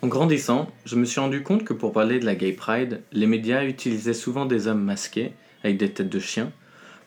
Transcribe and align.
En 0.00 0.06
grandissant, 0.06 0.70
je 0.84 0.94
me 0.94 1.04
suis 1.04 1.18
rendu 1.18 1.42
compte 1.42 1.64
que 1.64 1.72
pour 1.72 1.92
parler 1.92 2.20
de 2.20 2.24
la 2.24 2.36
gay 2.36 2.52
pride, 2.52 3.02
les 3.10 3.26
médias 3.26 3.64
utilisaient 3.64 4.14
souvent 4.14 4.46
des 4.46 4.68
hommes 4.68 4.84
masqués, 4.84 5.32
avec 5.64 5.76
des 5.76 5.90
têtes 5.90 6.08
de 6.08 6.20
chiens, 6.20 6.52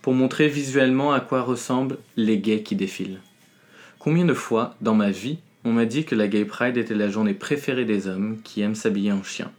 pour 0.02 0.14
montrer 0.14 0.50
visuellement 0.50 1.14
à 1.14 1.22
quoi 1.22 1.42
ressemblent 1.42 2.00
les 2.18 2.40
gays 2.40 2.64
qui 2.64 2.76
défilent. 2.76 3.22
Combien 3.98 4.26
de 4.26 4.34
fois, 4.34 4.76
dans 4.82 4.94
ma 4.94 5.10
vie, 5.10 5.40
on 5.64 5.72
m'a 5.72 5.86
dit 5.86 6.04
que 6.04 6.16
la 6.16 6.28
gay 6.28 6.44
pride 6.44 6.76
était 6.76 6.94
la 6.94 7.08
journée 7.08 7.34
préférée 7.34 7.86
des 7.86 8.08
hommes 8.08 8.42
qui 8.44 8.60
aiment 8.60 8.76
s'habiller 8.76 9.14
en 9.14 9.24
chien, 9.24 9.52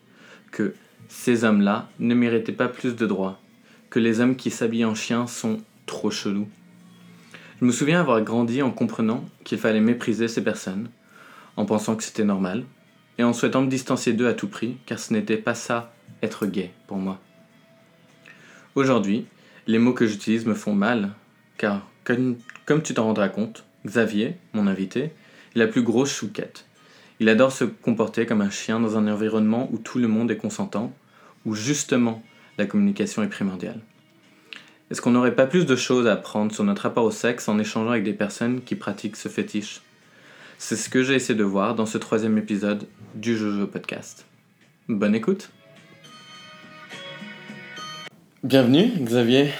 que 0.50 0.74
ces 1.08 1.44
hommes-là 1.44 1.88
ne 2.00 2.14
méritaient 2.14 2.52
pas 2.52 2.68
plus 2.68 2.96
de 2.96 3.06
droits, 3.06 3.40
que 3.88 3.98
les 3.98 4.20
hommes 4.20 4.36
qui 4.36 4.50
s'habillent 4.50 4.84
en 4.84 4.94
chien 4.94 5.26
sont 5.26 5.62
trop 5.86 6.10
chelous. 6.10 6.48
Je 7.60 7.64
me 7.64 7.72
souviens 7.72 8.00
avoir 8.00 8.20
grandi 8.20 8.60
en 8.60 8.72
comprenant 8.72 9.24
qu'il 9.44 9.56
fallait 9.56 9.80
mépriser 9.80 10.28
ces 10.28 10.44
personnes, 10.44 10.90
en 11.56 11.64
pensant 11.64 11.96
que 11.96 12.02
c'était 12.02 12.24
normal, 12.24 12.64
et 13.18 13.24
en 13.24 13.32
souhaitant 13.32 13.62
me 13.62 13.68
distancier 13.68 14.12
d'eux 14.12 14.28
à 14.28 14.34
tout 14.34 14.48
prix, 14.48 14.76
car 14.86 14.98
ce 14.98 15.12
n'était 15.12 15.36
pas 15.36 15.54
ça 15.54 15.92
être 16.22 16.46
gay 16.46 16.70
pour 16.86 16.96
moi. 16.96 17.20
Aujourd'hui, 18.74 19.26
les 19.66 19.78
mots 19.78 19.92
que 19.92 20.06
j'utilise 20.06 20.46
me 20.46 20.54
font 20.54 20.74
mal, 20.74 21.10
car 21.58 21.86
comme, 22.04 22.36
comme 22.66 22.82
tu 22.82 22.94
t'en 22.94 23.04
rendras 23.04 23.28
compte, 23.28 23.64
Xavier, 23.86 24.36
mon 24.54 24.66
invité, 24.66 25.00
est 25.00 25.12
la 25.54 25.66
plus 25.66 25.82
grosse 25.82 26.12
chouquette. 26.12 26.66
Il 27.20 27.28
adore 27.28 27.52
se 27.52 27.64
comporter 27.64 28.26
comme 28.26 28.40
un 28.40 28.50
chien 28.50 28.80
dans 28.80 28.96
un 28.96 29.06
environnement 29.06 29.68
où 29.72 29.78
tout 29.78 29.98
le 29.98 30.08
monde 30.08 30.30
est 30.30 30.36
consentant, 30.36 30.92
où 31.44 31.54
justement 31.54 32.22
la 32.58 32.66
communication 32.66 33.22
est 33.22 33.28
primordiale. 33.28 33.80
Est-ce 34.90 35.00
qu'on 35.00 35.12
n'aurait 35.12 35.34
pas 35.34 35.46
plus 35.46 35.64
de 35.64 35.76
choses 35.76 36.06
à 36.06 36.12
apprendre 36.12 36.52
sur 36.52 36.64
notre 36.64 36.82
rapport 36.82 37.04
au 37.04 37.10
sexe 37.10 37.48
en 37.48 37.58
échangeant 37.58 37.90
avec 37.90 38.04
des 38.04 38.12
personnes 38.12 38.62
qui 38.62 38.74
pratiquent 38.74 39.16
ce 39.16 39.28
fétiche? 39.28 39.80
C'est 40.64 40.76
ce 40.76 40.88
que 40.88 41.02
j'ai 41.02 41.16
essayé 41.16 41.36
de 41.36 41.42
voir 41.42 41.74
dans 41.74 41.86
ce 41.86 41.98
troisième 41.98 42.38
épisode 42.38 42.86
du 43.16 43.36
Jojo 43.36 43.66
Podcast. 43.66 44.26
Bonne 44.88 45.16
écoute 45.16 45.50
Bienvenue 48.44 48.92
Xavier, 49.00 49.50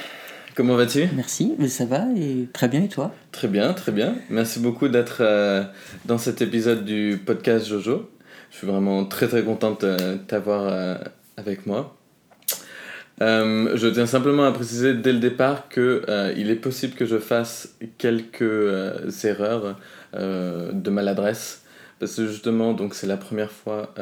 comment 0.55 0.77
vas-tu? 0.77 1.09
Merci, 1.17 1.55
mais 1.59 1.67
ça 1.67 1.87
va 1.87 2.05
et 2.17 2.47
très 2.53 2.69
bien 2.69 2.85
et 2.85 2.89
toi? 2.89 3.13
Très 3.33 3.49
bien, 3.49 3.73
très 3.73 3.91
bien. 3.91 4.15
Merci 4.31 4.61
beaucoup 4.61 4.87
d'être 4.87 5.23
euh, 5.23 5.65
dans 6.05 6.19
cet 6.19 6.41
épisode 6.41 6.85
du 6.85 7.21
podcast 7.27 7.67
Jojo. 7.67 8.09
Je 8.53 8.59
suis 8.59 8.69
vraiment 8.69 9.05
très 9.05 9.27
très 9.27 9.43
contente 9.43 9.85
de 9.85 10.19
t'avoir 10.29 10.69
euh, 10.69 10.95
avec 11.37 11.67
moi. 11.67 11.97
Euh, 13.21 13.77
je 13.77 13.89
tiens 13.89 14.07
simplement 14.07 14.45
à 14.45 14.53
préciser 14.53 14.95
dès 14.95 15.13
le 15.13 15.19
départ 15.19 15.69
que 15.69 16.05
il 16.37 16.49
est 16.49 16.57
possible 16.57 16.95
que 16.95 17.07
je 17.07 17.19
fasse 17.19 17.75
quelques 17.99 19.25
erreurs 19.25 19.77
de 20.15 20.91
maladresse 20.91 21.65
parce 21.99 22.17
que 22.17 22.27
justement 22.27 22.75
donc 22.75 22.95
c'est 22.95 23.07
la 23.07 23.17
première 23.17 23.51
fois 23.51 23.95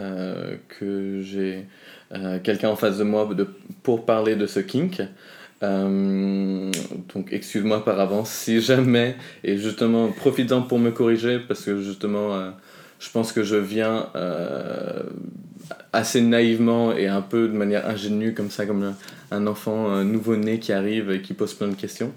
que 0.69 1.21
j'ai 1.23 1.67
quelqu'un 2.43 2.71
en 2.71 2.77
face 2.77 2.99
de 2.99 3.05
moi 3.05 3.29
de, 3.35 3.47
pour 3.83 4.05
parler 4.05 4.37
de 4.37 4.47
ce 4.47 4.61
kink. 4.61 5.03
Euh, 5.63 6.71
donc 7.15 7.33
excuse-moi 7.33 7.85
par 7.85 8.01
avance 8.01 8.31
si 8.31 8.63
jamais, 8.63 9.17
et 9.45 9.59
justement 9.59 10.09
profitant 10.09 10.63
pour 10.63 10.79
me 10.79 10.91
corriger, 10.91 11.39
parce 11.39 11.65
que 11.65 11.81
justement 11.83 12.35
euh, 12.35 12.51
je 12.99 13.11
pense 13.11 13.33
que 13.33 13.43
je 13.43 13.57
viens 13.57 14.09
euh, 14.17 15.03
assez 15.93 16.23
naïvement 16.23 16.95
et 16.95 17.09
un 17.09 17.21
peu 17.21 17.47
de 17.49 17.53
manière 17.53 17.87
ingénue 17.87 18.33
comme 18.33 18.51
ça, 18.51 18.65
comme 18.65 18.95
un, 19.31 19.47
enfant 19.47 20.03
nouveau-né 20.03 20.59
qui 20.59 20.73
arrive 20.73 21.11
et 21.11 21.21
qui 21.21 21.35
pose 21.35 21.55
plein 21.55 21.69
de 21.69 21.75
questions. 21.75 22.13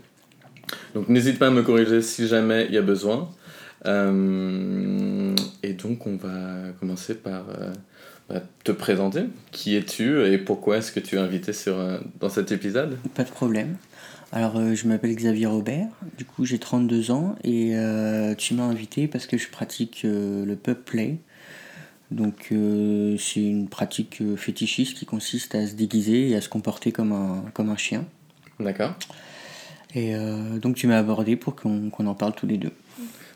Donc 0.95 1.09
n'hésite 1.09 1.37
pas 1.37 1.47
à 1.47 1.51
me 1.51 1.63
corriger 1.63 2.01
si 2.01 2.27
jamais 2.27 2.65
il 2.69 2.73
y 2.73 2.77
a 2.77 2.81
besoin. 2.81 3.29
Et 3.85 5.73
donc 5.73 6.07
on 6.07 6.15
va 6.15 6.71
commencer 6.79 7.15
par 7.15 7.45
te 8.63 8.71
présenter. 8.71 9.25
Qui 9.51 9.75
es-tu 9.75 10.25
et 10.25 10.37
pourquoi 10.37 10.77
est-ce 10.77 10.91
que 10.91 10.99
tu 10.99 11.15
es 11.15 11.19
invité 11.19 11.53
sur, 11.53 11.75
dans 12.19 12.29
cet 12.29 12.51
épisode? 12.51 12.97
Pas 13.15 13.23
de 13.23 13.29
problème. 13.29 13.75
Alors, 14.35 14.57
euh, 14.57 14.73
je 14.73 14.87
m'appelle 14.87 15.15
Xavier 15.15 15.45
Robert, 15.45 15.89
du 16.17 16.25
coup 16.25 16.43
j'ai 16.43 16.57
32 16.57 17.11
ans 17.11 17.35
et 17.43 17.77
euh, 17.77 18.33
tu 18.33 18.55
m'as 18.55 18.63
invité 18.63 19.07
parce 19.07 19.27
que 19.27 19.37
je 19.37 19.47
pratique 19.47 20.01
euh, 20.05 20.43
le 20.43 20.55
pub 20.55 20.77
play. 20.77 21.19
Donc, 22.09 22.53
c'est 23.19 23.41
une 23.41 23.67
pratique 23.69 24.21
fétichiste 24.35 24.95
qui 24.95 25.07
consiste 25.07 25.55
à 25.55 25.65
se 25.65 25.73
déguiser 25.73 26.29
et 26.29 26.35
à 26.35 26.41
se 26.41 26.49
comporter 26.49 26.91
comme 26.91 27.11
un, 27.11 27.43
comme 27.55 27.71
un 27.71 27.77
chien. 27.77 28.05
D'accord. 28.59 28.93
Et 29.95 30.13
donc, 30.61 30.75
tu 30.75 30.85
m'as 30.85 30.99
abordé 30.99 31.35
pour 31.35 31.55
qu'on 31.55 31.89
en 31.89 32.13
parle 32.13 32.35
tous 32.35 32.45
les 32.45 32.57
deux. 32.57 32.71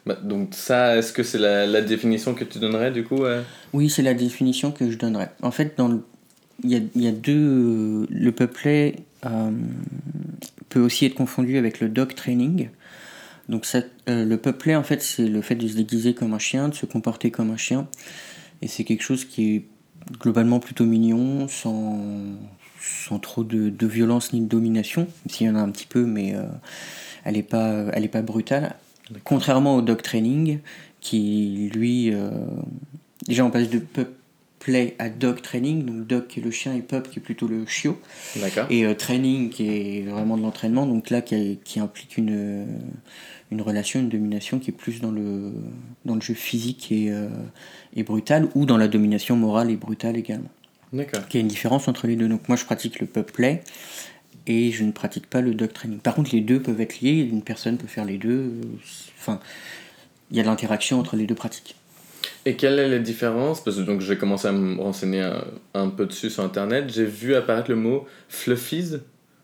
Bah, 0.07 0.17
donc 0.23 0.55
ça, 0.55 0.97
est-ce 0.97 1.11
que 1.11 1.21
c'est 1.21 1.37
la, 1.37 1.67
la, 1.67 1.81
définition 1.81 2.33
que 2.33 2.43
tu 2.43 2.59
donnerais 2.59 2.91
du 2.91 3.03
coup 3.03 3.23
Oui, 3.73 3.89
c'est 3.89 4.01
la 4.01 4.13
définition 4.13 4.71
que 4.71 4.89
je 4.89 4.97
donnerais. 4.97 5.31
En 5.41 5.51
fait, 5.51 5.77
dans 5.77 5.89
le, 5.89 6.01
il, 6.63 6.71
y 6.71 6.75
a, 6.75 6.79
il 6.95 7.03
y 7.03 7.07
a 7.07 7.11
deux... 7.11 8.07
Le 8.09 8.31
peuplet 8.31 8.95
euh, 9.25 9.51
peut 10.69 10.79
aussi 10.79 11.05
être 11.05 11.15
confondu 11.15 11.57
avec 11.57 11.79
le 11.79 11.89
dog 11.89 12.13
training. 12.15 12.69
Donc 13.49 13.65
ça, 13.65 13.81
euh, 14.09 14.25
le 14.25 14.37
peuplet, 14.37 14.75
en 14.75 14.83
fait, 14.83 15.01
c'est 15.01 15.27
le 15.27 15.41
fait 15.41 15.55
de 15.55 15.67
se 15.67 15.75
déguiser 15.75 16.13
comme 16.13 16.33
un 16.33 16.39
chien, 16.39 16.69
de 16.69 16.75
se 16.75 16.85
comporter 16.85 17.31
comme 17.31 17.51
un 17.51 17.57
chien. 17.57 17.87
Et 18.61 18.67
c'est 18.67 18.83
quelque 18.83 19.03
chose 19.03 19.25
qui 19.25 19.55
est 19.55 19.65
globalement 20.19 20.59
plutôt 20.59 20.85
mignon, 20.85 21.47
sans, 21.47 21.99
sans 22.81 23.19
trop 23.19 23.43
de, 23.43 23.69
de 23.69 23.87
violence 23.87 24.33
ni 24.33 24.41
de 24.41 24.47
domination, 24.47 25.07
s'il 25.29 25.47
y 25.47 25.49
en 25.49 25.55
a 25.55 25.59
un 25.59 25.69
petit 25.69 25.87
peu, 25.87 26.05
mais 26.05 26.33
euh, 26.35 26.43
elle 27.23 27.35
n'est 27.35 27.43
pas, 27.43 27.85
pas 28.11 28.21
brutale. 28.21 28.75
Contrairement 29.23 29.75
au 29.75 29.81
dog 29.81 30.01
training, 30.01 30.59
qui 31.01 31.69
lui. 31.73 32.13
Euh, 32.13 32.29
déjà, 33.27 33.45
on 33.45 33.51
passe 33.51 33.69
de 33.69 33.79
pup 33.79 34.09
play 34.59 34.95
à 34.99 35.09
dog 35.09 35.41
training, 35.41 35.85
donc 35.85 36.07
dog 36.07 36.27
qui 36.27 36.39
est 36.39 36.43
le 36.43 36.51
chien 36.51 36.73
et 36.73 36.81
pup 36.81 37.09
qui 37.09 37.19
est 37.19 37.21
plutôt 37.21 37.47
le 37.47 37.65
chiot. 37.65 37.99
Et 38.69 38.85
euh, 38.85 38.93
training 38.95 39.49
qui 39.49 39.69
est 39.69 40.01
vraiment 40.01 40.35
de 40.35 40.41
l'entraînement, 40.41 40.85
donc 40.85 41.09
là 41.09 41.21
qui, 41.21 41.59
qui, 41.63 41.79
implique 41.79 42.17
une, 42.17 42.65
une 43.51 43.61
relation, 43.61 43.99
une 43.99 44.09
domination 44.09 44.59
qui 44.59 44.71
est 44.71 44.73
plus 44.73 44.99
dans 44.99 45.11
le, 45.11 45.53
dans 46.05 46.15
le 46.15 46.21
jeu 46.21 46.33
physique 46.33 46.91
et, 46.91 47.11
euh, 47.11 47.29
et 47.95 48.03
brutal, 48.03 48.49
ou 48.55 48.65
dans 48.65 48.77
la 48.77 48.87
domination 48.87 49.35
morale 49.35 49.69
et 49.71 49.77
brutale 49.77 50.17
également. 50.17 50.49
D'accord. 50.91 51.21
Y 51.33 51.37
a 51.37 51.39
une 51.41 51.47
différence 51.47 51.87
entre 51.87 52.07
les 52.07 52.15
deux. 52.15 52.27
Donc 52.27 52.47
moi 52.47 52.57
je 52.57 52.65
pratique 52.65 52.99
le 52.99 53.07
pup 53.07 53.31
play 53.31 53.61
et 54.47 54.71
je 54.71 54.83
ne 54.83 54.91
pratique 54.91 55.27
pas 55.27 55.41
le 55.41 55.53
dog 55.53 55.73
training. 55.73 55.99
Par 55.99 56.15
contre, 56.15 56.33
les 56.33 56.41
deux 56.41 56.61
peuvent 56.61 56.79
être 56.81 57.01
liés, 57.01 57.27
une 57.29 57.43
personne 57.43 57.77
peut 57.77 57.87
faire 57.87 58.05
les 58.05 58.17
deux. 58.17 58.53
Enfin, 59.19 59.39
il 60.31 60.37
y 60.37 60.39
a 60.39 60.43
de 60.43 60.47
l'interaction 60.47 60.99
entre 60.99 61.15
les 61.15 61.25
deux 61.25 61.35
pratiques. 61.35 61.75
Et 62.45 62.55
quelle 62.55 62.79
est 62.79 62.87
la 62.87 62.99
différence? 62.99 63.61
Parce 63.63 63.77
que 63.77 63.81
donc 63.81 63.99
j'ai 63.99 64.17
commencé 64.17 64.47
à 64.47 64.53
me 64.53 64.81
renseigner 64.81 65.29
un, 65.73 65.89
peu 65.89 66.05
dessus 66.05 66.29
sur 66.29 66.43
internet. 66.43 66.85
J'ai 66.89 67.05
vu 67.05 67.35
apparaître 67.35 67.69
le 67.69 67.75
mot 67.75 68.07
fluffies 68.29 68.95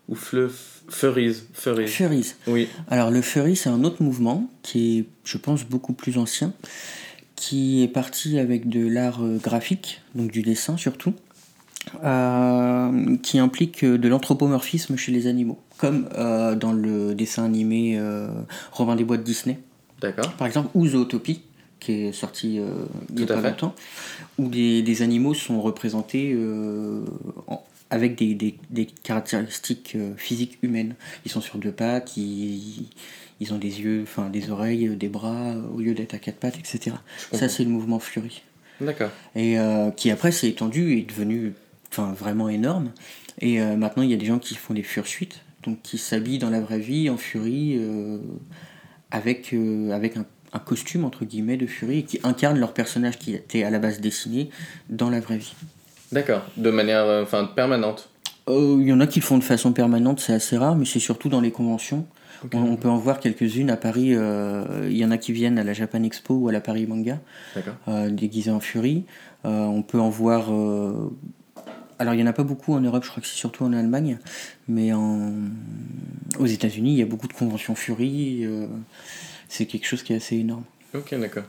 ou 0.08 0.16
fluff, 0.16 0.84
furries. 0.90 1.44
Furries. 1.54 1.88
Furries. 1.88 2.34
Oui. 2.48 2.70
Alors 2.90 3.12
le 3.12 3.22
furry, 3.22 3.56
c'est 3.56 3.70
un 3.70 3.84
autre 3.84 4.02
mouvement 4.02 4.50
qui 4.62 5.00
est, 5.00 5.06
je 5.26 5.38
pense, 5.38 5.66
beaucoup 5.66 5.94
plus 5.94 6.18
ancien, 6.18 6.54
qui 7.36 7.84
est 7.84 7.88
parti 7.90 8.40
avec 8.40 8.70
de 8.70 8.88
l'art 8.88 9.24
euh, 9.24 9.38
graphique, 9.38 10.02
donc 10.16 10.32
du 10.32 10.42
dessin 10.42 10.78
surtout. 10.78 11.14
Euh, 12.04 13.18
qui 13.18 13.40
implique 13.40 13.84
de 13.84 14.08
l'anthropomorphisme 14.08 14.96
chez 14.96 15.12
les 15.12 15.28
animaux, 15.28 15.60
comme 15.78 16.08
euh, 16.16 16.56
dans 16.56 16.72
le 16.72 17.14
dessin 17.14 17.44
animé 17.44 17.98
euh, 17.98 18.28
Robin 18.72 18.96
des 18.96 19.04
Bois 19.04 19.18
de 19.18 19.24
Disney. 19.24 19.60
D'accord. 20.00 20.32
Par 20.34 20.48
exemple, 20.48 20.70
ou 20.76 20.88
Zootopie, 20.88 21.42
qui 21.80 21.92
est 21.92 22.12
sorti 22.12 22.60
il 23.10 23.20
y 23.20 23.24
a 23.24 23.28
pas 23.28 23.42
longtemps, 23.42 23.76
où 24.38 24.48
des, 24.48 24.82
des, 24.82 25.02
animaux 25.02 25.34
sont 25.34 25.62
représentés 25.62 26.38
avec 27.90 28.18
des, 28.18 28.34
des, 28.34 28.56
des, 28.70 28.86
caractéristiques 28.86 29.98
physiques 30.18 30.60
humaines. 30.62 30.96
Ils 31.26 31.32
sont 31.32 31.42
sur 31.42 31.58
deux 31.58 31.72
pattes, 31.72 32.18
ils, 32.18 32.88
ils 33.40 33.54
ont 33.54 33.58
des 33.58 33.82
yeux, 33.82 34.02
enfin 34.04 34.30
des 34.30 34.50
oreilles, 34.50 34.96
des 34.96 35.10
bras, 35.10 35.54
au 35.74 35.80
lieu 35.80 35.94
d'être 35.94 36.14
à 36.14 36.18
quatre 36.18 36.38
pattes, 36.38 36.58
etc. 36.58 36.96
Ça, 37.34 37.50
c'est 37.50 37.64
le 37.64 37.70
mouvement 37.70 38.00
Fleury. 38.00 38.42
D'accord. 38.82 39.12
Et 39.36 39.58
qui 39.96 40.12
après 40.12 40.32
s'est 40.32 40.50
étendu 40.50 40.94
et 40.94 41.00
est 41.00 41.10
devenu 41.10 41.54
enfin 41.94 42.14
vraiment 42.14 42.50
énorme. 42.50 42.92
Et 43.40 43.62
euh, 43.62 43.76
maintenant, 43.76 44.04
il 44.04 44.12
y 44.12 44.14
a 44.14 44.18
des 44.18 44.26
gens 44.26 44.40
qui 44.40 44.56
font 44.56 44.74
des 44.74 44.84
fursuites, 44.84 45.42
donc 45.64 45.82
qui 45.82 45.98
s'habillent 45.98 46.40
dans 46.40 46.50
la 46.50 46.62
vraie 46.62 46.80
vie 46.80 47.10
en 47.10 47.18
furie 47.18 47.78
euh, 47.80 48.18
avec, 49.12 49.54
euh, 49.54 49.92
avec 49.92 50.18
un, 50.18 50.26
un, 50.54 50.60
costume 50.60 51.06
entre 51.06 51.26
guillemets 51.26 51.58
de 51.58 51.68
furie 51.68 52.00
et 52.00 52.04
qui 52.04 52.20
incarnent 52.24 52.60
leur 52.60 52.74
personnage 52.74 53.18
qui 53.18 53.34
était 53.34 53.64
à 53.64 53.70
la 53.70 53.80
base 53.80 54.02
dessiné 54.02 54.50
dans 54.90 55.10
la 55.10 55.20
vraie 55.20 55.38
vie. 55.38 55.54
D'accord, 56.12 56.44
de 56.58 56.70
manière 56.70 57.06
enfin 57.24 57.46
permanente. 57.46 58.10
Il 58.48 58.84
y 58.84 58.92
en 58.92 59.00
a 59.00 59.08
qui 59.08 59.20
le 59.20 59.26
font 59.26 59.38
de 59.38 59.44
façon 59.44 59.72
permanente, 59.72 60.20
c'est 60.20 60.34
assez 60.34 60.58
rare, 60.58 60.76
mais 60.76 60.86
c'est 60.86 61.00
surtout 61.00 61.30
dans 61.30 61.42
les 61.42 61.52
conventions. 61.52 62.06
On, 62.54 62.76
peut 62.76 62.90
en 62.90 62.98
voir 62.98 63.22
quelques-unes 63.22 63.70
à 63.70 63.78
Paris. 63.78 64.10
Il 64.10 64.98
y 64.98 65.06
en 65.06 65.12
a 65.12 65.18
qui 65.18 65.32
viennent 65.32 65.58
à 65.58 65.64
la 65.64 65.72
Japan 65.72 66.04
Expo 66.04 66.34
ou 66.34 66.50
à 66.50 66.52
la 66.52 66.60
Paris 66.60 66.86
Manga, 66.86 67.20
déguisés 68.10 68.52
en 68.52 68.60
furie. 68.60 69.06
on 69.46 69.82
peut 69.82 70.00
en 70.02 70.10
voir 70.10 70.52
alors 72.00 72.14
il 72.14 72.18
n'y 72.18 72.24
en 72.24 72.28
a 72.28 72.34
pas 72.34 72.44
beaucoup 72.44 72.74
en 72.74 72.80
Europe, 72.80 73.04
je 73.04 73.10
crois 73.10 73.22
que 73.22 73.28
c'est 73.28 73.36
surtout 73.36 73.64
en 73.64 73.74
Allemagne, 73.74 74.18
mais 74.68 74.94
en... 74.94 75.34
aux 76.40 76.46
États-Unis, 76.46 76.94
il 76.94 77.00
y 77.00 77.02
a 77.02 77.06
beaucoup 77.06 77.28
de 77.28 77.34
conventions 77.34 77.76
Fury, 77.76 78.46
euh, 78.46 78.68
c'est 79.48 79.66
quelque 79.66 79.86
chose 79.86 80.04
qui 80.04 80.14
est 80.14 80.18
assez 80.18 80.38
énorme. 80.38 80.64
Ok, 80.94 81.14
d'accord. 81.20 81.44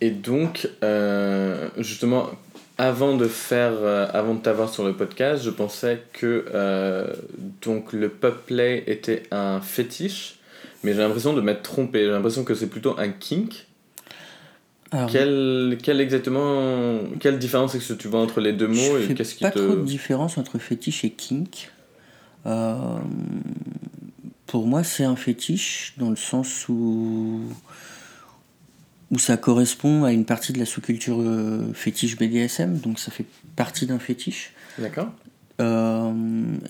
Et 0.00 0.10
donc, 0.10 0.68
euh, 0.82 1.68
justement, 1.78 2.30
avant 2.78 3.16
de 3.16 3.28
faire, 3.28 3.72
euh, 3.72 4.06
avant 4.12 4.34
de 4.34 4.40
t'avoir 4.40 4.68
sur 4.68 4.84
le 4.84 4.94
podcast, 4.94 5.42
je 5.42 5.50
pensais 5.50 6.02
que 6.12 6.44
donc 7.62 7.92
le 7.92 8.08
pub 8.08 8.34
play 8.46 8.84
était 8.86 9.24
un 9.30 9.60
fétiche, 9.60 10.38
mais 10.82 10.92
j'ai 10.92 11.00
l'impression 11.00 11.32
de 11.32 11.40
m'être 11.40 11.62
trompé. 11.62 12.04
J'ai 12.04 12.10
l'impression 12.10 12.44
que 12.44 12.54
c'est 12.54 12.68
plutôt 12.68 12.98
un 12.98 13.08
kink. 13.08 13.66
Alors, 14.94 15.10
Quelle, 15.10 15.76
quelle 15.82 16.00
exactement, 16.00 17.00
quelle 17.18 17.40
différence 17.40 17.74
est-ce 17.74 17.94
que 17.94 17.98
tu 17.98 18.06
vois 18.06 18.20
entre 18.20 18.40
les 18.40 18.52
deux 18.52 18.68
mots 18.68 18.98
je 19.00 19.10
et 19.10 19.14
qu'est-ce 19.14 19.34
qui 19.34 19.42
pas 19.42 19.50
te 19.50 19.58
trop 19.58 19.74
de 19.74 19.82
différence 19.82 20.38
entre 20.38 20.58
fétiche 20.58 21.04
et 21.04 21.10
kink. 21.10 21.72
Euh, 22.46 22.76
pour 24.46 24.68
moi, 24.68 24.84
c'est 24.84 25.02
un 25.02 25.16
fétiche 25.16 25.94
dans 25.98 26.10
le 26.10 26.16
sens 26.16 26.68
où 26.68 27.40
où 29.10 29.18
ça 29.18 29.36
correspond 29.36 30.04
à 30.04 30.12
une 30.12 30.24
partie 30.24 30.52
de 30.52 30.60
la 30.60 30.64
sous-culture 30.64 31.20
euh, 31.20 31.72
fétiche 31.74 32.16
BDSM, 32.16 32.78
donc 32.78 33.00
ça 33.00 33.10
fait 33.10 33.26
partie 33.56 33.86
d'un 33.86 33.98
fétiche. 33.98 34.52
D'accord. 34.78 35.10
Euh, 35.60 36.12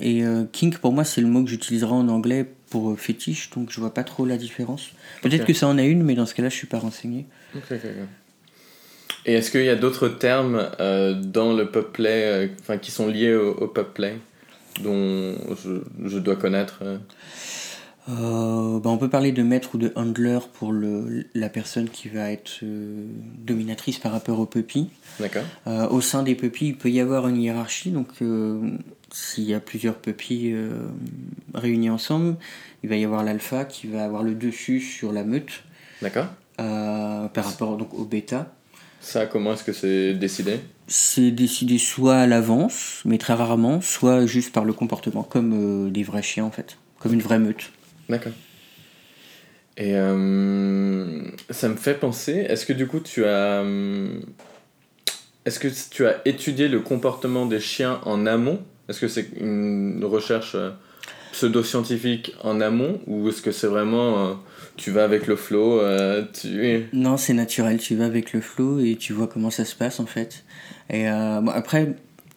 et 0.01 0.23
kink, 0.53 0.79
pour 0.79 0.95
moi, 0.95 1.05
c'est 1.05 1.21
le 1.21 1.27
mot 1.27 1.45
que 1.45 1.51
j'utiliserai 1.51 1.93
en 1.93 2.09
anglais 2.09 2.47
pour 2.71 2.99
fétiche, 2.99 3.51
donc 3.51 3.71
je 3.71 3.81
vois 3.81 3.93
pas 3.93 4.03
trop 4.03 4.25
la 4.25 4.39
différence. 4.39 4.89
Peut-être 5.21 5.45
que 5.45 5.53
ça 5.53 5.69
en 5.69 5.77
a 5.77 5.83
une, 5.83 6.03
mais 6.03 6.15
dans 6.15 6.25
ce 6.25 6.35
cas-là, 6.35 6.49
je 6.49 6.57
suis 6.57 6.67
pas 6.67 6.79
renseigné. 6.79 7.27
Ok, 7.57 7.65
ok, 7.71 7.81
ok. 7.85 8.09
Et 9.27 9.35
est-ce 9.35 9.51
qu'il 9.51 9.65
y 9.65 9.71
a 9.71 9.77
d'autres 9.77 10.09
termes 10.09 10.69
euh, 10.81 11.15
dans 11.15 11.55
le 11.55 11.71
play, 11.71 12.25
euh, 12.25 12.49
enfin 12.61 12.77
qui 12.77 12.91
sont 12.91 13.09
liés 13.09 13.35
au, 13.35 13.53
au 13.53 13.69
play, 13.69 14.19
dont 14.83 15.35
je, 15.65 15.81
je 16.07 16.19
dois 16.19 16.37
connaître 16.37 16.81
euh, 16.83 16.99
Euh, 18.09 18.81
bah, 18.81 18.91
on 18.91 18.99
peut 18.99 19.09
parler 19.09 19.33
de 19.33 19.43
maître 19.43 19.71
ou 19.75 19.79
de 19.79 19.91
handler 19.97 20.39
pour 20.53 20.73
le, 20.73 21.25
la 21.35 21.49
personne 21.49 21.89
qui 21.89 22.11
va 22.11 22.31
être 22.31 22.61
euh, 22.63 23.07
dominatrice 23.39 23.99
par 23.99 24.13
rapport 24.13 24.41
au 24.41 24.47
puppy. 24.47 24.91
D'accord. 25.19 25.45
Euh, 25.67 25.89
au 25.89 26.03
sein 26.03 26.23
des 26.23 26.35
puppies, 26.35 26.69
il 26.69 26.77
peut 26.77 26.91
y 26.91 27.01
avoir 27.01 27.29
une 27.29 27.41
hiérarchie. 27.41 27.91
Donc, 27.91 28.09
s'il 29.11 29.45
y 29.45 29.55
a 29.55 29.61
plusieurs 29.61 29.95
puppies 29.95 30.51
euh, 30.53 30.87
réunis 31.55 31.89
ensemble, 31.89 32.37
il 32.83 32.91
va 32.91 32.97
y 32.97 33.05
avoir 33.05 33.25
l'alpha 33.25 33.65
qui 33.65 33.87
va 33.87 34.05
avoir 34.05 34.23
le 34.23 34.35
dessus 34.35 34.81
sur 34.81 35.13
la 35.13 35.25
meute 35.25 35.63
D'accord. 36.03 36.27
Euh, 36.61 37.29
par 37.29 37.45
rapport 37.45 37.77
donc, 37.77 37.95
au 37.95 38.05
bêta. 38.05 38.53
Ça, 39.01 39.27
comment 39.27 39.53
est-ce 39.53 39.65
que 39.65 39.73
c'est 39.73 40.15
décidé? 40.15 40.61
C'est 40.87 41.31
décidé 41.31 41.79
soit 41.79 42.17
à 42.17 42.27
l'avance, 42.27 43.03
mais 43.05 43.19
très 43.19 43.35
rarement, 43.35 43.81
soit 43.81 44.27
juste 44.27 44.53
par 44.53 44.65
le 44.65 44.73
comportement, 44.73 45.23
comme 45.23 45.87
euh, 45.87 45.91
des 45.91 46.03
vrais 46.03 46.23
chiens 46.23 46.45
en 46.45 46.51
fait, 46.51 46.79
comme 46.99 47.13
une 47.13 47.23
vraie 47.23 47.39
meute. 47.39 47.71
D'accord. 48.09 48.33
Et 49.77 49.97
euh, 49.97 51.23
ça 51.51 51.69
me 51.69 51.77
fait 51.77 51.95
penser, 51.95 52.47
est-ce 52.49 52.65
que 52.65 52.73
du 52.73 52.87
coup 52.87 53.01
tu 53.01 53.25
as... 53.25 53.63
euh, 53.63 54.21
Est-ce 55.45 55.59
que 55.59 55.69
tu 55.91 56.07
as 56.07 56.23
étudié 56.25 56.69
le 56.69 56.81
comportement 56.81 57.45
des 57.45 57.61
chiens 57.61 58.01
en 58.05 58.25
amont? 58.25 58.61
Est-ce 58.89 59.01
que 59.01 59.09
c'est 59.09 59.29
une 59.39 60.05
recherche 60.05 60.57
pseudo-scientifique 61.33 62.35
en 62.43 62.61
amont? 62.61 63.01
Ou 63.07 63.29
est-ce 63.29 63.43
que 63.43 63.53
c'est 63.53 63.67
vraiment... 63.67 64.39
tu 64.77 64.91
vas 64.91 65.05
avec 65.05 65.27
le 65.27 65.37
flow, 65.37 65.81
euh, 65.81 66.25
tu... 66.33 66.87
Non, 66.93 67.17
c'est 67.17 67.35
naturel, 67.35 67.79
tu 67.79 67.95
vas 67.95 68.07
avec 68.07 68.33
le 68.33 68.41
flow 68.41 68.81
et 68.81 68.97
tu 68.97 69.13
vois 69.13 69.29
comment 69.29 69.51
ça 69.51 69.65
se 69.65 69.75
passe 69.75 70.01
en 70.01 70.07
fait. 70.07 70.45
Et 70.91 71.09
euh, 71.09 71.47
après, 71.47 71.95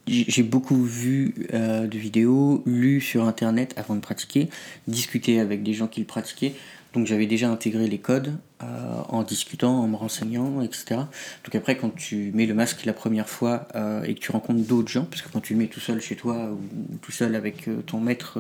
j'ai 0.07 0.43
beaucoup 0.43 0.81
vu 0.81 1.33
euh, 1.53 1.85
de 1.85 1.97
vidéos, 1.97 2.63
lu 2.65 3.01
sur 3.01 3.25
internet 3.25 3.73
avant 3.75 3.95
de 3.95 3.99
pratiquer, 3.99 4.49
discuté 4.87 5.39
avec 5.39 5.63
des 5.63 5.73
gens 5.73 5.87
qui 5.87 5.99
le 5.99 6.05
pratiquaient. 6.05 6.53
Donc 6.93 7.05
j'avais 7.05 7.25
déjà 7.25 7.49
intégré 7.49 7.87
les 7.87 7.97
codes 7.97 8.37
euh, 8.63 8.65
en 9.09 9.23
discutant, 9.23 9.81
en 9.81 9.87
me 9.87 9.97
renseignant, 9.97 10.61
etc. 10.61 11.01
Donc 11.43 11.55
après, 11.55 11.75
quand 11.75 11.93
tu 11.93 12.31
mets 12.33 12.45
le 12.45 12.53
masque 12.53 12.85
la 12.85 12.93
première 12.93 13.27
fois 13.27 13.67
euh, 13.75 14.03
et 14.03 14.15
que 14.15 14.19
tu 14.19 14.31
rencontres 14.31 14.65
d'autres 14.65 14.87
gens, 14.87 15.03
parce 15.03 15.21
que 15.21 15.29
quand 15.29 15.41
tu 15.41 15.53
le 15.53 15.59
mets 15.59 15.67
tout 15.67 15.81
seul 15.81 16.01
chez 16.01 16.15
toi 16.15 16.51
ou, 16.51 16.93
ou 16.93 16.97
tout 17.01 17.11
seul 17.11 17.35
avec 17.35 17.69
ton 17.85 17.99
maître, 17.99 18.39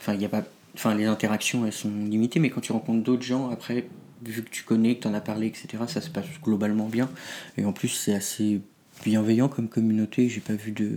enfin 0.00 0.14
il 0.14 0.20
y 0.20 0.24
a 0.24 0.28
pas, 0.28 0.42
enfin 0.80 0.94
les 0.94 1.04
interactions 1.04 1.66
elles 1.66 1.72
sont 1.74 1.90
limitées, 2.08 2.40
mais 2.40 2.48
quand 2.48 2.62
tu 2.62 2.72
rencontres 2.72 3.02
d'autres 3.04 3.22
gens 3.22 3.50
après, 3.50 3.86
vu 4.24 4.42
que 4.42 4.48
tu 4.50 4.62
connais, 4.64 4.96
que 4.96 5.02
tu 5.02 5.08
en 5.08 5.14
as 5.14 5.20
parlé, 5.20 5.46
etc. 5.46 5.68
Ça 5.86 6.00
se 6.00 6.08
passe 6.08 6.24
globalement 6.42 6.86
bien. 6.88 7.10
Et 7.58 7.64
en 7.66 7.72
plus 7.72 7.88
c'est 7.88 8.14
assez 8.14 8.60
bienveillant 9.04 9.48
comme 9.48 9.68
communauté. 9.68 10.28
J'ai 10.30 10.40
pas 10.40 10.54
vu 10.54 10.72
de 10.72 10.90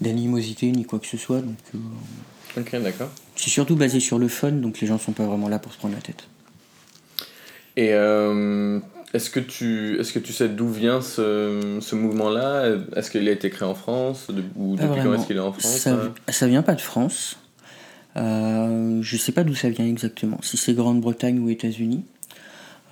d'animosité 0.00 0.70
ni 0.72 0.84
quoi 0.84 0.98
que 0.98 1.06
ce 1.06 1.16
soit. 1.16 1.40
Donc 1.40 1.56
euh, 1.74 1.78
Ok, 2.60 2.76
d'accord. 2.82 3.08
c'est 3.36 3.50
surtout 3.50 3.76
basé 3.76 3.98
sur 3.98 4.18
le 4.18 4.28
fun, 4.28 4.52
donc 4.52 4.80
les 4.80 4.86
gens 4.86 4.98
sont 4.98 5.12
pas 5.12 5.24
vraiment 5.26 5.48
là 5.48 5.58
pour 5.58 5.72
se 5.72 5.78
prendre 5.78 5.94
la 5.94 6.00
tête. 6.02 6.24
Et 7.76 7.94
euh, 7.94 8.78
est-ce 9.14 9.30
que, 9.30 9.40
tu, 9.40 9.98
est 9.98 10.12
que 10.12 10.18
tu 10.18 10.32
sais 10.32 10.48
d'où 10.48 10.68
vient 10.68 11.00
ce, 11.00 11.78
ce 11.80 11.94
mouvement-là? 11.96 12.76
Est-ce 12.94 13.10
qu'il 13.10 13.26
a 13.26 13.32
été 13.32 13.48
créé 13.48 13.66
en 13.66 13.74
France? 13.74 14.26
De- 14.28 14.44
Ou 14.56 14.76
Pas 14.76 14.86
depuis 14.88 15.02
quand 15.02 15.14
est-ce 15.14 15.26
qu'il 15.26 15.36
est 15.36 15.40
en 15.40 15.52
France? 15.52 15.64
Ça, 15.78 16.12
ça 16.28 16.46
vient 16.46 16.62
pas 16.62 16.74
de 16.74 16.80
France. 16.82 17.38
Euh, 18.16 19.00
je 19.02 19.16
sais 19.16 19.32
pas 19.32 19.44
d'où 19.44 19.54
ça 19.54 19.70
vient 19.70 19.86
exactement, 19.86 20.38
si 20.42 20.56
c'est 20.56 20.74
Grande-Bretagne 20.74 21.38
ou 21.38 21.48
États-Unis. 21.48 22.04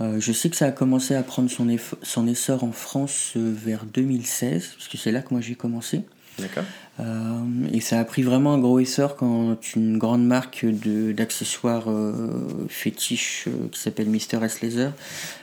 Euh, 0.01 0.19
je 0.19 0.33
sais 0.33 0.49
que 0.49 0.57
ça 0.57 0.67
a 0.67 0.73
commencé 0.73 1.15
à 1.15 1.23
prendre 1.23 1.51
son 1.51 2.27
essor 2.27 2.65
en 2.65 2.73
France 2.73 3.35
euh, 3.37 3.55
vers 3.55 3.85
2016, 3.85 4.75
parce 4.77 4.89
que 4.89 4.97
c'est 4.97 5.13
là 5.13 5.21
que 5.21 5.35
moi 5.35 5.41
j'ai 5.43 5.55
commencé. 5.55 6.03
D'accord. 6.41 6.65
Euh, 6.99 7.39
et 7.73 7.81
ça 7.81 7.99
a 7.99 8.05
pris 8.05 8.21
vraiment 8.23 8.53
un 8.53 8.59
gros 8.59 8.79
essor 8.79 9.17
quand 9.17 9.57
une 9.75 9.97
grande 9.97 10.27
marque 10.27 10.67
de- 10.67 11.13
d'accessoires 11.13 11.85
euh, 11.89 12.67
fétiches 12.69 13.45
euh, 13.49 13.69
qui 13.73 13.81
s'appelle 13.81 14.09
Mister 14.09 14.39
S 14.43 14.61
Laser 14.61 14.93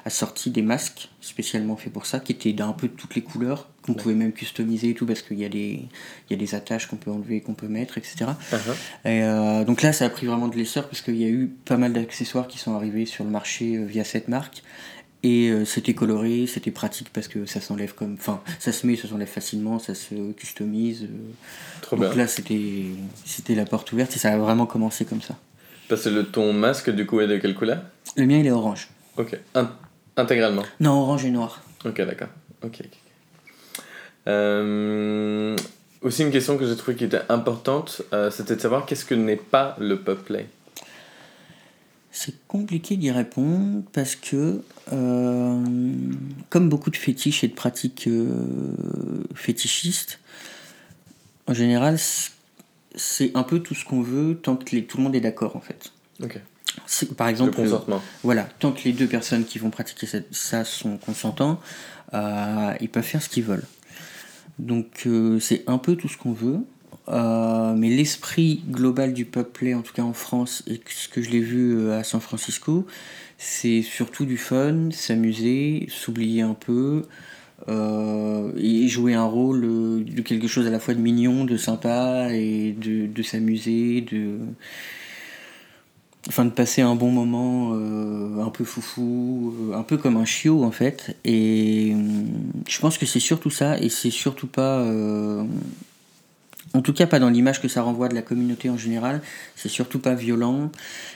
a 0.05 0.09
sorti 0.11 0.51
des 0.51 0.61
masques 0.61 1.09
spécialement 1.21 1.75
faits 1.75 1.91
pour 1.91 2.05
ça, 2.05 2.19
qui 2.19 2.31
étaient 2.33 2.53
d'un 2.53 2.73
peu 2.73 2.87
de 2.87 2.93
toutes 2.93 3.15
les 3.15 3.21
couleurs, 3.23 3.67
qu'on 3.81 3.93
pouvait 3.95 4.13
même 4.15 4.31
customiser 4.33 4.89
et 4.89 4.93
tout, 4.93 5.05
parce 5.05 5.21
qu'il 5.21 5.39
y, 5.39 5.45
a 5.45 5.49
des- 5.49 5.81
il 6.29 6.31
y 6.31 6.33
a 6.33 6.37
des 6.37 6.53
attaches 6.55 6.85
qu'on 6.87 6.95
peut 6.97 7.11
enlever, 7.11 7.41
qu'on 7.41 7.53
peut 7.55 7.67
mettre, 7.67 7.97
etc. 7.97 8.25
Uh-huh. 8.51 8.55
Et 9.05 9.23
euh, 9.23 9.63
donc 9.65 9.81
là, 9.81 9.93
ça 9.93 10.05
a 10.05 10.09
pris 10.09 10.25
vraiment 10.27 10.47
de 10.49 10.55
l'essor 10.55 10.87
parce 10.87 11.01
qu'il 11.01 11.15
y 11.17 11.25
a 11.25 11.29
eu 11.29 11.47
pas 11.65 11.77
mal 11.77 11.91
d'accessoires 11.93 12.47
qui 12.47 12.59
sont 12.59 12.75
arrivés 12.75 13.05
sur 13.05 13.23
le 13.23 13.29
marché 13.31 13.77
via 13.83 14.03
cette 14.03 14.27
marque. 14.27 14.61
Et 15.23 15.49
euh, 15.49 15.65
c'était 15.65 15.93
coloré, 15.95 16.45
c'était 16.47 16.69
pratique 16.71 17.09
parce 17.11 17.27
que 17.27 17.45
ça 17.47 17.59
s'enlève 17.59 17.93
comme. 17.95 18.13
Enfin, 18.13 18.39
ça 18.59 18.71
se 18.71 18.85
met, 18.85 18.95
ça 18.95 19.07
s'enlève 19.07 19.27
facilement, 19.27 19.79
ça 19.79 19.95
se 19.95 20.31
customise. 20.33 21.03
euh. 21.03 21.07
Trop 21.81 21.95
donc 21.95 22.05
bien. 22.09 22.15
là, 22.15 22.27
c'était 22.27 23.55
la 23.55 23.65
porte 23.65 23.91
ouverte 23.93 24.15
et 24.15 24.19
ça 24.19 24.31
a 24.33 24.37
vraiment 24.37 24.65
commencé 24.67 25.05
comme 25.05 25.21
ça. 25.21 25.35
Parce 25.89 26.03
que 26.03 26.09
le 26.09 26.25
ton 26.25 26.53
masque, 26.53 26.89
du 26.91 27.05
coup, 27.05 27.19
est 27.21 27.27
de 27.27 27.37
quelle 27.37 27.55
couleur? 27.55 27.81
Le 28.15 28.25
mien, 28.25 28.37
il 28.37 28.45
est 28.45 28.51
orange. 28.51 28.89
Ok. 29.17 29.37
In- 29.55 29.71
intégralement? 30.17 30.63
Non, 30.79 30.91
orange 31.01 31.25
et 31.25 31.31
noir. 31.31 31.61
Ok, 31.85 31.97
d'accord. 32.01 32.27
Ok. 32.63 32.81
Euh, 34.27 35.55
aussi, 36.01 36.23
une 36.23 36.31
question 36.31 36.57
que 36.57 36.67
j'ai 36.67 36.75
trouvée 36.75 36.95
qui 36.97 37.05
était 37.05 37.21
importante, 37.29 38.01
c'était 38.31 38.55
de 38.55 38.61
savoir 38.61 38.85
qu'est-ce 38.85 39.05
que 39.05 39.15
n'est 39.15 39.35
pas 39.35 39.75
le 39.79 39.99
pub 39.99 40.17
play. 40.19 40.47
C'est 42.19 42.33
compliqué 42.47 42.97
d'y 42.97 43.11
répondre 43.11 43.83
parce 43.93 44.15
que, 44.15 44.63
euh, 44.91 45.63
comme 46.49 46.67
beaucoup 46.67 46.89
de 46.89 46.95
fétiches 46.95 47.43
et 47.43 47.47
de 47.47 47.53
pratiques 47.53 48.07
euh, 48.07 48.73
fétichistes, 49.35 50.19
en 51.45 51.53
général, 51.53 51.99
c'est 52.95 53.31
un 53.35 53.43
peu 53.43 53.59
tout 53.59 53.75
ce 53.75 53.85
qu'on 53.85 54.01
veut 54.01 54.35
tant 54.41 54.55
que 54.55 54.75
les- 54.75 54.83
tout 54.83 54.97
le 54.97 55.03
monde 55.03 55.15
est 55.15 55.19
d'accord 55.21 55.55
en 55.55 55.59
fait. 55.61 55.91
Par 57.15 57.27
Le 57.27 57.31
exemple, 57.31 57.51
consentement. 57.55 58.01
voilà, 58.23 58.49
tant 58.57 58.71
que 58.71 58.81
les 58.85 58.93
deux 58.93 59.07
personnes 59.07 59.45
qui 59.45 59.59
vont 59.59 59.69
pratiquer 59.69 60.07
cette- 60.07 60.33
ça 60.33 60.63
sont 60.65 60.97
consentants, 60.97 61.59
euh, 62.15 62.73
ils 62.81 62.89
peuvent 62.89 63.03
faire 63.03 63.21
ce 63.21 63.29
qu'ils 63.29 63.43
veulent. 63.43 63.65
Donc 64.57 65.03
euh, 65.05 65.39
c'est 65.39 65.63
un 65.67 65.77
peu 65.77 65.95
tout 65.95 66.07
ce 66.07 66.17
qu'on 66.17 66.33
veut. 66.33 66.61
Euh, 67.09 67.73
mais 67.75 67.89
l'esprit 67.89 68.63
global 68.69 69.13
du 69.13 69.25
play, 69.25 69.73
en 69.73 69.81
tout 69.81 69.93
cas 69.93 70.03
en 70.03 70.13
France, 70.13 70.63
et 70.67 70.81
ce 70.89 71.07
que 71.07 71.21
je 71.21 71.29
l'ai 71.29 71.39
vu 71.39 71.77
euh, 71.77 71.99
à 71.99 72.03
San 72.03 72.19
Francisco, 72.19 72.85
c'est 73.37 73.81
surtout 73.81 74.25
du 74.25 74.37
fun, 74.37 74.89
s'amuser, 74.91 75.87
s'oublier 75.89 76.41
un 76.41 76.53
peu, 76.53 77.03
euh, 77.69 78.51
et 78.57 78.87
jouer 78.87 79.13
un 79.13 79.25
rôle 79.25 79.61
de 80.03 80.21
quelque 80.21 80.47
chose 80.47 80.67
à 80.67 80.69
la 80.69 80.79
fois 80.79 80.93
de 80.93 80.99
mignon, 80.99 81.45
de 81.45 81.55
sympa, 81.55 82.29
et 82.33 82.73
de, 82.73 83.07
de 83.07 83.23
s'amuser, 83.23 84.01
de, 84.01 84.39
enfin 86.27 86.43
de 86.43 86.49
passer 86.49 86.81
un 86.81 86.95
bon 86.95 87.11
moment 87.11 87.73
un 87.73 88.49
peu 88.49 88.65
foufou, 88.65 89.53
un 89.73 89.83
peu 89.83 89.97
comme 89.97 90.17
un 90.17 90.25
chiot 90.25 90.63
en 90.63 90.71
fait. 90.71 91.15
Et 91.23 91.91
hum, 91.93 92.25
je 92.67 92.79
pense 92.79 92.97
que 92.97 93.05
c'est 93.05 93.21
surtout 93.21 93.49
ça, 93.49 93.79
et 93.79 93.87
c'est 93.89 94.11
surtout 94.11 94.47
pas, 94.47 94.85
en 96.73 96.81
tout 96.81 96.93
cas 96.93 97.07
pas 97.07 97.19
dans 97.19 97.29
l'image 97.29 97.61
que 97.61 97.67
ça 97.67 97.81
renvoie 97.81 98.07
de 98.09 98.15
la 98.15 98.21
communauté 98.21 98.69
en 98.69 98.77
général. 98.77 99.21
C'est 99.55 99.69
surtout 99.69 99.99
pas 99.99 100.13
violent, 100.15 100.71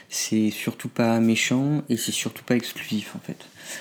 c'est 0.08 0.50
surtout 0.50 0.88
pas 0.88 1.18
méchant, 1.20 1.82
et 1.88 1.96
c'est 1.96 2.12
surtout 2.12 2.44
pas 2.44 2.56
exclusif 2.56 3.14
en 3.16 3.20
fait. 3.20 3.36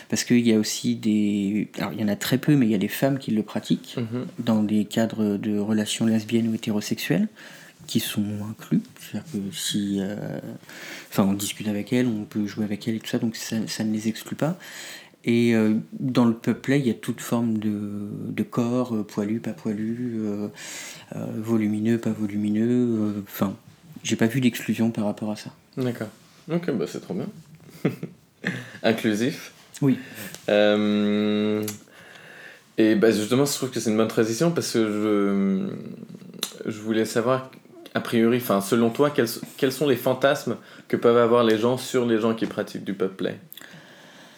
Parce 0.09 0.23
qu'il 0.23 0.45
y 0.47 0.53
a 0.53 0.59
aussi 0.59 0.95
des, 0.95 1.69
alors 1.77 1.91
il 1.93 1.99
y 1.99 2.03
en 2.03 2.07
a 2.07 2.15
très 2.15 2.37
peu, 2.37 2.55
mais 2.55 2.65
il 2.65 2.71
y 2.71 2.75
a 2.75 2.79
des 2.79 2.87
femmes 2.87 3.17
qui 3.19 3.31
le 3.31 3.43
pratiquent 3.43 3.95
Mhm. 3.97 4.25
dans 4.39 4.63
des 4.63 4.85
cadres 4.85 5.37
de 5.37 5.57
relations 5.57 6.05
lesbiennes 6.05 6.47
ou 6.49 6.55
hétérosexuelles 6.55 7.27
qui 7.87 7.99
sont 7.99 8.23
inclus. 8.49 8.81
C'est-à-dire 8.99 9.31
que 9.33 9.37
si. 9.55 9.97
euh, 9.99 10.39
Enfin, 11.09 11.23
on 11.23 11.33
discute 11.33 11.67
avec 11.67 11.91
elles, 11.91 12.07
on 12.07 12.23
peut 12.23 12.45
jouer 12.47 12.63
avec 12.63 12.87
elles 12.87 12.95
et 12.95 12.99
tout 12.99 13.07
ça, 13.07 13.17
donc 13.17 13.35
ça, 13.35 13.57
ça 13.67 13.83
ne 13.83 13.91
les 13.91 14.07
exclut 14.07 14.37
pas. 14.37 14.57
Et 15.23 15.53
euh, 15.55 15.75
dans 15.99 16.25
le 16.25 16.33
peuplet, 16.33 16.79
il 16.79 16.87
y 16.87 16.89
a 16.89 16.95
toute 16.95 17.21
forme 17.21 17.59
de, 17.59 17.71
de 18.29 18.43
corps, 18.43 18.95
euh, 18.95 19.03
poilu, 19.03 19.39
pas 19.39 19.51
poilu, 19.53 20.15
euh, 20.17 20.47
euh, 21.15 21.25
volumineux, 21.37 21.99
pas 21.99 22.09
volumineux. 22.09 22.87
euh, 22.99 23.21
Enfin, 23.23 23.53
j'ai 24.03 24.15
pas 24.15 24.25
vu 24.25 24.41
d'exclusion 24.41 24.89
par 24.89 25.05
rapport 25.05 25.29
à 25.31 25.35
ça. 25.35 25.51
D'accord. 25.77 26.07
Ok, 26.51 26.71
bah 26.71 26.85
c'est 26.87 27.01
trop 27.01 27.13
bien. 27.13 27.27
Inclusif. 28.83 29.51
Oui. 29.81 29.99
Euh, 30.49 31.63
et 32.77 32.95
bah 32.95 33.11
justement, 33.11 33.45
je 33.45 33.53
trouve 33.53 33.69
que 33.69 33.79
c'est 33.79 33.91
une 33.91 33.97
bonne 33.97 34.07
transition 34.07 34.51
parce 34.51 34.73
que 34.73 35.69
je, 36.65 36.71
je 36.71 36.79
voulais 36.79 37.05
savoir, 37.05 37.51
a 37.93 37.99
priori, 38.01 38.37
enfin, 38.37 38.59
selon 38.61 38.89
toi, 38.89 39.11
quels, 39.11 39.27
quels 39.57 39.71
sont 39.71 39.87
les 39.87 39.95
fantasmes 39.95 40.57
que 40.87 40.97
peuvent 40.97 41.17
avoir 41.17 41.43
les 41.43 41.57
gens 41.59 41.77
sur 41.77 42.05
les 42.05 42.19
gens 42.19 42.33
qui 42.33 42.47
pratiquent 42.47 42.83
du 42.83 42.93
play 42.93 43.39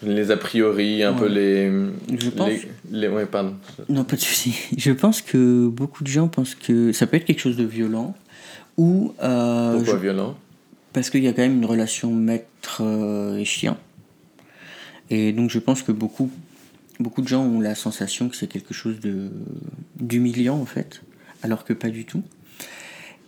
Les 0.05 0.31
a 0.31 0.37
priori, 0.37 1.03
un 1.03 1.13
peu 1.13 1.27
les. 1.27 1.71
Je 2.19 2.29
pense- 2.29 2.49
les, 2.49 2.67
les- 2.91 3.07
ouais, 3.07 3.25
pardon. 3.25 3.55
Non, 3.89 4.03
pas 4.03 4.15
de 4.15 4.21
souci. 4.21 4.53
Je 4.77 4.91
pense 4.91 5.21
que 5.21 5.67
beaucoup 5.67 6.03
de 6.03 6.09
gens 6.09 6.27
pensent 6.27 6.55
que 6.55 6.91
ça 6.91 7.07
peut 7.07 7.17
être 7.17 7.25
quelque 7.25 7.39
chose 7.41 7.55
de 7.57 7.63
violent 7.63 8.15
ou 8.77 9.13
euh, 9.23 9.75
Pourquoi 9.75 9.93
je- 9.95 9.99
violent? 9.99 10.35
Parce 10.93 11.09
qu'il 11.09 11.23
y 11.23 11.27
a 11.27 11.33
quand 11.33 11.41
même 11.41 11.57
une 11.57 11.65
relation 11.65 12.13
maître 12.13 12.81
euh, 12.81 13.37
et 13.37 13.45
chien. 13.45 13.77
Et 15.09 15.31
donc 15.31 15.49
je 15.49 15.59
pense 15.59 15.83
que 15.83 15.91
beaucoup, 15.91 16.29
beaucoup 16.99 17.21
de 17.21 17.27
gens 17.27 17.43
ont 17.43 17.59
la 17.59 17.75
sensation 17.75 18.29
que 18.29 18.35
c'est 18.35 18.47
quelque 18.47 18.73
chose 18.73 18.99
de 18.99 19.29
d'humiliant 19.99 20.57
en 20.57 20.65
fait, 20.65 21.01
alors 21.43 21.65
que 21.65 21.73
pas 21.73 21.89
du 21.89 22.05
tout. 22.05 22.23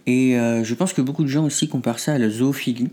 Et 0.08 0.38
euh, 0.40 0.64
je 0.64 0.74
pense 0.76 0.94
que 0.94 1.02
beaucoup 1.02 1.24
de 1.24 1.30
gens 1.30 1.46
aussi 1.46 1.68
comparent 1.68 2.00
ça 2.00 2.14
à 2.14 2.18
la 2.20 2.30
zoophilie, 2.30 2.90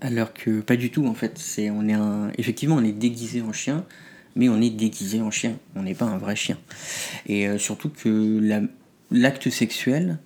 alors 0.00 0.32
que 0.32 0.60
pas 0.60 0.76
du 0.76 0.90
tout 0.90 1.06
en 1.06 1.14
fait. 1.14 1.38
C'est 1.38 1.70
on 1.70 1.86
est 1.88 1.92
un, 1.94 2.30
effectivement 2.38 2.76
on 2.76 2.84
est 2.84 2.92
déguisé 2.92 3.42
en 3.42 3.52
chien, 3.52 3.84
mais 4.36 4.48
on 4.48 4.60
est 4.60 4.70
déguisé 4.70 5.20
en 5.20 5.30
chien. 5.30 5.56
On 5.74 5.82
n'est 5.82 5.94
pas 5.94 6.06
un 6.06 6.18
vrai 6.18 6.36
chien. 6.36 6.58
Et 7.26 7.48
euh, 7.48 7.58
surtout 7.58 7.88
que 7.90 8.38
la- 8.40 8.62
l'acte 9.10 9.48
sexuel 9.50 10.18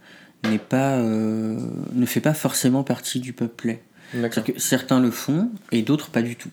n'est 0.45 0.59
pas, 0.59 0.97
euh, 0.99 1.59
ne 1.93 2.07
fait 2.07 2.21
pas 2.21 2.35
forcément 2.35 2.83
partie 2.85 3.21
du 3.21 3.33
peuplet. 3.33 3.83
Que 4.45 4.59
certains 4.59 5.01
le 5.01 5.11
font 5.11 5.51
et 5.71 5.83
d'autres 5.83 6.11
pas 6.11 6.23
du 6.23 6.37
tout. 6.37 6.51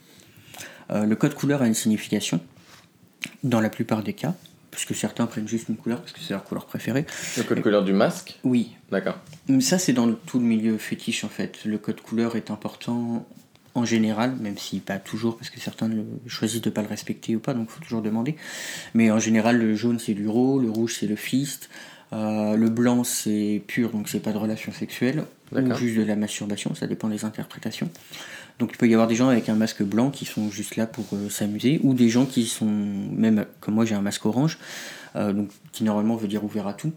Euh, 0.92 1.06
le 1.06 1.16
code 1.16 1.34
couleur 1.34 1.62
a 1.62 1.68
une 1.68 1.74
signification 1.74 2.40
dans 3.44 3.60
la 3.60 3.70
plupart 3.70 4.02
des 4.04 4.14
cas, 4.14 4.36
puisque 4.72 4.96
certains 4.96 5.26
prennent 5.26 5.48
juste 5.48 5.70
une 5.70 5.78
couleur 5.78 6.00
parce 6.00 6.12
que 6.12 6.20
c'est 6.20 6.34
leur 6.34 6.44
couleur 6.44 6.66
préférée. 6.66 7.06
Le 7.38 7.44
code 7.44 7.62
couleur 7.62 7.84
du 7.84 7.94
masque 7.94 8.40
Oui, 8.44 8.76
D'accord. 8.92 9.18
ça 9.62 9.78
c'est 9.80 9.94
dans 9.94 10.06
le- 10.06 10.16
tout 10.26 10.40
le 10.40 10.46
milieu 10.46 10.78
fétiche 10.78 11.24
en 11.24 11.30
fait. 11.30 11.66
Le 11.66 11.78
code 11.78 12.02
couleur 12.02 12.36
est 12.36 12.52
important 12.52 13.26
en 13.76 13.86
général, 13.86 14.36
même 14.42 14.58
si 14.58 14.80
pas 14.80 14.98
toujours, 14.98 15.38
parce 15.38 15.50
que 15.50 15.60
certains 15.60 15.88
le- 15.88 16.06
choisissent 16.28 16.62
de 16.62 16.70
pas 16.70 16.82
le 16.82 16.88
respecter 16.88 17.36
ou 17.36 17.40
pas, 17.40 17.54
donc 17.54 17.68
il 17.70 17.74
faut 17.74 17.82
toujours 17.84 18.02
demander. 18.02 18.36
Mais 18.94 19.12
en 19.12 19.20
général, 19.20 19.58
le 19.60 19.76
jaune 19.76 20.00
c'est 20.00 20.14
l'uro, 20.14 20.60
le 20.60 20.70
rouge 20.70 20.96
c'est 21.00 21.08
le 21.08 21.16
fist, 21.16 21.70
euh, 22.14 22.56
le 22.56 22.70
blanc 22.70 23.04
c'est 23.04 23.62
pur, 23.68 23.92
donc 23.92 24.10
c'est 24.10 24.20
pas 24.20 24.32
de 24.32 24.38
relation 24.38 24.72
sexuelle, 24.72 25.24
ou 25.52 25.74
juste 25.76 25.98
de 25.98 26.04
la 26.04 26.16
masturbation, 26.16 26.74
ça 26.76 26.88
dépend 26.88 27.08
des 27.10 27.26
interprétations. 27.26 27.90
Donc 28.60 28.72
il 28.74 28.78
peut 28.78 28.88
y 28.90 28.94
avoir 28.94 29.08
des 29.08 29.16
gens 29.16 29.30
avec 29.30 29.48
un 29.48 29.56
masque 29.56 29.84
blanc 29.84 30.12
qui 30.12 30.26
sont 30.26 30.52
juste 30.52 30.76
là 30.76 30.86
pour 30.86 31.06
euh, 31.14 31.30
s'amuser, 31.30 31.80
ou 31.82 31.94
des 31.94 32.10
gens 32.10 32.26
qui 32.26 32.46
sont, 32.46 32.66
même 32.66 33.46
comme 33.62 33.74
moi 33.74 33.86
j'ai 33.86 33.96
un 33.96 34.02
masque 34.02 34.26
orange, 34.26 34.60
euh, 35.16 35.32
donc, 35.32 35.50
qui 35.72 35.86
normalement 35.86 36.18
veut 36.18 36.28
dire 36.28 36.44
ouvert 36.44 36.68
à 36.68 36.74
tout. 36.74 36.92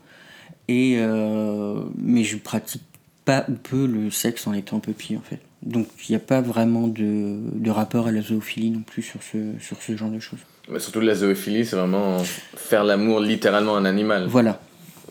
Et, 0.67 0.97
euh, 0.99 1.81
mais 1.97 2.25
je 2.25 2.37
pratique 2.37 2.83
pas 3.25 3.45
ou 3.49 3.53
peu 3.53 3.87
le 3.87 4.11
sexe 4.11 4.49
en 4.49 4.53
étant 4.53 4.81
puppy 4.81 5.17
en 5.17 5.21
fait. 5.21 5.39
Donc 5.63 5.87
il 6.09 6.13
n'y 6.13 6.17
a 6.17 6.21
pas 6.21 6.41
vraiment 6.41 6.89
de, 6.89 7.39
de 7.55 7.71
rapport 7.71 8.09
à 8.09 8.13
la 8.13 8.21
zoophilie 8.21 8.71
non 8.71 8.83
plus 8.83 9.03
sur 9.03 9.23
ce, 9.23 9.39
sur 9.61 9.81
ce 9.81 9.97
genre 9.97 10.11
de 10.11 10.19
choses. 10.19 10.41
Mais 10.69 10.81
surtout 10.81 11.01
la 11.01 11.15
zoophilie, 11.15 11.65
c'est 11.65 11.77
vraiment 11.77 12.19
faire 12.57 12.83
l'amour 12.83 13.21
littéralement 13.21 13.77
à 13.77 13.79
un 13.79 13.85
animal. 13.85 14.27
Voilà. 14.27 14.61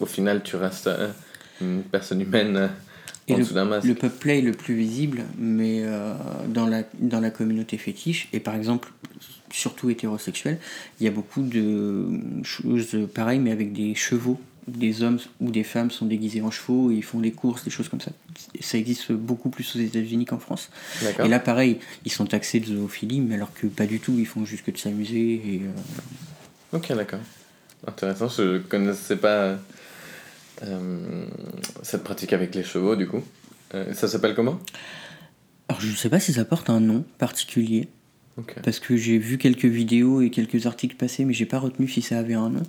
Au 0.02 0.06
final, 0.06 0.42
tu 0.44 0.58
restes 0.58 0.90
une 1.62 1.84
personne 1.84 2.20
humaine 2.20 2.70
Et 3.28 3.34
en 3.34 3.38
dessous 3.38 3.54
d'un 3.54 3.66
masque. 3.66 3.88
Le 3.88 4.30
est 4.30 4.42
le 4.42 4.52
plus 4.52 4.76
visible, 4.76 5.24
mais 5.38 5.82
euh, 5.84 6.14
dans, 6.48 6.68
la, 6.68 6.84
dans 7.00 7.20
la 7.20 7.30
communauté 7.30 7.78
fétiche, 7.78 8.28
et 8.34 8.40
par 8.40 8.56
exemple, 8.56 8.92
surtout 9.52 9.90
hétérosexuel, 9.90 10.58
il 11.00 11.06
y 11.06 11.08
a 11.08 11.12
beaucoup 11.12 11.42
de 11.42 12.06
choses 12.44 12.98
pareilles, 13.14 13.40
mais 13.40 13.52
avec 13.52 13.74
des 13.74 13.96
chevaux. 13.96 14.40
Des 14.68 15.02
hommes 15.02 15.18
ou 15.40 15.50
des 15.50 15.64
femmes 15.64 15.90
sont 15.90 16.06
déguisés 16.06 16.44
en 16.44 16.52
chevaux 16.52 16.92
et 16.92 16.96
ils 16.96 17.04
font 17.04 17.20
des 17.20 17.32
courses, 17.32 17.64
des 17.64 17.72
choses 17.72 17.90
comme 17.90 18.00
ça. 18.00 18.12
Ça 18.60 18.78
existe 18.78 19.12
beaucoup 19.12 19.50
plus 19.50 19.76
aux 19.76 19.80
États-Unis 19.80 20.26
qu'en 20.26 20.38
France. 20.38 20.70
D'accord. 21.02 21.26
Et 21.26 21.30
là, 21.30 21.40
pareil, 21.40 21.80
ils 22.06 22.12
sont 22.12 22.28
taxés 22.28 22.60
de 22.60 22.68
zoophilie, 22.68 23.22
mais 23.22 23.36
alors 23.36 23.52
que 23.56 23.66
pas 23.66 23.88
du 23.88 24.00
tout, 24.00 24.16
ils 24.20 24.28
font 24.28 24.46
juste 24.46 24.64
que 24.64 24.70
de 24.70 24.78
s'amuser. 24.78 25.34
Et, 25.34 25.62
euh, 25.64 26.78
Ok, 26.78 26.94
d'accord. 26.96 27.20
Intéressant, 27.88 28.28
je 28.30 28.60
connaissais 28.60 29.16
pas 29.18 29.58
cette 31.82 32.04
pratique 32.04 32.34
avec 32.34 32.54
les 32.56 32.64
chevaux, 32.64 32.96
du 32.96 33.08
coup. 33.08 33.24
Euh, 33.74 33.94
ça 33.94 34.08
s'appelle 34.08 34.36
comment? 34.36 34.60
Alors, 35.70 35.82
je 35.82 35.88
ne 35.90 35.96
sais 35.96 36.10
pas 36.10 36.20
si 36.20 36.34
ça 36.34 36.46
porte 36.46 36.70
un 36.70 36.80
nom 36.80 37.04
particulier. 37.18 37.88
Parce 38.64 38.80
que 38.80 38.96
j'ai 38.98 39.20
vu 39.20 39.38
quelques 39.38 39.66
vidéos 39.66 40.22
et 40.22 40.32
quelques 40.32 40.66
articles 40.66 40.96
passer, 40.96 41.26
mais 41.26 41.34
j'ai 41.34 41.46
pas 41.46 41.60
retenu 41.60 41.88
si 41.88 42.02
ça 42.02 42.18
avait 42.18 42.34
un 42.34 42.50
nom. 42.50 42.64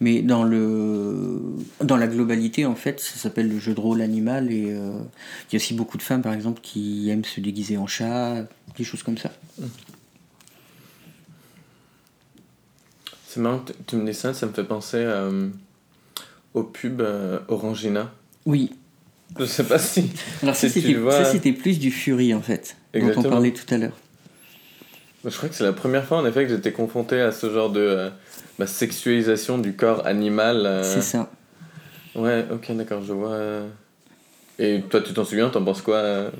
Mais 0.00 0.20
dans 0.20 0.44
le 0.44 1.40
dans 1.82 1.96
la 1.96 2.06
globalité, 2.06 2.66
en 2.66 2.74
fait, 2.74 3.00
ça 3.00 3.16
s'appelle 3.16 3.48
le 3.48 3.58
jeu 3.58 3.72
de 3.72 3.80
rôle 3.80 4.02
animal 4.02 4.52
et 4.52 4.66
euh, 4.72 4.98
il 5.48 5.52
y 5.52 5.56
a 5.56 5.58
aussi 5.58 5.72
beaucoup 5.74 5.96
de 5.96 6.02
femmes, 6.02 6.20
par 6.22 6.34
exemple, 6.34 6.60
qui 6.60 7.08
aiment 7.08 7.24
se 7.24 7.40
déguiser 7.40 7.78
en 7.78 7.86
chat, 7.86 8.44
des 8.76 8.84
choses 8.84 9.02
comme 9.02 9.16
ça. 9.16 9.30
C'est 13.26 13.40
marrant 13.40 13.60
que 13.60 13.72
tu- 13.86 13.96
me 13.96 14.04
dis 14.04 14.12
ça, 14.14 14.34
ça 14.34 14.44
me 14.46 14.52
fait 14.52 14.64
penser 14.64 14.98
euh, 14.98 15.48
au 16.56 16.62
pub 16.64 17.00
euh, 17.00 17.38
Orangina. 17.48 18.10
Oui. 18.46 18.72
Je 19.38 19.44
sais 19.44 19.64
pas 19.64 19.78
si. 19.78 20.10
Alors 20.42 20.56
ça 20.56 20.68
Si 20.68 20.80
c'était 20.80 20.92
le 20.94 21.00
vois- 21.00 21.12
ça, 21.12 21.24
c'était 21.26 21.52
plus 21.52 21.78
du 21.78 21.90
Fury 21.90 22.32
en 22.34 22.40
fait, 22.40 22.76
dont 22.94 23.00
on 23.00 23.02
Exactement. 23.08 23.28
parlait 23.30 23.52
tout 23.52 23.74
à 23.74 23.78
l'heure. 23.78 23.96
Je 25.24 25.36
crois 25.36 25.48
que 25.48 25.54
c'est 25.54 25.64
la 25.64 25.72
première 25.72 26.04
fois 26.04 26.18
en 26.18 26.26
effet 26.26 26.44
que 26.44 26.50
j'étais 26.50 26.72
confronté 26.72 27.20
à 27.20 27.32
ce 27.32 27.52
genre 27.52 27.70
de 27.70 27.80
euh, 27.80 28.10
bah, 28.58 28.66
sexualisation 28.66 29.58
du 29.58 29.74
corps 29.74 30.06
animal. 30.06 30.62
euh. 30.64 30.82
C'est 30.82 31.02
ça. 31.02 31.30
Ouais, 32.14 32.46
ok, 32.50 32.74
d'accord, 32.76 33.02
je 33.02 33.12
vois. 33.12 33.38
Et 34.58 34.80
toi, 34.88 35.02
tu 35.02 35.12
t'en 35.12 35.24
souviens, 35.24 35.50
t'en 35.50 35.62
penses 35.62 35.82
quoi 35.82 35.96
euh, 35.96 36.30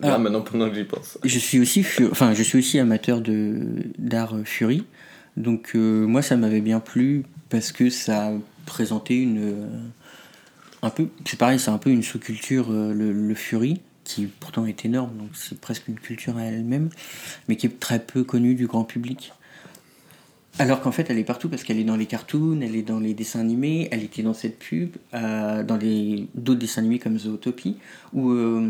Là, 0.00 0.14
Ah. 0.14 0.18
maintenant, 0.18 0.42
pendant 0.42 0.68
que 0.70 0.76
j'y 0.76 0.84
pense? 0.84 1.18
Je 1.24 1.38
suis 1.38 1.58
aussi 1.58 1.82
fu- 1.82 2.06
enfin 2.10 2.32
je 2.34 2.42
suis 2.42 2.58
aussi 2.58 2.78
amateur 2.78 3.20
de 3.20 3.58
d'art 3.98 4.34
euh, 4.34 4.44
Fury. 4.44 4.84
Donc 5.36 5.74
moi 5.74 6.22
ça 6.22 6.36
m'avait 6.36 6.60
bien 6.60 6.78
plu 6.78 7.24
parce 7.50 7.72
que 7.72 7.90
ça 7.90 8.30
présentait 8.64 9.16
une 9.16 9.38
euh, 9.38 9.68
un 10.82 10.90
peu 10.90 11.08
c'est 11.24 11.38
pareil, 11.38 11.58
c'est 11.58 11.70
un 11.70 11.78
peu 11.78 11.90
une 11.90 12.02
sous-culture 12.02 12.70
euh, 12.70 12.92
le, 12.92 13.12
le 13.12 13.34
Fury 13.34 13.80
qui 14.04 14.26
pourtant 14.26 14.66
est 14.66 14.84
énorme 14.84 15.16
donc 15.16 15.30
c'est 15.34 15.58
presque 15.58 15.88
une 15.88 15.98
culture 15.98 16.36
à 16.36 16.42
elle-même 16.44 16.90
mais 17.48 17.56
qui 17.56 17.66
est 17.66 17.80
très 17.80 17.98
peu 18.00 18.24
connue 18.24 18.54
du 18.54 18.66
grand 18.66 18.84
public. 18.84 19.32
Alors 20.60 20.80
qu'en 20.80 20.92
fait, 20.92 21.10
elle 21.10 21.18
est 21.18 21.24
partout 21.24 21.48
parce 21.48 21.64
qu'elle 21.64 21.80
est 21.80 21.84
dans 21.84 21.96
les 21.96 22.06
cartoons, 22.06 22.60
elle 22.62 22.76
est 22.76 22.82
dans 22.82 23.00
les 23.00 23.12
dessins 23.12 23.40
animés, 23.40 23.88
elle 23.90 24.04
était 24.04 24.22
dans 24.22 24.34
cette 24.34 24.56
pub, 24.60 24.90
euh, 25.12 25.64
dans 25.64 25.76
les 25.76 26.28
d'autres 26.36 26.60
dessins 26.60 26.80
animés 26.80 27.00
comme 27.00 27.18
Zootopie, 27.18 27.76
ou 28.12 28.30
euh, 28.30 28.60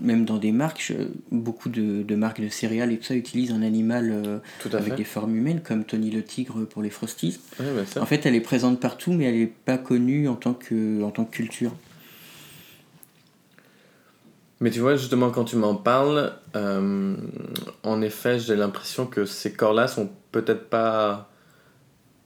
même 0.00 0.24
dans 0.24 0.36
des 0.38 0.52
marques, 0.52 0.80
je- 0.86 1.08
beaucoup 1.32 1.70
de, 1.70 2.04
de 2.04 2.14
marques 2.14 2.40
de 2.40 2.48
céréales 2.48 2.92
et 2.92 2.98
tout 2.98 3.02
ça 3.04 3.16
utilisent 3.16 3.50
un 3.50 3.62
animal 3.62 4.12
euh, 4.12 4.38
Tout 4.62 4.68
avec 4.76 4.90
fait. 4.90 4.96
des 4.98 5.04
formes 5.04 5.34
humaines, 5.34 5.60
comme 5.60 5.82
Tony 5.84 6.12
le 6.12 6.22
tigre 6.22 6.64
pour 6.66 6.82
les 6.82 6.90
Frosties. 6.90 7.40
Ouais, 7.58 7.66
bah. 7.74 8.00
En 8.00 8.06
fait, 8.06 8.24
elle 8.26 8.36
est 8.36 8.40
présente 8.40 8.78
partout, 8.78 9.12
mais 9.12 9.24
elle 9.24 9.38
n'est 9.40 9.46
pas 9.46 9.76
connue 9.76 10.28
en 10.28 10.36
tant 10.36 10.54
que, 10.54 11.02
en 11.02 11.10
tant 11.10 11.24
que 11.24 11.34
culture. 11.34 11.72
Mais 14.60 14.70
tu 14.70 14.78
vois, 14.78 14.94
justement, 14.94 15.30
quand 15.30 15.44
tu 15.44 15.56
m'en 15.56 15.74
parles, 15.74 16.32
en 16.54 18.02
effet, 18.02 18.38
j'ai 18.38 18.54
l'impression 18.54 19.04
que 19.06 19.26
ces 19.26 19.52
corps-là 19.52 19.88
sont 19.88 20.08
peut-être 20.34 20.68
pas 20.68 21.30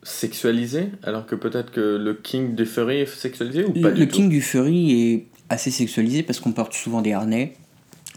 sexualisés, 0.03 0.89
alors 1.03 1.27
que 1.27 1.35
peut-être 1.35 1.71
que 1.71 1.97
le 1.97 2.15
king 2.15 2.55
du 2.55 2.65
furry 2.65 3.01
est 3.01 3.07
sexualisé 3.07 3.65
ou 3.65 3.73
pas 3.73 3.91
Le, 3.91 3.95
du 3.95 4.01
le 4.01 4.09
tout 4.09 4.17
king 4.17 4.29
du 4.31 4.41
furry 4.41 4.93
est 4.93 5.27
assez 5.51 5.71
sexualisé 5.71 6.23
parce 6.23 6.41
qu'on 6.41 6.53
porte 6.53 6.73
souvent 6.73 7.03
des 7.03 7.13
harnais, 7.13 7.55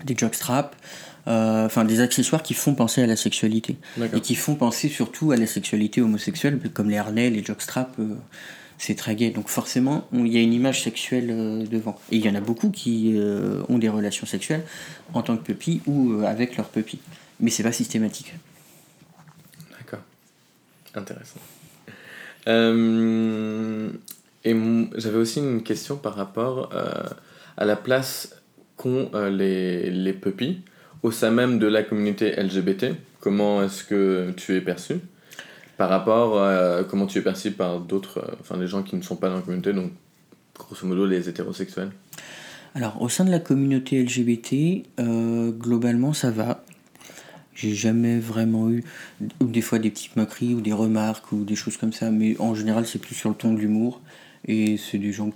des 0.06 0.16
jockstraps, 0.18 0.78
euh, 1.28 1.66
enfin 1.66 1.84
des 1.84 2.00
accessoires 2.00 2.42
qui 2.42 2.54
font 2.54 2.74
penser 2.74 3.04
à 3.04 3.08
la 3.08 3.18
sexualité. 3.18 3.76
Et 4.16 4.22
qui 4.22 4.36
font 4.36 4.56
penser 4.56 4.88
surtout 4.88 5.32
à 5.32 5.36
la 5.36 5.46
sexualité 5.46 6.02
homosexuelle, 6.02 6.60
comme 6.74 6.90
les 6.90 6.98
harnais, 6.98 7.30
les 7.30 7.44
jockstraps, 7.44 8.00
euh, 8.00 8.16
c'est 8.78 8.96
très 8.96 9.16
gay. 9.16 9.32
Donc 9.32 9.50
forcément, 9.50 10.08
il 10.14 10.30
y 10.30 10.38
a 10.38 10.42
une 10.42 10.54
image 10.54 10.82
sexuelle 10.84 11.28
euh, 11.30 11.66
devant. 11.66 12.00
Et 12.12 12.18
il 12.18 12.26
y 12.26 12.30
en 12.30 12.36
a 12.36 12.42
beaucoup 12.42 12.70
qui 12.70 13.20
ont 13.68 13.78
des 13.78 13.90
relations 13.90 14.26
sexuelles 14.26 14.64
en 15.14 15.22
tant 15.22 15.36
que 15.36 15.44
puppy 15.44 15.82
ou 15.86 16.24
avec 16.26 16.56
leur 16.56 16.70
puppy. 16.70 17.00
Mais 17.42 17.50
c'est 17.50 17.64
pas 17.64 17.74
systématique. 17.74 18.34
Intéressant. 20.96 21.40
Euh, 22.48 23.90
et 24.44 24.56
j'avais 24.96 25.18
aussi 25.18 25.40
une 25.40 25.64
question 25.64 25.96
par 25.98 26.16
rapport 26.16 26.72
euh, 26.74 26.92
à 27.58 27.66
la 27.66 27.76
place 27.76 28.36
qu'ont 28.78 29.10
euh, 29.14 29.30
les, 29.30 29.90
les 29.92 30.14
puppies 30.14 30.62
au 31.04 31.12
sein 31.12 31.32
même 31.32 31.60
de 31.60 31.68
la 31.68 31.84
communauté 31.84 32.32
LGBT, 32.32 32.96
comment 33.20 33.64
est-ce 33.64 33.84
que 33.84 34.32
tu 34.38 34.56
es 34.56 34.62
perçu 34.62 34.96
par 35.78 35.90
rapport 35.90 36.44
à 36.44 36.84
comment 36.84 37.08
tu 37.08 37.18
es 37.18 37.22
perçu 37.22 37.50
par 37.52 37.80
d'autres, 37.80 38.38
enfin 38.40 38.56
les 38.58 38.68
gens 38.68 38.84
qui 38.84 38.96
ne 38.96 39.02
sont 39.02 39.16
pas 39.16 39.30
dans 39.30 39.38
la 39.38 39.42
communauté, 39.42 39.74
donc 39.74 39.92
grosso 40.54 40.86
modo 40.86 41.08
les 41.08 41.28
hétérosexuels? 41.28 41.90
Alors, 42.76 43.02
au 43.02 43.10
sein 43.10 43.26
de 43.26 43.32
la 43.32 43.40
communauté 43.40 44.04
LGBT, 44.04 44.86
globalement, 45.58 46.14
ça 46.14 46.30
va. 46.30 46.64
J'ai 47.62 47.76
jamais 47.76 48.18
vraiment 48.20 48.72
eu, 48.72 48.84
des 49.40 49.62
fois 49.62 49.78
des 49.78 49.92
petites 49.92 50.16
moqueries, 50.16 50.56
ou 50.56 50.62
des 50.62 50.74
remarques, 50.74 51.32
ou 51.32 51.44
des 51.44 51.56
choses 51.56 51.78
comme 51.78 51.94
ça, 51.94 52.10
mais 52.10 52.36
en 52.40 52.56
général, 52.56 52.88
c'est 52.88 52.98
plus 53.00 53.14
sur 53.14 53.30
le 53.30 53.36
ton 53.36 53.54
de 53.54 53.60
l'humour. 53.60 54.02
Et 54.48 54.78
c'est 54.78 54.98
des 54.98 55.14
gens 55.14 55.30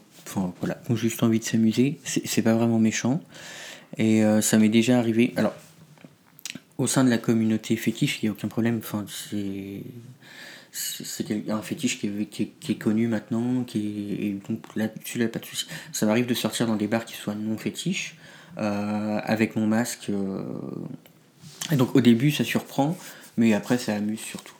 voilà, 0.59 0.73
qui 0.83 0.91
ont 0.91 0.95
juste 0.95 1.21
envie 1.21 1.37
de 1.39 1.43
s'amuser. 1.43 1.99
C'est 2.03 2.41
pas 2.41 2.55
vraiment 2.55 2.79
méchant. 2.79 3.21
Et 3.97 4.23
euh, 4.25 4.41
ça 4.41 4.57
m'est 4.57 4.69
déjà 4.69 4.97
arrivé. 4.97 5.33
Alors, 5.35 5.53
au 6.79 6.87
sein 6.87 7.03
de 7.03 7.11
la 7.11 7.19
communauté 7.19 7.75
fétiche, 7.75 8.21
il 8.21 8.25
n'y 8.25 8.29
a 8.29 8.31
aucun 8.31 8.47
problème. 8.47 8.79
Enfin, 8.79 9.05
c'est 9.07 9.83
un 11.49 11.61
fétiche 11.61 11.99
qui 11.99 12.07
est, 12.07 12.25
qui 12.59 12.71
est- 12.71 12.75
connu 12.75 13.07
maintenant, 13.07 13.63
qui 13.63 14.17
et 14.19 14.39
donc 14.49 14.63
là-dessus, 14.75 15.19
là, 15.19 15.27
pas 15.27 15.39
de 15.39 15.45
souci. 15.45 15.67
Ça 15.93 16.07
m'arrive 16.07 16.25
de 16.25 16.33
sortir 16.33 16.65
dans 16.65 16.75
des 16.75 16.87
bars 16.87 17.05
qui 17.05 17.13
soient 17.13 17.35
non 17.35 17.57
fétiches, 17.57 18.15
euh, 18.57 19.19
avec 19.23 19.55
mon 19.55 19.67
masque. 19.67 20.07
euh, 20.09 20.41
Et 21.71 21.75
donc 21.75 21.95
au 21.95 22.01
début, 22.01 22.31
ça 22.31 22.43
surprend, 22.43 22.97
mais 23.37 23.53
après, 23.53 23.77
ça 23.77 23.95
amuse 23.95 24.19
surtout. 24.19 24.55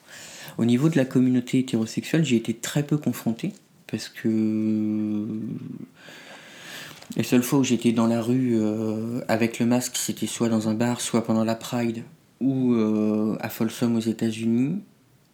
Au 0.58 0.66
niveau 0.66 0.90
de 0.90 0.98
la 0.98 1.06
communauté 1.06 1.60
hétérosexuelle, 1.60 2.24
j'ai 2.24 2.38
été 2.38 2.54
très 2.54 2.84
peu 2.84 2.98
confronté, 2.98 3.54
parce 3.88 4.10
que 4.10 5.28
les 7.16 7.24
seules 7.24 7.44
fois 7.44 7.60
où 7.60 7.64
j'étais 7.64 7.92
dans 7.92 8.08
la 8.08 8.22
rue 8.22 8.56
euh, 8.56 9.22
avec 9.28 9.60
le 9.60 9.66
masque, 9.66 9.98
c'était 9.98 10.28
soit 10.28 10.50
dans 10.50 10.70
un 10.70 10.74
bar, 10.74 11.02
soit 11.02 11.24
pendant 11.24 11.44
la 11.44 11.56
Pride, 11.56 12.04
ou 12.42 12.74
euh, 12.74 13.38
à 13.42 13.50
Folsom 13.50 13.96
aux 13.96 14.02
États-Unis. 14.02 14.82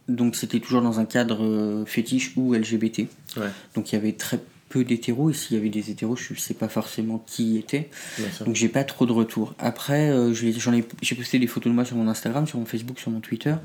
Donc 0.08 0.36
c'était 0.36 0.60
toujours 0.60 0.82
dans 0.82 1.00
un 1.00 1.06
cadre 1.06 1.44
euh, 1.44 1.86
fétiche 1.86 2.34
ou 2.36 2.54
LGBT. 2.54 3.08
Ouais. 3.38 3.48
Donc 3.76 3.92
il 3.92 3.96
y 3.96 3.98
avait 3.98 4.14
très 4.14 4.40
peu 4.72 4.84
d'hétéros, 4.84 5.30
et 5.30 5.34
s'il 5.34 5.58
y 5.58 5.60
avait 5.60 5.70
des 5.70 5.92
hétéros, 5.92 6.16
je 6.16 6.34
sais 6.34 6.54
pas 6.54 6.70
forcément 6.70 7.24
qui 7.26 7.58
était. 7.58 7.90
Bien 8.18 8.32
sûr. 8.32 8.46
Donc 8.46 8.56
j'ai 8.56 8.70
pas 8.70 8.84
trop 8.84 9.06
de 9.06 9.12
retours. 9.12 9.54
Après, 9.60 10.10
euh, 10.10 10.34
j'en 10.34 10.74
ai, 10.74 10.84
j'ai 11.02 11.16
posté 11.16 11.40
des 11.40 11.48
photos 11.48 11.72
de 11.72 11.76
moi 11.76 11.86
sur 11.86 11.96
mon 11.96 12.08
Instagram, 12.08 12.48
sur 12.48 12.60
mon 12.60 12.66
Facebook, 12.66 13.00
sur 13.00 13.12
mon 13.12 13.20
Twitter. 13.20 13.56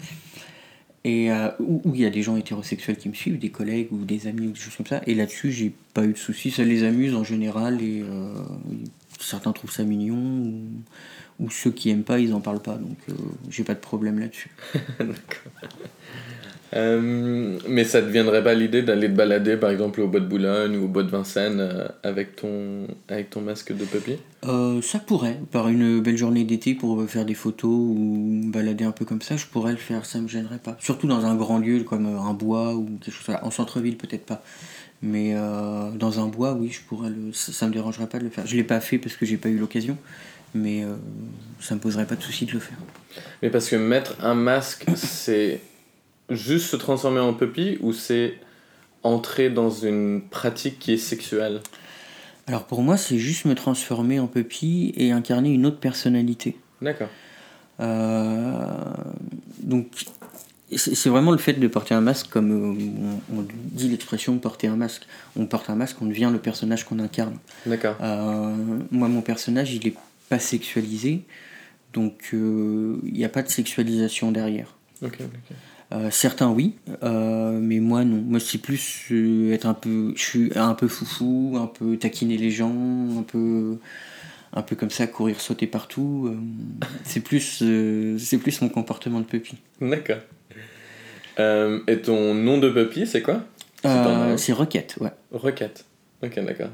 Et 1.06 1.30
euh, 1.30 1.50
où 1.60 1.94
il 1.94 2.00
y 2.00 2.04
a 2.04 2.10
des 2.10 2.22
gens 2.22 2.36
hétérosexuels 2.36 2.96
qui 2.96 3.08
me 3.08 3.14
suivent, 3.14 3.38
des 3.38 3.50
collègues 3.50 3.92
ou 3.92 4.04
des 4.04 4.26
amis 4.26 4.48
ou 4.48 4.50
des 4.50 4.58
choses 4.58 4.74
comme 4.74 4.86
ça. 4.86 5.02
Et 5.06 5.14
là-dessus, 5.14 5.52
j'ai 5.52 5.72
pas 5.94 6.04
eu 6.04 6.14
de 6.14 6.18
soucis. 6.18 6.50
Ça 6.50 6.64
les 6.64 6.82
amuse 6.82 7.14
en 7.14 7.22
général 7.22 7.80
et 7.80 8.02
euh, 8.02 8.34
certains 9.20 9.52
trouvent 9.52 9.70
ça 9.70 9.84
mignon 9.84 10.16
ou, 10.16 10.64
ou 11.38 11.48
ceux 11.48 11.70
qui 11.70 11.90
aiment 11.90 12.02
pas, 12.02 12.18
ils 12.18 12.34
en 12.34 12.40
parlent 12.40 12.62
pas. 12.62 12.74
Donc 12.74 12.98
euh, 13.08 13.12
j'ai 13.50 13.62
pas 13.62 13.74
de 13.74 13.78
problème 13.78 14.18
là-dessus. 14.18 14.50
Euh, 16.74 17.58
mais 17.68 17.84
ça 17.84 18.00
ne 18.00 18.06
te 18.06 18.12
viendrait 18.12 18.42
pas 18.42 18.54
l'idée 18.54 18.82
d'aller 18.82 19.08
te 19.08 19.14
balader 19.14 19.56
par 19.56 19.70
exemple 19.70 20.00
au 20.00 20.08
bois 20.08 20.18
de 20.18 20.26
Boulogne 20.26 20.76
ou 20.76 20.84
au 20.84 20.88
bois 20.88 21.04
de 21.04 21.10
Vincennes 21.10 21.60
euh, 21.60 21.86
avec 22.02 22.34
ton, 22.36 22.88
avec 23.08 23.30
ton 23.30 23.40
masque 23.40 23.72
de 23.72 23.84
puppy 23.84 24.16
Euh, 24.44 24.82
ça 24.82 24.98
pourrait, 24.98 25.38
par 25.52 25.68
une 25.68 26.00
belle 26.00 26.16
journée 26.16 26.44
d'été 26.44 26.74
pour 26.74 27.08
faire 27.08 27.24
des 27.24 27.34
photos 27.34 27.70
ou 27.70 27.94
me 27.96 28.52
balader 28.52 28.84
un 28.84 28.90
peu 28.90 29.04
comme 29.04 29.22
ça, 29.22 29.36
je 29.36 29.46
pourrais 29.46 29.72
le 29.72 29.78
faire, 29.78 30.04
ça 30.06 30.20
me 30.20 30.28
gênerait 30.28 30.58
pas. 30.58 30.76
Surtout 30.80 31.06
dans 31.06 31.24
un 31.24 31.36
grand 31.36 31.58
lieu 31.58 31.84
comme 31.84 32.06
un 32.06 32.34
bois 32.34 32.74
ou 32.74 32.86
quelque 33.00 33.14
chose 33.14 33.26
comme 33.26 33.36
ça. 33.36 33.44
En 33.44 33.50
centre-ville 33.50 33.96
peut-être 33.96 34.26
pas. 34.26 34.42
Mais 35.02 35.34
dans 35.94 36.20
un 36.20 36.26
bois, 36.26 36.54
oui, 36.54 36.70
je 36.70 36.80
pourrais 36.80 37.10
le. 37.10 37.32
Ça, 37.32 37.52
ça 37.52 37.66
me 37.66 37.72
dérangerait 37.72 38.06
pas 38.06 38.18
de 38.18 38.24
le 38.24 38.30
faire. 38.30 38.46
Je 38.46 38.56
l'ai 38.56 38.64
pas 38.64 38.80
fait 38.80 38.98
parce 38.98 39.14
que 39.14 39.26
j'ai 39.26 39.36
pas 39.36 39.48
eu 39.50 39.58
l'occasion, 39.58 39.98
mais 40.54 40.84
ça 41.60 41.74
me 41.74 41.80
poserait 41.80 42.06
pas 42.06 42.16
de 42.16 42.22
souci 42.22 42.46
de 42.46 42.52
le 42.52 42.60
faire. 42.60 42.78
Mais 43.42 43.50
parce 43.50 43.68
que 43.68 43.76
mettre 43.76 44.16
un 44.24 44.34
masque, 44.34 44.86
c'est 44.94 45.60
juste 46.30 46.66
se 46.66 46.76
transformer 46.76 47.20
en 47.20 47.34
puppy 47.34 47.78
ou 47.80 47.92
c'est 47.92 48.34
entrer 49.02 49.50
dans 49.50 49.70
une 49.70 50.22
pratique 50.22 50.78
qui 50.78 50.92
est 50.92 50.98
sexuelle? 50.98 51.60
Alors 52.46 52.64
pour 52.64 52.82
moi, 52.82 52.96
c'est 52.96 53.18
juste 53.18 53.44
me 53.44 53.54
transformer 53.54 54.20
en 54.20 54.26
puppy 54.26 54.92
et 54.96 55.12
incarner 55.12 55.50
une 55.50 55.66
autre 55.66 55.78
personnalité. 55.78 56.56
D'accord. 56.80 57.08
Euh, 57.80 58.66
donc, 59.58 59.88
c'est 60.74 61.08
vraiment 61.08 61.30
le 61.30 61.38
fait 61.38 61.52
de 61.52 61.68
porter 61.68 61.94
un 61.94 62.00
masque, 62.00 62.28
comme 62.28 62.50
euh, 62.50 63.16
on, 63.32 63.46
dit 63.52 63.88
l'expression 63.88 64.36
porter 64.38 64.66
un 64.66 64.76
masque. 64.76 65.06
On 65.36 65.46
porte 65.46 65.70
un 65.70 65.76
masque, 65.76 65.96
on 66.00 66.06
devient 66.06 66.30
le 66.32 66.38
personnage 66.38 66.84
qu'on 66.84 66.98
incarne. 66.98 67.38
D'accord. 67.66 67.96
Euh, 68.00 68.54
moi, 68.90 69.08
mon 69.08 69.22
personnage, 69.22 69.74
il 69.74 69.86
est 69.86 69.94
pas 70.28 70.40
sexualisé, 70.40 71.22
donc 71.92 72.30
euh, 72.34 72.96
il 73.04 73.14
n'y 73.14 73.24
a 73.24 73.28
pas 73.28 73.42
de 73.42 73.48
sexualisation 73.48 74.32
derrière. 74.32 74.74
Ok, 75.02 75.18
ok. 75.20 75.56
Euh, 75.92 76.10
certains 76.10 76.50
oui, 76.50 76.74
euh, 77.04 77.58
mais 77.60 77.78
moi 77.78 78.04
non. 78.04 78.16
Moi 78.16 78.40
c'est 78.40 78.58
plus 78.58 79.06
euh, 79.12 79.52
être 79.52 79.66
un 79.66 79.74
peu, 79.74 80.12
je 80.16 80.22
suis 80.22 80.52
un 80.56 80.74
peu 80.74 80.88
foufou, 80.88 81.56
un 81.60 81.66
peu 81.66 81.96
taquiner 81.96 82.36
les 82.36 82.50
gens, 82.50 82.74
un 83.18 83.22
peu, 83.22 83.78
un 84.52 84.62
peu 84.62 84.74
comme 84.74 84.90
ça, 84.90 85.06
courir, 85.06 85.40
sauter 85.40 85.66
partout. 85.66 86.34
c'est 87.04 87.20
plus, 87.20 87.62
c'est 88.18 88.38
plus 88.38 88.60
mon 88.62 88.68
comportement 88.68 89.20
de 89.20 89.26
puppy. 89.26 89.56
D'accord. 89.80 90.18
Et 91.38 91.98
ton 92.02 92.34
nom 92.34 92.58
de 92.58 92.70
puppy, 92.70 93.06
c'est 93.06 93.22
quoi? 93.22 93.44
C'est 94.36 94.52
Roquette, 94.52 94.96
ouais. 95.00 95.12
Roquette. 95.30 95.84
Ok, 96.22 96.40
d'accord. 96.44 96.70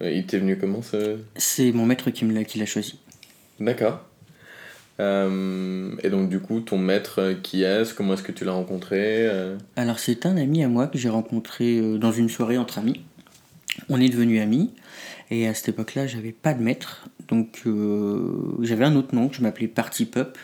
Il 0.00 0.26
t'est 0.26 0.38
venu 0.38 0.58
comment 0.58 0.82
ce. 0.82 1.18
C'est 1.34 1.72
mon 1.72 1.86
maître 1.86 2.10
qui 2.10 2.24
me 2.26 2.34
l'a, 2.34 2.44
qui 2.44 2.58
l'a 2.58 2.66
choisi. 2.66 3.00
D'accord. 3.58 4.04
Euh, 4.98 5.90
et 6.02 6.10
donc, 6.10 6.28
du 6.28 6.40
coup, 6.40 6.60
ton 6.60 6.78
maître, 6.78 7.20
euh, 7.20 7.34
qui 7.34 7.62
est-ce? 7.62 7.94
Comment 7.94 8.14
est-ce 8.14 8.22
que 8.22 8.32
tu 8.32 8.44
l'as 8.44 8.52
rencontré 8.52 9.26
euh? 9.26 9.56
Alors 9.76 9.98
c'est 9.98 10.24
un 10.24 10.36
ami 10.36 10.64
à 10.64 10.68
moi 10.68 10.86
que 10.86 10.96
j'ai 10.98 11.10
rencontré 11.10 11.80
dans 11.98 12.12
une 12.12 12.28
soirée 12.28 12.58
entre 12.58 12.78
amis. 12.78 13.02
On 13.88 14.00
est 14.00 14.08
devenus 14.08 14.40
amis 14.40 14.72
et 15.30 15.48
à 15.48 15.54
cette 15.54 15.70
époque-là 15.70 16.06
j'avais 16.06 16.32
pas 16.32 16.54
de 16.54 16.62
maître 16.62 17.08
donc 17.28 17.62
euh, 17.66 18.56
j'avais 18.62 18.84
un 18.84 18.96
autre 18.96 19.14
nom 19.14 19.30
je 19.32 19.42
m'appelais 19.42 19.68
Party 19.68 20.06
Pup 20.06 20.38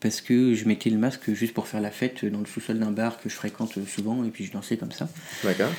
parce 0.00 0.20
que 0.20 0.54
je 0.54 0.66
mettais 0.66 0.90
le 0.90 0.98
masque 0.98 1.32
juste 1.32 1.54
pour 1.54 1.66
faire 1.66 1.80
la 1.80 1.90
fête 1.90 2.24
dans 2.24 2.38
le 2.38 2.46
sous-sol 2.46 2.78
d'un 2.78 2.92
bar 2.92 3.20
que 3.20 3.28
je 3.28 3.34
fréquente 3.34 3.84
souvent 3.86 4.24
et 4.24 4.28
puis 4.28 4.44
je 4.44 4.52
dansais 4.52 4.76
comme 4.76 4.92
ça. 4.92 5.08
D'accord. 5.42 5.70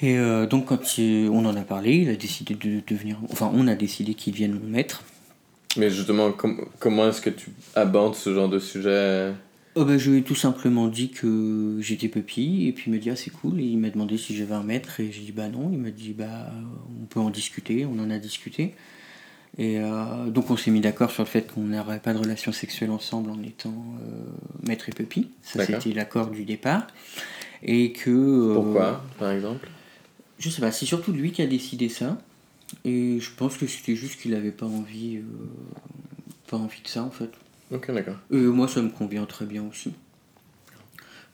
Et 0.00 0.16
euh, 0.16 0.46
donc 0.46 0.66
quand 0.66 0.80
on 0.98 1.44
en 1.44 1.54
a 1.54 1.60
parlé, 1.60 1.96
il 1.96 2.08
a 2.08 2.16
décidé 2.16 2.54
de 2.54 2.80
devenir, 2.86 3.18
enfin 3.30 3.50
on 3.54 3.68
a 3.68 3.74
décidé 3.74 4.14
qu'il 4.14 4.32
devienne 4.32 4.58
mon 4.58 4.68
maître. 4.68 5.04
Mais 5.76 5.90
justement, 5.90 6.32
com- 6.32 6.66
comment 6.78 7.08
est-ce 7.08 7.20
que 7.20 7.30
tu 7.30 7.50
abordes 7.74 8.14
ce 8.14 8.34
genre 8.34 8.48
de 8.48 8.58
sujet? 8.58 9.32
Oh 9.74 9.86
bah, 9.86 9.96
je 9.96 10.10
lui 10.10 10.18
ai 10.18 10.22
tout 10.22 10.34
simplement 10.34 10.88
dit 10.88 11.08
que 11.10 11.78
j'étais 11.80 12.08
puppy 12.08 12.66
et 12.68 12.72
puis 12.72 12.84
il 12.88 12.92
m'a 12.92 12.98
dit 12.98 13.08
ah 13.08 13.16
c'est 13.16 13.30
cool 13.30 13.58
et 13.58 13.64
il 13.64 13.78
m'a 13.78 13.88
demandé 13.88 14.18
si 14.18 14.36
j'avais 14.36 14.52
un 14.54 14.62
maître 14.62 15.00
et 15.00 15.10
j'ai 15.10 15.22
dit 15.22 15.32
bah 15.32 15.48
non 15.48 15.70
il 15.72 15.78
m'a 15.78 15.90
dit 15.90 16.12
bah 16.12 16.50
on 17.00 17.06
peut 17.06 17.20
en 17.20 17.30
discuter 17.30 17.86
on 17.86 17.98
en 17.98 18.10
a 18.10 18.18
discuté. 18.18 18.74
Et 19.56 19.78
euh, 19.80 20.26
donc 20.28 20.50
on 20.50 20.58
s'est 20.58 20.70
mis 20.70 20.80
d'accord 20.82 21.10
sur 21.10 21.22
le 21.22 21.28
fait 21.28 21.50
qu'on 21.50 21.62
n'aurait 21.62 22.00
pas 22.00 22.12
de 22.12 22.18
relation 22.18 22.52
sexuelle 22.52 22.90
ensemble 22.90 23.30
en 23.30 23.42
étant 23.42 23.72
euh, 24.02 24.66
maître 24.66 24.90
et 24.90 24.92
puppy 24.92 25.30
ça 25.42 25.64
c'était 25.64 25.92
l'accord 25.94 26.26
du 26.30 26.44
départ. 26.44 26.86
Et 27.62 27.92
que 27.92 28.10
euh, 28.10 28.54
Pourquoi, 28.54 29.02
par 29.18 29.30
exemple? 29.30 29.70
je 30.38 30.50
sais 30.50 30.60
pas 30.60 30.70
c'est 30.70 30.84
surtout 30.86 31.12
lui 31.12 31.32
qui 31.32 31.40
a 31.40 31.46
décidé 31.46 31.88
ça 31.88 32.18
et 32.84 33.18
je 33.20 33.30
pense 33.36 33.56
que 33.56 33.66
c'était 33.66 33.96
juste 33.96 34.20
qu'il 34.20 34.34
avait 34.34 34.50
pas 34.52 34.66
envie 34.66 35.16
euh, 35.18 35.22
pas 36.48 36.56
envie 36.56 36.82
de 36.82 36.88
ça 36.88 37.02
en 37.02 37.10
fait 37.10 37.30
Ok, 37.70 37.90
d'accord. 37.92 38.16
et 38.30 38.36
moi, 38.36 38.68
ça 38.68 38.82
me 38.82 38.90
convient 38.90 39.24
très 39.24 39.46
bien 39.46 39.64
aussi. 39.68 39.92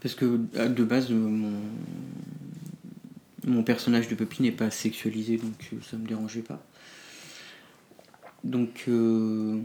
Parce 0.01 0.14
que 0.14 0.24
de 0.68 0.85
base, 0.85 1.11
euh, 1.11 1.14
mon, 1.14 1.53
mon 3.44 3.62
personnage 3.64 4.07
de 4.09 4.14
Puppy 4.14 4.42
n'est 4.42 4.53
pas 4.53 4.70
sexualisé, 4.70 5.37
donc 5.38 5.70
euh, 5.72 5.77
ça 5.90 5.96
me 5.96 6.07
dérangeait 6.07 6.42
pas. 6.42 6.62
Donc, 8.44 8.85
euh, 8.88 9.59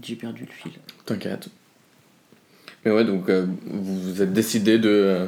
j'ai 0.00 0.14
perdu 0.14 0.42
le 0.46 0.52
fil. 0.52 0.72
T'inquiète. 1.06 1.48
Mais 2.84 2.92
ouais, 2.92 3.04
donc 3.04 3.28
euh, 3.28 3.46
vous 3.66 4.00
vous 4.00 4.22
êtes 4.22 4.32
décidé 4.32 4.78
de. 4.78 4.88
euh, 4.88 5.26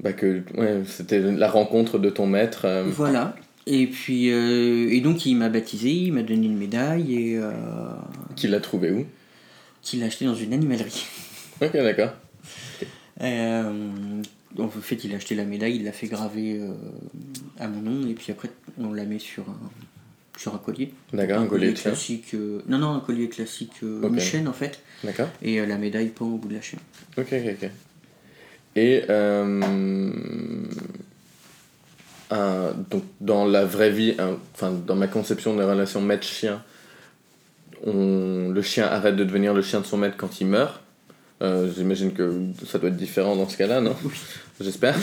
bah, 0.00 0.12
que 0.12 0.42
ouais, 0.58 0.82
c'était 0.84 1.20
la 1.20 1.48
rencontre 1.48 1.98
de 1.98 2.10
ton 2.10 2.26
maître. 2.26 2.66
Voilà. 2.88 3.34
Et 3.68 3.86
puis, 3.88 4.30
euh, 4.30 4.88
et 4.90 5.00
donc, 5.00 5.26
il 5.26 5.34
m'a 5.36 5.48
baptisé, 5.48 5.90
il 5.90 6.12
m'a 6.12 6.22
donné 6.22 6.46
une 6.46 6.56
médaille 6.56 7.14
et 7.14 7.36
euh, 7.36 7.50
Qui 8.36 8.46
l'a 8.48 8.60
trouvé 8.60 8.90
où? 8.92 9.04
qu'il 9.82 10.02
a 10.02 10.06
acheté 10.06 10.24
dans 10.24 10.34
une 10.34 10.52
animalerie. 10.52 11.06
Ok, 11.62 11.72
d'accord. 11.72 12.10
Euh, 13.22 14.22
en 14.58 14.68
fait, 14.68 15.04
il 15.04 15.12
a 15.14 15.16
acheté 15.16 15.34
la 15.34 15.44
médaille, 15.46 15.76
il 15.76 15.84
l'a 15.84 15.92
fait 15.92 16.06
graver 16.06 16.58
euh, 16.60 16.72
à 17.58 17.66
mon 17.66 17.80
nom, 17.80 18.06
et 18.08 18.12
puis 18.14 18.30
après, 18.30 18.50
on 18.78 18.92
la 18.92 19.04
met 19.06 19.18
sur 19.18 19.44
un, 19.48 19.58
sur 20.38 20.54
un 20.54 20.58
collier. 20.58 20.92
D'accord, 21.14 21.38
un 21.38 21.46
collier 21.46 21.72
classique. 21.72 22.34
euh, 22.34 22.60
non, 22.68 22.76
non, 22.78 22.90
un 22.92 23.00
collier 23.00 23.28
classique, 23.30 23.72
euh, 23.82 24.02
Ok. 24.02 24.12
une 24.12 24.20
chaîne 24.20 24.48
en 24.48 24.52
fait, 24.52 24.80
D'accord. 25.02 25.28
et 25.40 25.60
euh, 25.60 25.66
la 25.66 25.78
médaille 25.78 26.08
pend 26.10 26.26
au 26.26 26.36
bout 26.36 26.48
de 26.48 26.54
la 26.54 26.60
chaîne. 26.60 26.80
Ok, 27.16 27.28
ok, 27.32 27.54
ok. 27.62 27.70
Et 28.76 29.02
euh, 29.08 29.62
un- 32.30 32.72
donc 32.90 33.02
dans 33.20 33.44
la 33.46 33.64
vraie 33.64 33.90
vie, 33.90 34.14
un- 34.18 34.36
enfin 34.54 34.72
dans 34.86 34.96
ma 34.96 35.06
conception 35.06 35.54
de 35.54 35.60
la 35.60 35.66
relation 35.68 36.00
maître-chien, 36.00 36.62
on, 37.84 38.50
le 38.50 38.62
chien 38.62 38.86
arrête 38.86 39.16
de 39.16 39.24
devenir 39.24 39.54
le 39.54 39.62
chien 39.62 39.80
de 39.80 39.86
son 39.86 39.96
maître 39.96 40.16
quand 40.16 40.40
il 40.40 40.46
meurt. 40.46 40.80
Euh, 41.42 41.70
J'imagine 41.76 42.12
que 42.12 42.32
ça 42.66 42.78
doit 42.78 42.88
être 42.88 42.96
différent 42.96 43.36
dans 43.36 43.48
ce 43.48 43.56
cas-là, 43.58 43.80
non? 43.80 43.94
J'espère. 44.60 44.96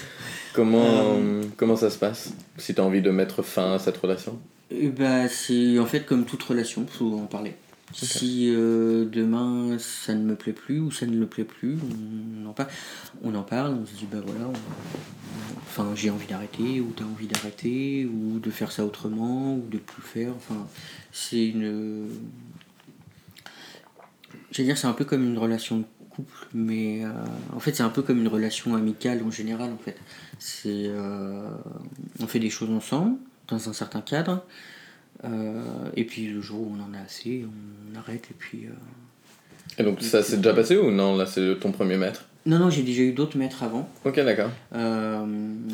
comment, 0.52 1.14
Euh. 1.16 1.42
comment 1.56 1.76
ça 1.76 1.88
se 1.90 1.98
passe? 1.98 2.32
Si 2.58 2.74
tu 2.74 2.80
as 2.80 2.84
envie 2.84 3.00
de 3.02 3.10
mettre 3.10 3.42
fin 3.42 3.74
à 3.74 3.78
cette 3.78 3.96
relation? 3.96 4.38
Bah, 4.70 5.28
c'est 5.28 5.78
en 5.78 5.86
fait 5.86 6.04
comme 6.04 6.26
toute 6.26 6.42
relation, 6.42 6.86
faut 6.86 7.14
en 7.18 7.26
parler. 7.26 7.54
Si 7.92 8.52
euh, 8.54 9.06
demain 9.06 9.78
ça 9.78 10.14
ne 10.14 10.22
me 10.22 10.34
plaît 10.34 10.52
plus 10.52 10.80
ou 10.80 10.90
ça 10.90 11.06
ne 11.06 11.18
le 11.18 11.26
plaît 11.26 11.44
plus, 11.44 11.78
on 12.42 12.46
en 12.46 12.52
parle, 12.52 12.68
on, 13.22 13.34
en 13.34 13.42
parle, 13.42 13.74
on 13.74 13.86
se 13.86 13.94
dit 13.94 14.06
bah 14.10 14.18
voilà, 14.24 14.50
enfin 15.62 15.86
j'ai 15.94 16.10
envie 16.10 16.26
d'arrêter 16.26 16.80
ou 16.80 16.92
t'as 16.94 17.04
envie 17.04 17.26
d'arrêter 17.26 18.06
ou 18.06 18.38
de 18.40 18.50
faire 18.50 18.72
ça 18.72 18.84
autrement 18.84 19.54
ou 19.54 19.66
de 19.68 19.78
plus 19.78 20.02
faire. 20.02 20.32
Enfin, 20.36 20.66
c'est 21.12 21.46
une. 21.46 22.08
J'allais 24.50 24.68
dire 24.68 24.78
c'est 24.78 24.86
un 24.86 24.92
peu 24.92 25.04
comme 25.04 25.24
une 25.24 25.38
relation 25.38 25.78
de 25.78 25.84
couple, 26.10 26.46
mais 26.52 27.04
euh, 27.04 27.10
en 27.54 27.60
fait 27.60 27.74
c'est 27.74 27.82
un 27.82 27.90
peu 27.90 28.02
comme 28.02 28.18
une 28.18 28.28
relation 28.28 28.74
amicale 28.74 29.22
en 29.24 29.30
général 29.30 29.72
en 29.72 29.78
fait. 29.78 29.96
C'est 30.38 30.88
euh, 30.88 31.48
on 32.20 32.26
fait 32.26 32.38
des 32.38 32.50
choses 32.50 32.70
ensemble 32.70 33.16
dans 33.48 33.68
un 33.68 33.72
certain 33.72 34.02
cadre. 34.02 34.44
Euh, 35.24 35.62
et 35.96 36.04
puis 36.04 36.28
le 36.28 36.40
jour 36.40 36.60
où 36.60 36.72
on 36.78 36.82
en 36.82 36.94
a 36.94 37.02
assez, 37.02 37.44
on 37.44 37.98
arrête 37.98 38.28
et 38.30 38.34
puis. 38.38 38.66
euh, 38.66 39.80
Et 39.80 39.82
donc 39.84 40.00
ça 40.02 40.22
s'est 40.22 40.36
déjà 40.36 40.54
passé 40.54 40.76
ou 40.76 40.90
non 40.90 41.16
Là, 41.16 41.26
c'est 41.26 41.58
ton 41.60 41.72
premier 41.72 41.96
maître? 41.96 42.24
Non, 42.46 42.58
non, 42.58 42.70
j'ai 42.70 42.82
déjà 42.82 43.02
eu 43.02 43.12
d'autres 43.12 43.36
maîtres 43.36 43.62
avant. 43.62 43.88
Ok, 44.04 44.14
d'accord. 44.16 44.50
Euh, 44.74 45.26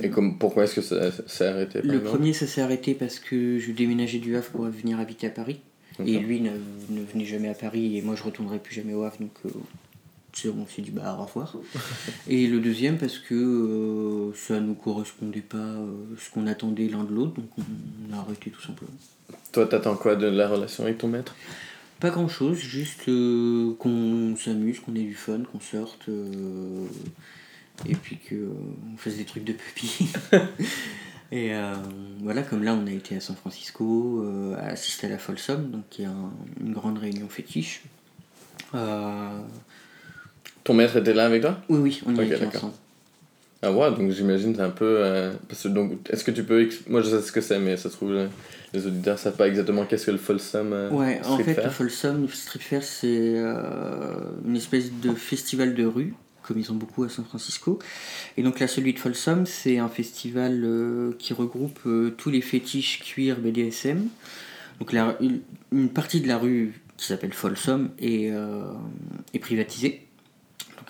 Et 0.02 0.10
comme, 0.10 0.38
pourquoi 0.38 0.64
est-ce 0.64 0.74
que 0.74 0.80
ça 0.80 1.10
s'est 1.26 1.46
arrêté 1.46 1.80
le 1.82 2.00
premier, 2.00 2.32
ça 2.32 2.46
s'est 2.46 2.62
arrêté 2.62 2.94
parce 2.94 3.18
que 3.20 3.58
je 3.58 3.70
déménageais 3.70 4.18
du 4.18 4.34
Havre 4.36 4.48
pour 4.50 4.64
venir 4.64 4.98
habiter 4.98 5.26
à 5.28 5.30
Paris. 5.30 5.60
Et 6.04 6.18
lui 6.18 6.40
ne, 6.40 6.50
ne 6.90 7.04
venait 7.04 7.24
jamais 7.26 7.48
à 7.48 7.54
Paris 7.54 7.96
et 7.98 8.02
moi 8.02 8.16
je 8.16 8.24
retournerai 8.24 8.58
plus 8.58 8.74
jamais 8.74 8.94
au 8.94 9.04
Havre. 9.04 9.18
Donc 9.20 9.38
on 9.44 10.66
s'est 10.66 10.82
dit 10.82 10.90
bah 10.90 11.16
au 11.20 11.24
revoir. 11.24 11.56
et 12.28 12.48
le 12.48 12.58
deuxième 12.58 12.98
parce 12.98 13.18
que 13.18 14.32
ça 14.34 14.58
nous 14.58 14.74
correspondait 14.74 15.40
pas 15.42 15.76
ce 16.18 16.30
qu'on 16.32 16.48
attendait 16.48 16.88
l'un 16.88 17.04
de 17.04 17.12
l'autre. 17.14 17.34
Donc 17.34 17.48
on 17.58 18.12
a 18.16 18.18
arrêté 18.18 18.50
tout 18.50 18.62
simplement. 18.62 18.90
Toi, 19.52 19.66
t'attends 19.66 19.96
quoi 19.96 20.16
de 20.16 20.26
la 20.26 20.48
relation 20.48 20.84
avec 20.84 20.98
ton 20.98 21.08
maître? 21.08 21.34
Pas 22.00 22.10
grand 22.10 22.28
chose, 22.28 22.58
juste 22.58 23.08
euh, 23.08 23.72
qu'on 23.78 24.34
s'amuse, 24.36 24.80
qu'on 24.80 24.94
ait 24.94 25.02
du 25.04 25.14
fun, 25.14 25.40
qu'on 25.50 25.60
sorte, 25.60 26.08
euh, 26.08 26.86
et 27.88 27.94
puis 27.94 28.18
qu'on 28.18 28.96
fasse 28.96 29.16
des 29.16 29.24
trucs 29.24 29.44
de 29.44 29.52
puppy. 29.52 30.08
et 31.32 31.54
euh, 31.54 31.74
voilà, 32.20 32.42
comme 32.42 32.62
là 32.64 32.74
on 32.74 32.86
a 32.86 32.90
été 32.90 33.16
à 33.16 33.20
San 33.20 33.36
Francisco, 33.36 34.22
euh, 34.24 34.56
à 34.56 34.66
assister 34.72 35.06
à 35.06 35.10
la 35.10 35.18
Folsom, 35.18 35.70
donc 35.70 35.84
il 35.98 36.02
y 36.02 36.04
a 36.06 36.10
un- 36.10 36.32
une 36.60 36.72
grande 36.72 36.98
réunion 36.98 37.28
fétiche. 37.28 37.82
Euh, 38.74 39.38
Ton 40.64 40.74
maître 40.74 40.96
était 40.96 41.14
là 41.14 41.26
avec 41.26 41.42
toi? 41.42 41.58
Oui, 41.68 41.78
oui, 41.78 42.02
on 42.06 42.14
y 42.20 42.28
d'accord. 42.28 42.48
ensemble. 42.56 42.74
Ah 43.64 43.72
ouais, 43.72 43.90
donc 43.92 44.10
j'imagine 44.10 44.54
c'est 44.54 44.60
un 44.62 44.70
peu... 44.70 44.84
euh, 44.98 45.32
parce 45.48 45.62
que 45.62 45.68
donc, 45.68 45.92
est-ce 46.10 46.22
que 46.24 46.30
tu 46.30 46.44
peux... 46.44 46.68
Moi 46.88 47.00
je 47.00 47.08
sais 47.10 47.22
ce 47.22 47.32
que 47.32 47.40
c'est, 47.40 47.58
mais 47.58 47.76
ça 47.76 47.88
se 47.90 47.96
trouve 47.96 48.12
les 48.74 48.86
auditeurs 48.86 49.18
savent 49.18 49.36
pas 49.36 49.46
exactement 49.48 49.84
qu'est-ce 49.86 50.06
que 50.06 50.10
le 50.10 50.18
Folsom 50.18 50.72
euh, 50.72 50.90
Ouais, 50.90 51.20
en 51.24 51.32
Street 51.34 51.44
fait, 51.44 51.54
Fair. 51.54 51.64
le 51.64 51.70
Folsom 51.70 52.28
Street 52.28 52.58
Fair, 52.58 52.82
c'est 52.82 53.06
euh, 53.36 54.16
une 54.44 54.56
espèce 54.56 54.90
de 54.92 55.12
festival 55.12 55.74
de 55.74 55.84
rue, 55.86 56.14
comme 56.42 56.58
ils 56.58 56.70
ont 56.72 56.74
beaucoup 56.74 57.04
à 57.04 57.08
San 57.08 57.24
Francisco. 57.24 57.78
Et 58.36 58.42
donc 58.42 58.58
là, 58.60 58.66
celui 58.66 58.92
de 58.92 58.98
Folsom, 58.98 59.46
c'est 59.46 59.78
un 59.78 59.88
festival 59.88 60.60
euh, 60.64 61.12
qui 61.20 61.32
regroupe 61.32 61.78
euh, 61.86 62.10
tous 62.18 62.30
les 62.30 62.40
fétiches 62.40 63.00
cuir 63.00 63.38
BDSM. 63.38 64.08
Donc 64.80 64.92
la- 64.92 65.16
une, 65.20 65.40
une 65.72 65.88
partie 65.88 66.20
de 66.20 66.26
la 66.26 66.36
rue 66.38 66.74
qui 66.96 67.06
s'appelle 67.06 67.32
Folsom 67.32 67.90
est, 68.00 68.30
euh, 68.32 68.64
est 69.32 69.38
privatisée. 69.38 70.06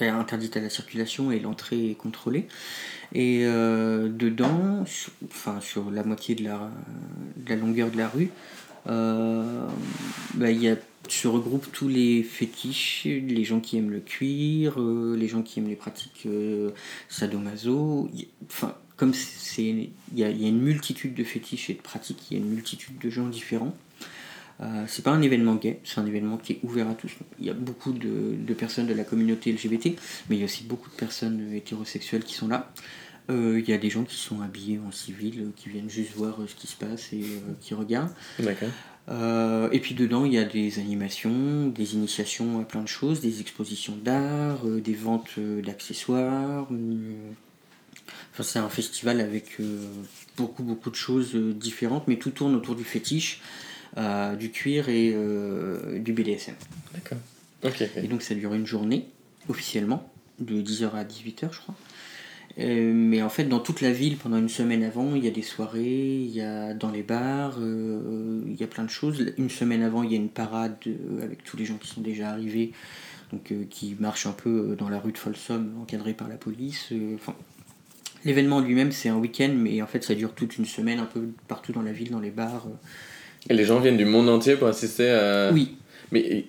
Est 0.00 0.09
interdite 0.09 0.57
à 0.57 0.61
la 0.61 0.70
circulation 0.70 1.30
et 1.30 1.38
l'entrée 1.38 1.90
est 1.90 1.94
contrôlée. 1.94 2.48
Et 3.12 3.42
euh, 3.44 4.09
dedans, 4.09 4.85
sur, 4.87 5.90
la 5.90 6.02
moitié 6.02 6.35
de 6.35 6.44
la, 6.44 7.57
longueur 7.57 7.90
de 7.90 7.96
la 7.96 8.09
rue, 8.09 8.30
bah, 8.87 10.50
y 10.50 10.76
se 11.09 11.28
regroupent 11.28 11.70
tous 11.70 11.88
les 11.88 12.22
fétiches, 12.22 13.04
les 13.04 13.44
gens 13.44 13.61
qui 13.61 13.76
aiment 13.76 13.90
le 13.90 14.00
cuir, 14.00 14.80
euh, 14.80 15.16
les 15.18 15.28
gens 15.28 15.42
qui 15.42 15.61
aiment 15.61 15.68
les 15.68 15.76
pratiques 15.76 16.26
sadomaso. 17.09 18.11
Comme 18.96 19.12
il 19.59 19.90
y 20.14 20.24
a 20.24 20.28
une 20.28 20.61
multitude 20.61 21.14
de 21.14 21.24
fétiches 21.24 21.70
et 21.70 21.74
de 21.74 21.83
pratiques, 21.83 22.30
il 22.30 22.38
y 22.38 22.40
a 22.40 22.42
une 22.42 22.50
multitude 22.50 22.98
de 22.98 23.11
gens 23.11 23.28
différents. 23.28 23.76
Euh, 24.61 24.85
c'est 24.87 25.03
pas 25.03 25.11
un 25.11 25.23
événement 25.23 25.57
gay, 25.57 25.81
c'est 25.85 26.01
un 26.01 26.07
événement 26.07 26.37
qui 26.37 26.53
est 26.53 26.61
ouvert 26.62 26.88
à 26.88 26.95
tous. 26.95 27.12
Il 27.40 27.47
y 27.47 27.51
a 27.51 27.55
beaucoup 27.55 27.93
de, 27.93 28.37
de 28.38 28.55
personnes 28.55 28.87
de 28.87 28.95
la 28.95 29.05
communauté 29.05 29.53
LGBT, 29.53 29.99
mais 30.29 30.37
il 30.37 30.38
y 30.38 30.43
a 30.43 30.45
aussi 30.45 30.64
beaucoup 30.64 30.88
de 30.90 30.95
personnes 30.95 31.53
hétérosexuelles 31.53 32.25
qui 32.25 32.35
sont 32.35 32.49
là. 32.49 32.73
Euh, 33.31 33.59
Il 33.59 33.69
y 33.69 33.73
a 33.73 33.79
des 33.79 33.90
gens 33.90 34.05
qui 34.05 34.17
sont 34.17 34.43
habillés 34.43 34.79
en 34.87 34.93
civil, 34.93 35.40
euh, 35.40 35.51
qui 35.57 35.71
viennent 35.71 35.88
juste 35.88 36.14
voir 36.14 36.37
ce 36.47 36.55
qui 36.55 36.67
se 36.67 36.77
passe 36.77 37.12
et 37.12 37.23
euh, 37.23 37.53
qui 37.61 37.75
regardent. 37.75 38.12
D'accord. 38.38 38.69
Et 39.73 39.81
puis 39.81 39.95
dedans, 39.95 40.25
il 40.25 40.33
y 40.33 40.38
a 40.38 40.45
des 40.45 40.79
animations, 40.79 41.69
des 41.69 41.95
initiations 41.95 42.61
à 42.61 42.64
plein 42.64 42.81
de 42.83 42.88
choses, 42.88 43.21
des 43.21 43.43
expositions 43.43 43.97
d'art, 44.03 44.64
des 44.64 44.95
ventes 44.95 45.38
d'accessoires. 45.38 46.67
Enfin, 48.33 48.43
c'est 48.43 48.59
un 48.59 48.71
festival 48.71 49.21
avec 49.21 49.59
beaucoup, 50.38 50.62
beaucoup 50.62 50.88
de 50.88 50.95
choses 50.95 51.35
différentes, 51.35 52.09
mais 52.09 52.17
tout 52.17 52.31
tourne 52.31 52.55
autour 52.55 52.77
du 52.77 52.85
fétiche, 52.85 53.43
du 53.96 54.50
cuir 54.50 54.88
et 54.88 55.12
euh, 55.14 55.98
du 55.98 56.12
BDSM. 56.12 56.54
D'accord. 56.92 57.18
Ok, 57.62 57.76
ok. 57.80 58.02
Et 58.04 58.09
donc 58.09 58.22
ça 58.22 58.35
dure 58.35 58.54
une 58.54 58.66
journée, 58.66 59.07
officiellement, 59.48 60.11
de 60.38 60.61
10h 60.61 60.90
à 60.94 61.04
18h 61.04 61.52
je 61.52 61.59
crois. 61.61 61.74
Euh, 62.59 62.92
mais 62.94 63.20
en 63.20 63.28
fait, 63.30 63.44
dans 63.44 63.59
toute 63.59 63.80
la 63.80 63.90
ville, 63.90 64.16
pendant 64.16 64.37
une 64.37 64.48
semaine 64.48 64.85
avant, 64.85 65.16
il 65.16 65.24
y 65.24 65.28
a 65.28 65.33
des 65.33 65.42
soirées, 65.42 66.20
il 66.20 66.30
y 66.30 66.40
a 66.40 66.72
dans 66.72 66.90
les 66.90 67.02
bars, 67.02 67.57
euh, 67.59 68.42
il 68.46 68.54
y 68.54 68.62
a 68.62 68.68
plein 68.68 68.85
de 68.85 68.90
choses. 68.90 69.33
Une 69.38 69.50
semaine 69.50 69.83
avant, 69.83 70.04
il 70.04 70.12
y 70.12 70.14
a 70.14 70.18
une 70.18 70.28
parade 70.28 70.76
euh, 70.87 71.22
avec 71.22 71.42
tous 71.42 71.57
les 71.57 71.64
gens 71.64 71.78
qui 71.78 71.88
sont 71.88 72.00
déjà 72.00 72.30
arrivés, 72.30 72.70
donc 73.33 73.50
euh, 73.50 73.64
qui 73.68 73.96
marchent 73.98 74.26
un 74.26 74.33
peu 74.33 74.50
euh, 74.70 74.76
dans 74.76 74.88
la 74.88 75.00
rue 75.00 75.11
de 75.11 75.18
Folsom, 75.18 75.72
encadrés 75.83 76.14
par 76.14 76.28
la 76.28 76.37
police. 76.37 76.90
euh, 76.92 77.16
Enfin, 77.16 77.35
l'événement 78.24 78.61
lui-même, 78.61 78.92
c'est 78.92 79.09
un 79.09 79.16
week-end, 79.16 79.52
mais 79.57 79.83
en 79.83 79.88
fait, 79.88 80.04
ça 80.04 80.14
dure 80.14 80.33
toute 80.33 80.57
une 80.57 80.66
semaine, 80.66 81.00
un 81.00 81.07
peu 81.07 81.28
partout 81.48 81.72
dans 81.72 81.83
la 81.83 81.92
ville, 81.92 82.11
dans 82.11 82.20
les 82.20 82.30
bars. 82.30 82.68
Et 83.50 83.54
les 83.54 83.64
gens 83.64 83.80
viennent 83.80 83.96
du 83.96 84.04
monde 84.07 84.28
entier 84.28 84.57
pour 84.57 84.68
assister 84.68 85.11
à... 85.11 85.50
Oui, 85.52 85.76
Mais 86.12 86.46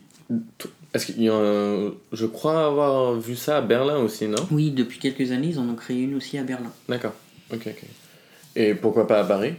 est-ce 0.94 1.08
qu'il 1.08 1.22
y 1.24 1.30
a 1.30 1.34
un- 1.36 1.94
Je 2.14 2.26
crois 2.26 2.66
avoir 2.66 3.16
vu 3.16 3.36
ça 3.36 3.58
à 3.58 3.62
Berlin 3.62 3.98
aussi, 3.98 4.28
non? 4.28 4.48
Oui, 4.52 4.72
depuis 4.72 5.00
quelques 5.00 5.32
années, 5.32 5.50
ils 5.50 5.60
en 5.60 5.68
ont 5.68 5.76
créé 5.76 6.02
une 6.02 6.16
aussi 6.16 6.38
à 6.38 6.44
Berlin. 6.44 6.72
D'accord. 6.88 7.14
Ok, 7.54 7.68
ok. 7.68 7.84
Et 8.56 8.74
pourquoi 8.74 9.06
pas 9.08 9.20
à 9.20 9.24
Paris? 9.26 9.54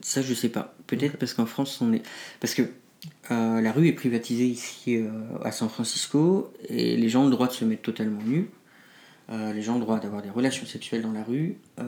Ça, 0.00 0.22
je 0.22 0.34
sais 0.34 0.48
pas. 0.48 0.74
Peut-être 0.86 1.16
parce 1.16 1.34
qu'en 1.34 1.46
France, 1.46 1.78
on 1.80 1.92
est. 1.92 2.02
Parce 2.40 2.54
que 2.54 2.62
euh, 3.30 3.60
la 3.60 3.70
rue 3.72 3.86
est 3.88 3.92
privatisée 3.92 4.46
ici 4.46 4.96
euh, 4.96 5.08
à 5.44 5.52
San 5.52 5.68
Francisco 5.68 6.52
et 6.68 6.96
les 6.96 7.08
gens 7.08 7.22
ont 7.22 7.26
le 7.26 7.30
droit 7.30 7.46
de 7.46 7.52
se 7.52 7.64
mettre 7.64 7.82
totalement 7.82 8.20
nus. 8.24 8.50
Euh, 9.30 9.52
les 9.52 9.62
gens 9.62 9.74
ont 9.74 9.78
le 9.78 9.84
droit 9.84 10.00
d'avoir 10.00 10.22
des 10.22 10.30
relations 10.30 10.66
sexuelles 10.66 11.02
dans 11.02 11.12
la 11.12 11.22
rue. 11.22 11.56
Euh, 11.78 11.84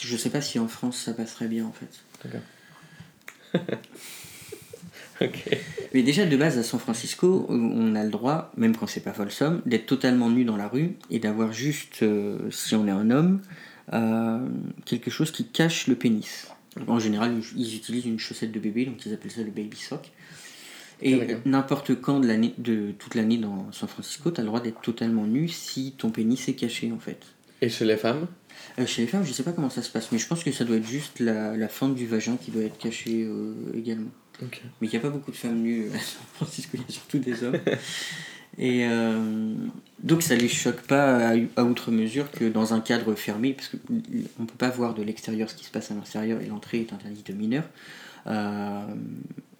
je 0.00 0.16
sais 0.16 0.30
pas 0.30 0.40
si 0.40 0.58
en 0.58 0.68
France 0.68 0.96
ça 0.96 1.12
passerait 1.12 1.48
bien 1.48 1.66
en 1.66 1.72
fait. 1.72 3.58
Ok. 5.20 5.50
Mais 5.94 6.04
déjà 6.04 6.24
de 6.26 6.36
base 6.36 6.58
à 6.58 6.62
San 6.62 6.78
Francisco, 6.78 7.44
on 7.48 7.96
a 7.96 8.04
le 8.04 8.10
droit, 8.10 8.52
même 8.56 8.76
quand 8.76 8.86
c'est 8.86 9.00
pas 9.00 9.12
Folsom, 9.12 9.62
d'être 9.66 9.86
totalement 9.86 10.30
nu 10.30 10.44
dans 10.44 10.56
la 10.56 10.68
rue 10.68 10.94
et 11.10 11.18
d'avoir 11.18 11.52
juste, 11.52 12.04
euh, 12.04 12.38
si 12.52 12.76
on 12.76 12.86
est 12.86 12.92
un 12.92 13.10
homme, 13.10 13.40
quelque 14.84 15.10
chose 15.10 15.32
qui 15.32 15.44
cache 15.44 15.88
le 15.88 15.96
pénis. 15.96 16.46
En 16.86 17.00
général, 17.00 17.34
ils 17.56 17.74
utilisent 17.74 18.06
une 18.06 18.20
chaussette 18.20 18.52
de 18.52 18.60
bébé, 18.60 18.86
donc 18.86 19.04
ils 19.06 19.12
appellent 19.12 19.32
ça 19.32 19.42
le 19.42 19.50
baby 19.50 19.76
sock. 19.76 20.12
Et 21.00 21.36
n'importe 21.44 22.00
quand 22.00 22.20
de, 22.20 22.26
l'année, 22.26 22.54
de 22.58 22.92
toute 22.98 23.14
l'année 23.14 23.38
dans 23.38 23.70
San 23.72 23.88
Francisco, 23.88 24.30
tu 24.30 24.40
as 24.40 24.42
le 24.42 24.48
droit 24.48 24.60
d'être 24.60 24.80
totalement 24.80 25.26
nu 25.26 25.48
si 25.48 25.94
ton 25.96 26.10
pénis 26.10 26.48
est 26.48 26.54
caché 26.54 26.90
en 26.92 26.98
fait. 26.98 27.20
Et 27.60 27.68
chez 27.68 27.84
les 27.84 27.96
femmes? 27.96 28.26
Euh, 28.78 28.86
chez 28.86 29.02
les 29.02 29.08
femmes, 29.08 29.24
je 29.24 29.32
sais 29.32 29.42
pas 29.42 29.52
comment 29.52 29.70
ça 29.70 29.82
se 29.82 29.90
passe, 29.90 30.10
mais 30.10 30.18
je 30.18 30.26
pense 30.26 30.42
que 30.42 30.50
ça 30.50 30.64
doit 30.64 30.76
être 30.76 30.86
juste 30.86 31.20
la, 31.20 31.56
la 31.56 31.68
fente 31.68 31.94
du 31.94 32.06
vagin 32.06 32.36
qui 32.36 32.50
doit 32.50 32.62
être 32.62 32.78
cachée 32.78 33.24
euh, 33.24 33.54
également. 33.76 34.10
Ok. 34.42 34.62
Mais 34.80 34.88
il 34.88 34.90
n'y 34.90 34.96
a 34.96 35.00
pas 35.00 35.10
beaucoup 35.10 35.30
de 35.30 35.36
femmes 35.36 35.60
nues 35.60 35.86
à 35.94 35.98
San 35.98 36.22
Francisco, 36.34 36.70
il 36.74 36.80
y 36.80 36.84
a 36.84 36.92
surtout 36.92 37.18
des 37.18 37.44
hommes. 37.44 37.58
Et 38.58 38.86
euh, 38.86 39.54
donc 40.02 40.22
ça 40.22 40.34
les 40.34 40.48
choque 40.48 40.80
pas 40.82 41.28
à, 41.28 41.34
à 41.56 41.62
outre 41.62 41.92
mesure 41.92 42.30
que 42.32 42.44
dans 42.48 42.74
un 42.74 42.80
cadre 42.80 43.14
fermé, 43.14 43.52
parce 43.52 43.68
qu'on 43.68 43.94
ne 43.94 44.46
peut 44.46 44.56
pas 44.58 44.70
voir 44.70 44.94
de 44.94 45.02
l'extérieur 45.02 45.48
ce 45.48 45.54
qui 45.54 45.64
se 45.64 45.70
passe 45.70 45.92
à 45.92 45.94
l'intérieur 45.94 46.40
et 46.40 46.46
l'entrée 46.46 46.80
est 46.80 46.92
interdite 46.92 47.30
aux 47.30 47.34
mineurs. 47.34 47.68
Euh, 48.26 48.80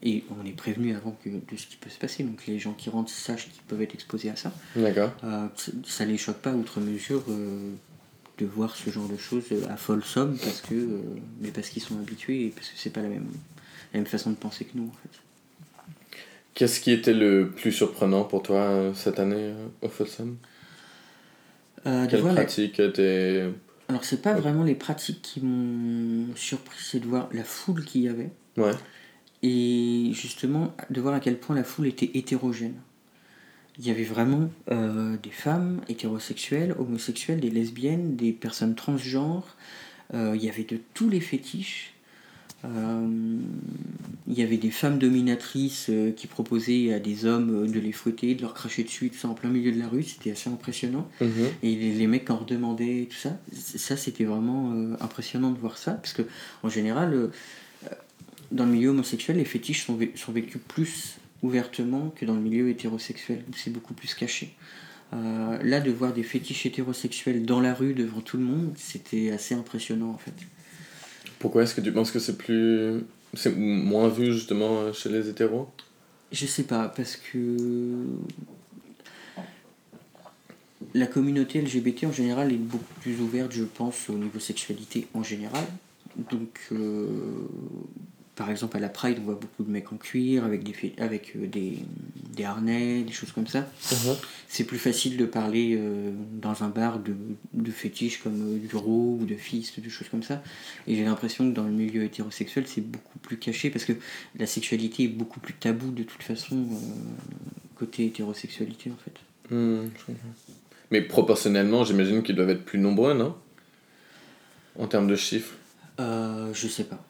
et 0.02 0.24
on 0.40 0.46
est 0.46 0.52
prévenu 0.52 0.94
avant 0.94 1.16
que, 1.24 1.28
de 1.28 1.56
ce 1.56 1.66
qui 1.66 1.76
peut 1.76 1.90
se 1.90 1.98
passer, 1.98 2.22
donc 2.22 2.46
les 2.46 2.58
gens 2.58 2.72
qui 2.72 2.88
rentrent 2.90 3.10
sachent 3.10 3.48
qu'ils 3.50 3.62
peuvent 3.62 3.82
être 3.82 3.94
exposés 3.94 4.30
à 4.30 4.36
ça. 4.36 4.52
D'accord. 4.76 5.10
Euh, 5.24 5.46
ça- 5.56 5.72
ça 5.86 6.04
les 6.04 6.16
choque 6.18 6.38
pas 6.38 6.52
outre 6.52 6.80
mesure 6.80 7.24
euh, 7.28 7.70
de 8.38 8.46
voir 8.46 8.76
ce 8.76 8.90
genre 8.90 9.08
de 9.08 9.16
choses 9.16 9.44
à 9.68 9.76
folle 9.76 10.04
somme 10.04 10.36
parce 10.38 10.60
que 10.60 10.74
euh, 10.74 11.00
mais 11.40 11.50
parce 11.50 11.68
qu'ils 11.70 11.82
sont 11.82 11.98
habitués 11.98 12.46
et 12.46 12.48
parce 12.50 12.68
que 12.68 12.74
c'est 12.78 12.90
pas 12.90 13.02
la 13.02 13.08
même 13.08 13.26
la 13.92 13.98
même 14.00 14.06
façon 14.06 14.30
de 14.30 14.36
penser 14.36 14.64
que 14.66 14.76
nous, 14.76 14.84
en 14.86 14.92
fait. 15.02 15.18
Qu'est-ce 16.54 16.80
qui 16.80 16.90
était 16.90 17.14
le 17.14 17.50
plus 17.56 17.72
surprenant 17.72 18.24
pour 18.24 18.42
toi 18.42 18.92
cette 18.94 19.18
année 19.18 19.52
au 19.80 19.88
Folsom 19.88 20.36
Quelle 21.84 22.20
voir 22.20 22.34
la- 22.34 22.42
pratique 22.42 22.80
était... 22.80 23.48
Alors, 23.88 24.04
c'est 24.04 24.20
pas 24.20 24.34
vraiment 24.34 24.64
les 24.64 24.74
pratiques 24.74 25.22
qui 25.22 25.40
m'ont 25.40 26.34
surpris, 26.36 26.78
c'est 26.82 27.00
de 27.00 27.06
voir 27.06 27.28
la 27.32 27.44
foule 27.44 27.84
qu'il 27.84 28.02
y 28.02 28.08
avait. 28.08 28.30
Ouais. 28.58 28.72
Et 29.42 30.10
justement, 30.12 30.74
de 30.90 31.00
voir 31.00 31.14
à 31.14 31.20
quel 31.20 31.38
point 31.38 31.54
la 31.54 31.64
foule 31.64 31.86
était 31.86 32.10
hétérogène. 32.14 32.74
Il 33.78 33.86
y 33.86 33.90
avait 33.90 34.04
vraiment 34.04 34.50
euh, 34.72 35.16
des 35.22 35.30
femmes 35.30 35.80
hétérosexuelles, 35.88 36.74
homosexuelles, 36.78 37.38
des 37.38 37.50
lesbiennes, 37.50 38.16
des 38.16 38.32
personnes 38.32 38.74
transgenres. 38.74 39.56
Euh, 40.14 40.32
il 40.34 40.44
y 40.44 40.48
avait 40.48 40.64
de 40.64 40.80
tous 40.94 41.08
les 41.08 41.20
fétiches. 41.20 41.94
Euh, 42.64 43.06
il 44.26 44.36
y 44.36 44.42
avait 44.42 44.56
des 44.56 44.72
femmes 44.72 44.98
dominatrices 44.98 45.92
qui 46.16 46.26
proposaient 46.26 46.92
à 46.92 46.98
des 46.98 47.24
hommes 47.24 47.70
de 47.70 47.78
les 47.78 47.92
fouetter, 47.92 48.34
de 48.34 48.42
leur 48.42 48.52
cracher 48.52 48.82
dessus, 48.82 49.10
tout 49.10 49.16
ça 49.16 49.28
en 49.28 49.34
plein 49.34 49.48
milieu 49.48 49.70
de 49.70 49.78
la 49.78 49.86
rue. 49.86 50.02
C'était 50.02 50.32
assez 50.32 50.50
impressionnant. 50.50 51.08
Mhm. 51.20 51.30
Et 51.62 51.76
les, 51.76 51.94
les 51.94 52.06
mecs 52.08 52.28
en 52.30 52.38
redemandaient, 52.38 53.06
tout 53.08 53.16
ça. 53.16 53.38
Ça, 53.52 53.96
c'était 53.96 54.24
vraiment 54.24 54.74
impressionnant 54.98 55.52
de 55.52 55.58
voir 55.58 55.78
ça. 55.78 55.92
Parce 55.92 56.14
que, 56.14 56.22
en 56.64 56.68
général, 56.68 57.30
dans 58.50 58.64
le 58.64 58.72
milieu 58.72 58.90
homosexuel, 58.90 59.36
les 59.36 59.44
fétiches 59.44 59.84
sont, 59.86 59.96
vé- 59.96 60.16
sont 60.16 60.32
vécus 60.32 60.60
plus 60.68 61.16
ouvertement 61.42 62.12
que 62.16 62.24
dans 62.24 62.34
le 62.34 62.40
milieu 62.40 62.68
hétérosexuel, 62.68 63.44
où 63.48 63.54
c'est 63.54 63.70
beaucoup 63.70 63.94
plus 63.94 64.14
caché. 64.14 64.54
Euh, 65.14 65.62
là, 65.62 65.80
de 65.80 65.90
voir 65.90 66.12
des 66.12 66.22
fétiches 66.22 66.66
hétérosexuels 66.66 67.46
dans 67.46 67.60
la 67.60 67.74
rue 67.74 67.94
devant 67.94 68.20
tout 68.20 68.36
le 68.36 68.44
monde, 68.44 68.72
c'était 68.76 69.30
assez 69.30 69.54
impressionnant 69.54 70.10
en 70.10 70.18
fait. 70.18 70.34
Pourquoi 71.38 71.62
est-ce 71.62 71.74
que 71.74 71.80
tu 71.80 71.92
penses 71.92 72.10
que 72.10 72.18
c'est 72.18 72.36
plus... 72.36 73.00
C'est 73.34 73.54
moins 73.54 74.08
vu 74.08 74.32
justement 74.32 74.92
chez 74.92 75.08
les 75.10 75.28
hétéros? 75.28 75.68
Je 76.32 76.46
sais 76.46 76.64
pas, 76.64 76.88
parce 76.88 77.16
que 77.16 78.06
la 80.94 81.06
communauté 81.06 81.60
LGBT 81.60 82.04
en 82.04 82.12
général 82.12 82.52
est 82.52 82.56
beaucoup 82.56 82.94
plus 83.00 83.20
ouverte, 83.20 83.52
je 83.52 83.64
pense, 83.64 84.08
au 84.08 84.14
niveau 84.14 84.38
sexualité 84.38 85.06
en 85.14 85.22
général. 85.22 85.64
Donc, 86.30 86.58
euh, 86.72 87.06
par 88.38 88.50
exemple, 88.50 88.76
à 88.76 88.80
la 88.80 88.88
Pride, 88.88 89.18
on 89.20 89.24
voit 89.24 89.34
beaucoup 89.34 89.64
de 89.64 89.70
mecs 89.70 89.92
en 89.92 89.96
cuir, 89.96 90.44
avec 90.44 90.62
des, 90.62 90.94
avec, 90.98 91.34
euh, 91.34 91.48
des, 91.48 91.80
des 92.36 92.44
harnais, 92.44 93.02
des 93.02 93.12
choses 93.12 93.32
comme 93.32 93.48
ça. 93.48 93.68
C'est 94.46 94.62
plus 94.62 94.78
facile 94.78 95.16
de 95.16 95.24
parler 95.24 95.76
euh, 95.76 96.12
dans 96.40 96.62
un 96.62 96.68
bar 96.68 97.00
de, 97.00 97.16
de 97.52 97.70
fétiches 97.72 98.22
comme 98.22 98.54
euh, 98.54 98.58
du 98.58 98.76
raw 98.76 99.18
ou 99.20 99.26
de 99.26 99.34
fist, 99.34 99.80
de 99.80 99.88
choses 99.88 100.08
comme 100.08 100.22
ça. 100.22 100.40
Et 100.86 100.94
j'ai 100.94 101.04
l'impression 101.04 101.50
que 101.50 101.54
dans 101.56 101.64
le 101.64 101.72
milieu 101.72 102.04
hétérosexuel, 102.04 102.68
c'est 102.68 102.80
beaucoup 102.80 103.18
plus 103.18 103.38
caché 103.38 103.70
parce 103.70 103.84
que 103.84 103.94
la 104.38 104.46
sexualité 104.46 105.02
est 105.02 105.08
beaucoup 105.08 105.40
plus 105.40 105.54
tabou 105.54 105.90
de 105.90 106.04
toute 106.04 106.22
façon 106.22 106.58
euh, 106.58 106.76
côté 107.74 108.06
hétérosexualité 108.06 108.92
en 108.92 108.96
fait. 109.02 109.52
Hmm, 109.52 109.88
je. 110.06 110.12
Mais 110.92 111.02
proportionnellement, 111.02 111.82
j'imagine 111.84 112.22
qu'ils 112.22 112.36
doivent 112.36 112.50
être 112.50 112.64
plus 112.64 112.78
nombreux, 112.78 113.14
non? 113.14 113.34
En 114.78 114.86
termes 114.86 115.08
de 115.08 115.16
chiffres? 115.16 115.54
Je 115.98 116.68
sais 116.68 116.84
pas. 116.84 117.04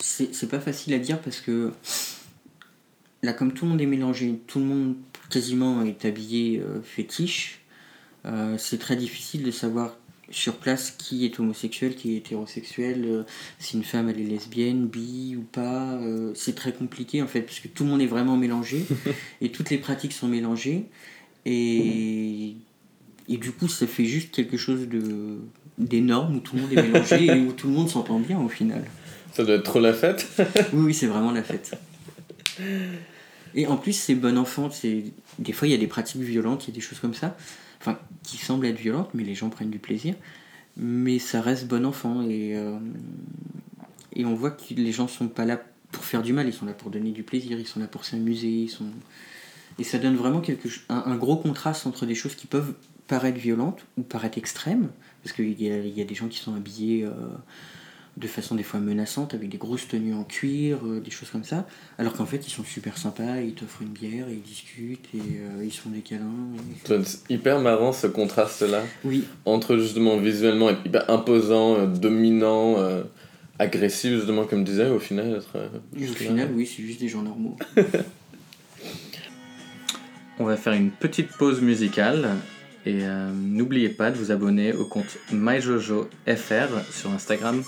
C'est 0.00 0.48
pas 0.48 0.60
facile 0.60 0.94
à 0.94 0.98
dire 0.98 1.20
parce 1.20 1.40
que 1.40 1.72
là, 3.22 3.32
comme 3.32 3.52
tout 3.52 3.64
le 3.64 3.72
monde 3.72 3.80
est 3.80 3.86
mélangé, 3.86 4.40
tout 4.46 4.58
le 4.58 4.64
monde 4.64 4.96
quasiment 5.28 5.82
est 5.82 6.04
habillé 6.04 6.60
euh, 6.60 6.80
fétiche, 6.82 7.60
euh, 8.26 8.56
c'est 8.58 8.78
très 8.78 8.96
difficile 8.96 9.42
de 9.42 9.50
savoir 9.50 9.96
sur 10.30 10.56
place 10.56 10.92
qui 10.92 11.24
est 11.24 11.40
homosexuel, 11.40 11.96
qui 11.96 12.14
est 12.14 12.16
hétérosexuel, 12.18 13.04
euh, 13.04 13.22
si 13.58 13.76
une 13.76 13.84
femme 13.84 14.08
elle 14.08 14.20
est 14.20 14.24
lesbienne, 14.24 14.86
bi 14.86 15.36
ou 15.36 15.42
pas. 15.42 16.00
c'est 16.34 16.54
très 16.54 16.72
compliqué 16.72 17.20
en 17.22 17.26
fait 17.26 17.42
parce 17.42 17.60
que 17.60 17.68
tout 17.68 17.84
le 17.84 17.90
monde 17.90 18.00
est 18.00 18.06
vraiment 18.06 18.36
mélangé 18.36 18.86
et 19.40 19.50
toutes 19.50 19.70
les 19.70 19.78
pratiques 19.78 20.12
sont 20.12 20.28
mélangées 20.28 20.86
et, 21.46 22.54
et 23.28 23.36
du 23.36 23.52
coup 23.52 23.68
ça 23.68 23.86
fait 23.86 24.04
juste 24.04 24.30
quelque 24.32 24.56
chose 24.56 24.88
de 24.88 25.38
d'énorme 25.78 26.36
où 26.36 26.40
tout 26.40 26.56
le 26.56 26.62
monde 26.62 26.72
est 26.72 26.82
mélangé 26.82 27.24
et 27.24 27.40
où 27.40 27.52
tout 27.52 27.66
le 27.68 27.72
monde 27.72 27.88
s'entend 27.88 28.20
bien 28.20 28.38
au 28.38 28.48
final. 28.48 28.84
Ça 29.32 29.44
doit 29.44 29.56
être 29.56 29.64
trop 29.64 29.80
la 29.80 29.92
fête. 29.92 30.26
Oui, 30.72 30.86
oui, 30.86 30.94
c'est 30.94 31.06
vraiment 31.06 31.32
la 31.32 31.42
fête. 31.42 31.76
Et 33.54 33.66
en 33.66 33.76
plus, 33.76 33.92
c'est 33.92 34.14
bon 34.14 34.38
enfant. 34.38 34.68
Des 35.38 35.52
fois, 35.52 35.68
il 35.68 35.70
y 35.70 35.74
a 35.74 35.78
des 35.78 35.86
pratiques 35.86 36.20
violentes, 36.20 36.64
il 36.64 36.70
y 36.70 36.72
a 36.72 36.74
des 36.74 36.80
choses 36.80 37.00
comme 37.00 37.14
ça, 37.14 37.36
enfin, 37.80 37.98
qui 38.22 38.36
semblent 38.36 38.66
être 38.66 38.78
violentes, 38.78 39.10
mais 39.14 39.24
les 39.24 39.34
gens 39.34 39.48
prennent 39.48 39.70
du 39.70 39.78
plaisir. 39.78 40.14
Mais 40.76 41.18
ça 41.18 41.40
reste 41.40 41.66
bon 41.66 41.84
enfant. 41.84 42.22
Et, 42.22 42.56
euh, 42.56 42.78
et 44.14 44.24
on 44.24 44.34
voit 44.34 44.52
que 44.52 44.74
les 44.74 44.92
gens 44.92 45.08
sont 45.08 45.28
pas 45.28 45.44
là 45.44 45.60
pour 45.90 46.04
faire 46.04 46.22
du 46.22 46.32
mal, 46.32 46.46
ils 46.46 46.52
sont 46.52 46.66
là 46.66 46.72
pour 46.72 46.90
donner 46.90 47.10
du 47.10 47.24
plaisir, 47.24 47.58
ils 47.58 47.66
sont 47.66 47.80
là 47.80 47.86
pour 47.86 48.04
s'amuser. 48.04 48.48
Ils 48.48 48.68
sont... 48.68 48.86
Et 49.78 49.84
ça 49.84 49.98
donne 49.98 50.16
vraiment 50.16 50.40
quelque... 50.40 50.68
un, 50.88 51.16
gros 51.16 51.36
contraste 51.36 51.86
entre 51.86 52.06
des 52.06 52.14
choses 52.14 52.34
qui 52.34 52.46
peuvent 52.46 52.74
paraître 53.08 53.38
violentes 53.38 53.84
ou 53.96 54.02
paraître 54.02 54.38
extrêmes, 54.38 54.90
parce 55.24 55.34
qu'il 55.34 55.60
y 55.60 55.64
y 55.64 56.00
a 56.00 56.04
des 56.04 56.14
gens 56.14 56.28
qui 56.28 56.38
sont 56.38 56.54
habillés... 56.54 57.04
euh, 57.04 57.10
de 58.20 58.26
façon 58.28 58.54
des 58.54 58.62
fois 58.62 58.78
menaçante, 58.80 59.34
avec 59.34 59.48
des 59.48 59.56
grosses 59.56 59.88
tenues 59.88 60.14
en 60.14 60.24
cuir, 60.24 60.78
euh, 60.84 61.00
des 61.00 61.10
choses 61.10 61.30
comme 61.30 61.44
ça, 61.44 61.66
alors 61.98 62.12
qu'en 62.12 62.26
fait 62.26 62.46
ils 62.46 62.50
sont 62.50 62.64
super 62.64 62.98
sympas, 62.98 63.40
ils 63.40 63.54
t'offrent 63.54 63.82
une 63.82 63.88
bière, 63.88 64.28
et 64.28 64.34
ils 64.34 64.42
discutent, 64.42 65.06
et 65.14 65.18
euh, 65.40 65.64
ils 65.64 65.72
se 65.72 65.80
font 65.80 65.90
des 65.90 66.00
câlins. 66.00 66.24
et- 66.88 66.92
être 66.92 67.18
hyper 67.28 67.58
marrant 67.60 67.92
ce 67.92 68.06
contraste-là. 68.06 68.82
Oui, 69.04 69.24
Entre 69.46 69.76
justement 69.78 70.16
visuellement 70.18 70.70
être 70.70 70.84
hyper 70.84 71.08
imposant, 71.10 71.74
euh, 71.76 71.86
dominant, 71.86 72.76
euh, 72.78 73.02
agressif, 73.58 74.12
justement, 74.16 74.44
comme 74.44 74.64
tu 74.64 74.70
disais, 74.72 74.88
au 74.90 74.98
final 75.00 75.34
être. 75.34 75.56
euh, 75.56 75.68
au 75.98 76.14
final, 76.14 76.50
oui, 76.54 76.66
c'est 76.66 76.82
juste 76.82 77.00
des 77.00 77.08
gens 77.08 77.22
normaux. 77.22 77.56
On 80.38 80.44
va 80.44 80.56
faire 80.56 80.72
une 80.72 80.90
petite 80.90 81.28
pause 81.36 81.60
musicale 81.60 82.30
et 82.86 83.00
euh, 83.04 83.30
n'oubliez 83.34 83.90
pas 83.90 84.10
de 84.10 84.16
vous 84.16 84.30
abonner 84.30 84.72
au 84.72 84.86
compte 84.86 85.18
MyJojoFR 85.32 86.68
sur 86.90 87.10
Instagram. 87.12 87.62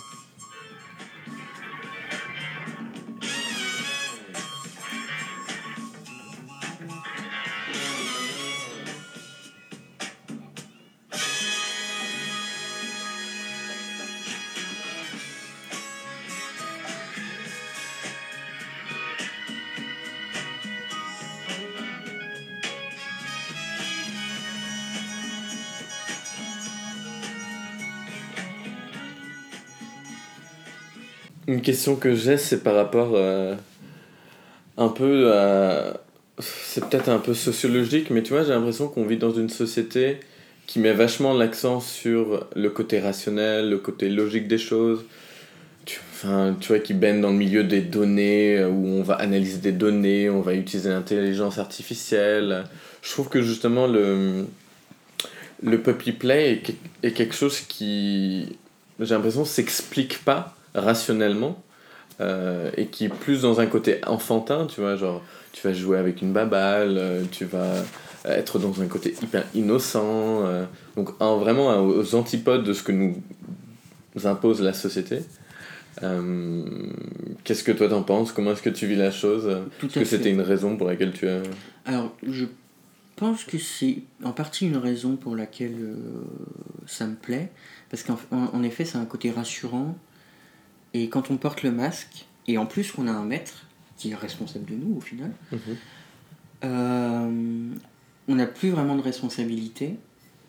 Une 31.62 31.66
question 31.66 31.94
que 31.94 32.16
j'ai, 32.16 32.38
c'est 32.38 32.64
par 32.64 32.74
rapport 32.74 33.12
euh, 33.14 33.54
un 34.76 34.88
peu 34.88 35.32
à. 35.32 36.00
C'est 36.40 36.84
peut-être 36.84 37.08
un 37.08 37.20
peu 37.20 37.34
sociologique, 37.34 38.10
mais 38.10 38.24
tu 38.24 38.32
vois, 38.32 38.42
j'ai 38.42 38.48
l'impression 38.48 38.88
qu'on 38.88 39.04
vit 39.04 39.16
dans 39.16 39.32
une 39.32 39.48
société 39.48 40.18
qui 40.66 40.80
met 40.80 40.92
vachement 40.92 41.32
l'accent 41.34 41.78
sur 41.78 42.48
le 42.56 42.68
côté 42.68 42.98
rationnel, 42.98 43.70
le 43.70 43.78
côté 43.78 44.08
logique 44.08 44.48
des 44.48 44.58
choses. 44.58 45.04
Enfin, 45.86 46.56
tu 46.60 46.66
vois, 46.66 46.80
qui 46.80 46.94
baigne 46.94 47.20
dans 47.20 47.30
le 47.30 47.36
milieu 47.36 47.62
des 47.62 47.80
données, 47.80 48.58
euh, 48.58 48.68
où 48.68 48.84
on 48.84 49.04
va 49.04 49.14
analyser 49.14 49.58
des 49.58 49.70
données, 49.70 50.28
on 50.28 50.40
va 50.40 50.54
utiliser 50.54 50.88
l'intelligence 50.88 51.58
artificielle. 51.58 52.64
Je 53.02 53.10
trouve 53.12 53.28
que 53.28 53.40
justement, 53.40 53.86
le, 53.86 54.46
le 55.62 55.80
puppy 55.80 56.10
play 56.10 56.54
est, 56.54 56.74
est 57.04 57.12
quelque 57.12 57.36
chose 57.36 57.60
qui, 57.60 58.56
j'ai 58.98 59.14
l'impression, 59.14 59.44
s'explique 59.44 60.24
pas 60.24 60.56
rationnellement 60.74 61.62
euh, 62.20 62.70
et 62.76 62.86
qui 62.86 63.06
est 63.06 63.08
plus 63.08 63.42
dans 63.42 63.60
un 63.60 63.66
côté 63.66 64.00
enfantin, 64.06 64.66
tu 64.66 64.80
vois, 64.80 64.96
genre 64.96 65.22
tu 65.52 65.66
vas 65.66 65.72
jouer 65.74 65.98
avec 65.98 66.22
une 66.22 66.32
baballe, 66.32 66.96
euh, 66.98 67.22
tu 67.30 67.44
vas 67.44 67.72
être 68.24 68.58
dans 68.58 68.80
un 68.80 68.86
côté 68.86 69.14
hyper 69.22 69.44
innocent, 69.54 70.44
euh, 70.46 70.64
donc 70.96 71.10
un- 71.20 71.36
vraiment 71.36 71.70
un- 71.70 71.80
aux 71.80 72.14
antipodes 72.14 72.64
de 72.64 72.72
ce 72.72 72.82
que 72.82 72.92
nous 72.92 73.16
impose 74.24 74.60
la 74.62 74.72
société. 74.72 75.20
Euh, 76.02 76.62
Qu'est-ce 77.44 77.64
que 77.64 77.72
toi 77.72 77.88
t'en 77.88 78.02
penses? 78.02 78.32
Comment 78.32 78.52
est-ce 78.52 78.62
que 78.62 78.70
tu 78.70 78.86
vis 78.86 78.94
la 78.96 79.10
chose? 79.10 79.46
Est-ce 79.82 79.98
que 79.98 80.04
c'était 80.04 80.30
une 80.30 80.40
raison 80.40 80.76
pour 80.76 80.86
laquelle 80.86 81.12
tu 81.12 81.28
as... 81.28 81.42
Alors, 81.84 82.14
je 82.26 82.44
pense 83.16 83.44
que 83.44 83.58
c'est 83.58 83.98
en 84.22 84.30
partie 84.32 84.66
une 84.68 84.76
raison 84.76 85.16
pour 85.16 85.34
laquelle 85.36 85.74
ça 86.86 87.06
me 87.06 87.14
plaît, 87.16 87.50
parce 87.90 88.04
qu'en 88.04 88.16
en- 88.30 88.50
en 88.52 88.62
effet, 88.62 88.84
c'est 88.84 88.96
un 88.98 89.04
côté 89.04 89.30
rassurant, 89.32 89.96
et 90.94 91.08
quand 91.08 91.30
on 91.30 91.36
porte 91.36 91.62
le 91.62 91.70
masque, 91.72 92.26
et 92.46 92.58
en 92.58 92.66
plus 92.66 92.92
qu'on 92.92 93.06
a 93.08 93.12
un 93.12 93.24
maître 93.24 93.66
qui 93.96 94.10
est 94.10 94.14
responsable 94.14 94.64
de 94.66 94.74
nous 94.74 94.96
au 94.96 95.00
final, 95.00 95.32
Mhm. 95.52 95.58
euh, 96.64 97.68
on 98.28 98.34
n'a 98.34 98.46
plus 98.46 98.70
vraiment 98.70 98.96
de 98.96 99.02
responsabilité. 99.02 99.96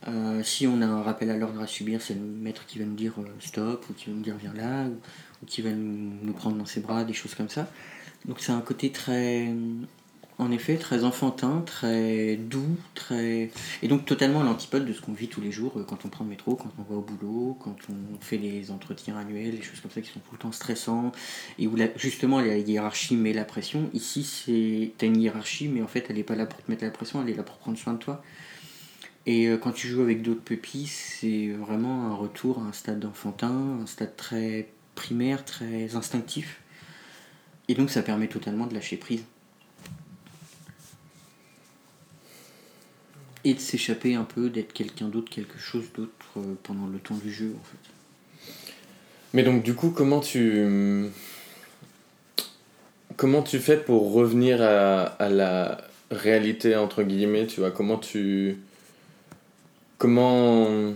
Euh, 0.08 0.44
si 0.44 0.68
on 0.68 0.82
a 0.82 0.86
un 0.86 1.02
rappel 1.02 1.30
à 1.30 1.38
l'ordre 1.38 1.62
à 1.62 1.68
subir, 1.68 2.02
c'est 2.02 2.14
le 2.16 2.20
maître 2.22 2.66
qui 2.66 2.78
va 2.80 2.86
nous 2.86 2.96
dire 2.96 3.14
euh, 3.20 3.24
stop, 3.40 3.86
ou 3.90 3.94
qui 3.94 4.10
va 4.10 4.16
nous 4.16 4.22
dire 4.22 4.36
viens 4.38 4.54
là, 4.54 4.86
ou, 4.88 5.46
qui 5.46 5.62
va 5.62 5.72
nous, 5.72 6.12
nous 6.22 6.34
prendre 6.34 6.58
dans 6.58 6.66
ses 6.66 6.82
bras, 6.82 7.04
des 7.04 7.14
choses 7.14 7.36
comme 7.36 7.50
ça. 7.50 7.70
Donc 8.26 8.40
c'est 8.40 8.52
un 8.52 8.62
côté 8.62 8.92
très, 8.92 9.54
en 10.40 10.52
effet, 10.52 10.78
très 10.78 11.04
enfantin, 11.04 11.62
très 11.66 12.36
doux, 12.36 12.78
très... 12.96 13.52
Et 13.82 13.88
donc 13.88 14.06
totalement 14.06 14.44
l'antipode 14.44 14.86
de 14.86 14.94
ce 14.94 15.02
qu'on 15.02 15.14
vit 15.14 15.28
tous 15.28 15.42
les 15.42 15.52
jours 15.52 15.74
euh, 15.78 15.84
quand 15.84 16.06
on 16.06 16.10
prend 16.10 16.24
le 16.24 16.32
métro, 16.32 16.56
quand 16.56 16.72
on 16.80 16.84
va 16.84 16.96
au 16.96 17.02
boulot, 17.02 17.58
quand 17.60 17.76
on 17.90 18.20
fait 18.20 18.38
les 18.38 18.72
entretiens 18.72 19.18
annuels, 19.18 19.56
des 19.56 19.62
choses 19.62 19.80
comme 19.80 19.92
ça 19.92 20.02
qui 20.02 20.10
sont 20.10 20.20
tout 20.20 20.34
le 20.34 20.40
temps 20.40 20.52
stressants, 20.52 21.12
et 21.60 21.68
où 21.68 21.78
justement 21.98 22.42
la 22.42 22.58
hiérarchie 22.58 23.16
met 23.16 23.34
la 23.34 23.46
pression. 23.46 23.90
Ici, 23.94 24.24
c'est 24.24 24.92
t'as 24.98 25.08
une 25.08 25.22
hiérarchie, 25.22 25.68
mais 25.68 25.82
en 25.82 25.88
fait, 25.88 26.06
elle 26.10 26.16
n'est 26.16 26.24
pas 26.24 26.36
là 26.36 26.46
pour 26.46 26.62
te 26.64 26.70
mettre 26.70 26.84
la 26.84 26.92
pression, 26.92 27.22
elle 27.22 27.30
est 27.30 27.38
là 27.38 27.44
pour 27.44 27.58
prendre 27.58 27.78
soin 27.78 27.94
de 27.94 28.00
toi. 28.00 28.24
Et 29.26 29.48
euh, 29.48 29.58
quand 29.58 29.72
tu 29.72 29.88
joues 29.88 30.02
avec 30.02 30.22
d'autres 30.22 30.42
pupilles, 30.42 30.88
c'est 30.88 31.50
vraiment 31.50 32.08
un 32.08 32.16
retour 32.16 32.60
à 32.60 32.64
un 32.64 32.74
stade 32.74 33.06
enfantin, 33.06 33.80
un 33.82 33.86
stade 33.86 34.16
très 34.16 34.70
primaire, 34.96 35.46
très 35.46 35.96
instinctif. 35.96 36.62
Et 37.68 37.76
donc 37.76 37.90
ça 37.90 38.02
permet 38.02 38.28
totalement 38.28 38.68
de 38.68 38.74
lâcher 38.74 38.98
prise. 38.98 39.24
Et 43.46 43.54
de 43.54 43.60
s'échapper 43.60 44.16
un 44.16 44.24
peu, 44.24 44.50
d'être 44.50 44.74
quelqu'un 44.74 45.08
d'autre, 45.08 45.30
quelque 45.30 45.60
chose 45.60 45.86
d'autre 45.96 46.12
euh, 46.38 46.42
pendant 46.64 46.88
le 46.88 47.00
temps 47.00 47.18
du 47.22 47.32
jeu 47.32 47.54
en 47.60 47.64
fait. 47.64 47.94
Mais 49.34 49.44
donc, 49.44 49.64
du 49.64 49.74
coup, 49.74 49.90
comment 49.90 50.20
tu. 50.20 51.10
Comment 53.18 53.42
tu 53.42 53.60
fais 53.60 53.78
pour 53.78 54.14
revenir 54.14 54.62
à, 54.62 55.02
à 55.04 55.30
la 55.30 55.82
réalité, 56.12 56.76
entre 56.76 57.04
guillemets, 57.04 57.48
tu 57.48 57.60
vois? 57.60 57.72
Comment 57.72 57.98
tu. 57.98 58.58
Comment. 59.98 60.94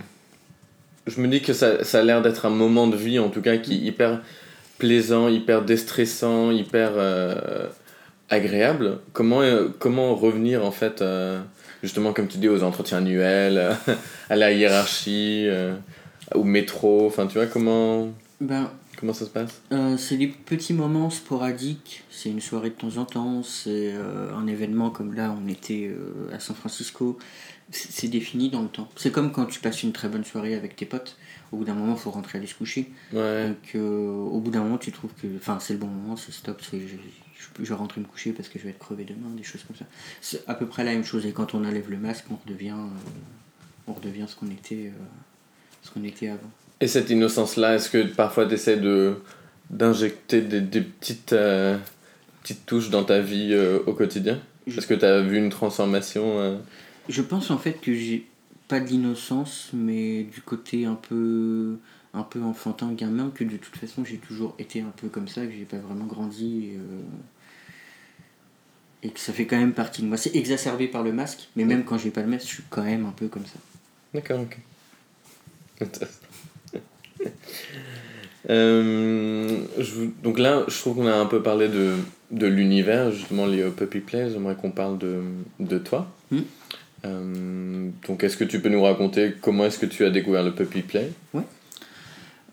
Je 1.06 1.20
me 1.20 1.28
dis 1.28 1.40
que 1.42 1.52
ça, 1.52 1.84
ça 1.84 2.00
a 2.00 2.02
l'air 2.02 2.22
d'être 2.22 2.46
un 2.46 2.50
moment 2.50 2.86
de 2.86 2.96
vie, 2.96 3.18
en 3.18 3.28
tout 3.28 3.40
cas, 3.42 3.56
qui 3.56 3.74
est 3.74 3.88
hyper 3.88 4.22
plaisant, 4.78 5.28
hyper 5.28 5.62
déstressant, 5.62 6.50
hyper 6.50 6.92
euh, 6.94 7.66
agréable. 8.28 9.00
Comment, 9.12 9.42
euh, 9.42 9.68
comment 9.78 10.14
revenir, 10.14 10.64
en 10.64 10.70
fait, 10.70 11.02
euh, 11.02 11.40
justement, 11.82 12.12
comme 12.12 12.28
tu 12.28 12.38
dis, 12.38 12.48
aux 12.48 12.62
entretiens 12.62 12.98
annuels, 12.98 13.76
à 14.30 14.36
la 14.36 14.52
hiérarchie, 14.52 15.44
euh, 15.46 15.74
au 16.34 16.44
métro, 16.44 17.06
enfin, 17.06 17.26
tu 17.26 17.34
vois, 17.34 17.46
comment. 17.46 18.08
Ben, 18.40 18.70
Comment 18.98 19.12
ça 19.12 19.26
se 19.26 19.30
passe? 19.30 19.62
Euh, 19.70 19.96
c'est 19.96 20.16
des 20.16 20.26
petits 20.26 20.72
moments 20.72 21.08
sporadiques, 21.08 22.02
c'est 22.10 22.30
une 22.30 22.40
soirée 22.40 22.70
de 22.70 22.74
temps 22.74 22.96
en 22.96 23.04
temps, 23.04 23.44
c'est 23.44 23.92
euh, 23.94 24.34
un 24.34 24.48
événement 24.48 24.90
comme 24.90 25.14
là, 25.14 25.32
on 25.40 25.48
était 25.48 25.88
euh, 25.88 26.34
à 26.34 26.40
San 26.40 26.56
Francisco, 26.56 27.16
c'est 27.70 28.08
défini 28.08 28.48
dans 28.48 28.62
le 28.62 28.68
temps. 28.68 28.88
C'est 28.96 29.12
comme 29.12 29.30
quand 29.32 29.46
tu 29.46 29.60
passes 29.60 29.82
une 29.82 29.92
très 29.92 30.08
bonne 30.08 30.24
soirée 30.24 30.54
avec 30.54 30.76
tes 30.76 30.86
potes, 30.86 31.16
au 31.52 31.58
bout 31.58 31.64
d'un 31.64 31.74
moment, 31.74 31.94
il 31.94 31.98
faut 31.98 32.10
rentrer 32.10 32.38
aller 32.38 32.46
se 32.46 32.54
coucher. 32.54 32.90
Ouais. 33.12 33.48
Donc 33.48 33.74
euh, 33.74 34.08
au 34.08 34.40
bout 34.40 34.50
d'un 34.50 34.62
moment, 34.62 34.78
tu 34.78 34.92
trouves 34.92 35.12
que 35.20 35.26
enfin, 35.36 35.58
c'est 35.60 35.74
le 35.74 35.78
bon 35.78 35.86
moment, 35.86 36.16
c'est 36.16 36.32
stop, 36.32 36.62
c'est, 36.62 36.80
je, 36.80 36.96
je, 36.96 37.64
je 37.64 37.68
vais 37.68 37.74
rentrer 37.74 38.00
me 38.00 38.06
coucher 38.06 38.32
parce 38.32 38.48
que 38.48 38.58
je 38.58 38.64
vais 38.64 38.70
être 38.70 38.78
crevé 38.78 39.04
demain, 39.04 39.28
des 39.36 39.42
choses 39.42 39.62
comme 39.64 39.76
ça. 39.76 39.84
C'est 40.20 40.42
à 40.46 40.54
peu 40.54 40.66
près 40.66 40.84
la 40.84 40.92
même 40.92 41.04
chose, 41.04 41.26
et 41.26 41.32
quand 41.32 41.54
on 41.54 41.64
enlève 41.64 41.90
le 41.90 41.98
masque, 41.98 42.24
on 42.30 42.36
redevient, 42.36 42.70
euh, 42.70 43.10
on 43.86 43.92
redevient 43.92 44.24
ce 44.26 44.36
qu'on 44.36 44.50
était, 44.50 44.86
euh, 44.86 45.04
ce 45.82 45.90
qu'on 45.90 46.04
était 46.04 46.28
avant. 46.28 46.50
Et 46.80 46.86
cette 46.86 47.10
innocence-là, 47.10 47.74
est-ce 47.74 47.90
que 47.90 48.06
parfois 48.06 48.46
tu 48.46 48.54
essaies 48.54 48.76
de, 48.76 49.16
d'injecter 49.68 50.40
des, 50.40 50.60
des 50.60 50.80
petites, 50.80 51.34
petites 52.42 52.66
touches 52.66 52.88
dans 52.90 53.04
ta 53.04 53.20
vie 53.20 53.52
au 53.84 53.92
quotidien? 53.94 54.38
Est-ce 54.66 54.86
que 54.86 54.94
tu 54.94 55.04
as 55.04 55.20
vu 55.22 55.38
une 55.38 55.50
transformation 55.50 56.60
Je 57.08 57.22
pense 57.22 57.50
en 57.50 57.58
fait 57.58 57.80
que 57.80 57.94
j'ai 57.94 58.26
pas 58.68 58.80
de 58.80 58.88
l'innocence, 58.88 59.70
mais 59.72 60.24
du 60.24 60.42
côté 60.42 60.84
un 60.84 60.94
peu, 60.94 61.78
un 62.14 62.22
peu 62.22 62.42
enfantin, 62.42 62.92
gamin, 62.92 63.30
que 63.34 63.44
de 63.44 63.56
toute 63.56 63.76
façon 63.76 64.04
j'ai 64.04 64.18
toujours 64.18 64.54
été 64.58 64.80
un 64.80 64.92
peu 64.96 65.08
comme 65.08 65.28
ça, 65.28 65.46
que 65.46 65.52
j'ai 65.52 65.64
pas 65.64 65.78
vraiment 65.78 66.06
grandi. 66.06 66.66
Et, 66.66 66.76
euh, 66.76 67.02
et 69.02 69.10
que 69.10 69.20
ça 69.20 69.32
fait 69.32 69.46
quand 69.46 69.58
même 69.58 69.72
partie 69.72 70.02
de 70.02 70.08
moi. 70.08 70.16
C'est 70.16 70.34
exacerbé 70.34 70.88
par 70.88 71.02
le 71.02 71.12
masque, 71.12 71.48
mais 71.56 71.64
même 71.64 71.84
quand 71.84 71.98
j'ai 71.98 72.10
pas 72.10 72.22
le 72.22 72.28
masque, 72.28 72.48
je 72.48 72.54
suis 72.54 72.64
quand 72.68 72.82
même 72.82 73.06
un 73.06 73.12
peu 73.12 73.28
comme 73.28 73.46
ça. 73.46 73.58
D'accord, 74.14 74.40
ok. 74.40 74.58
Euh, 78.50 79.60
je 79.78 80.04
donc 80.22 80.38
là, 80.38 80.64
je 80.68 80.78
trouve 80.78 80.96
qu'on 80.96 81.06
a 81.06 81.14
un 81.14 81.26
peu 81.26 81.42
parlé 81.42 81.68
de, 81.68 81.96
de 82.30 82.46
l'univers, 82.46 83.10
justement 83.10 83.44
lié 83.44 83.64
au 83.64 83.72
Puppy 83.72 84.00
Play. 84.00 84.30
J'aimerais 84.30 84.54
qu'on 84.54 84.70
parle 84.70 84.96
de, 84.96 85.20
de 85.60 85.76
toi. 85.76 86.10
Hmm. 86.30 86.42
Euh, 87.04 87.90
donc, 88.06 88.24
est-ce 88.24 88.36
que 88.36 88.44
tu 88.44 88.60
peux 88.60 88.68
nous 88.68 88.82
raconter 88.82 89.34
comment 89.40 89.64
est-ce 89.64 89.78
que 89.78 89.86
tu 89.86 90.04
as 90.04 90.10
découvert 90.10 90.42
le 90.42 90.54
Puppy 90.54 90.82
Play? 90.82 91.12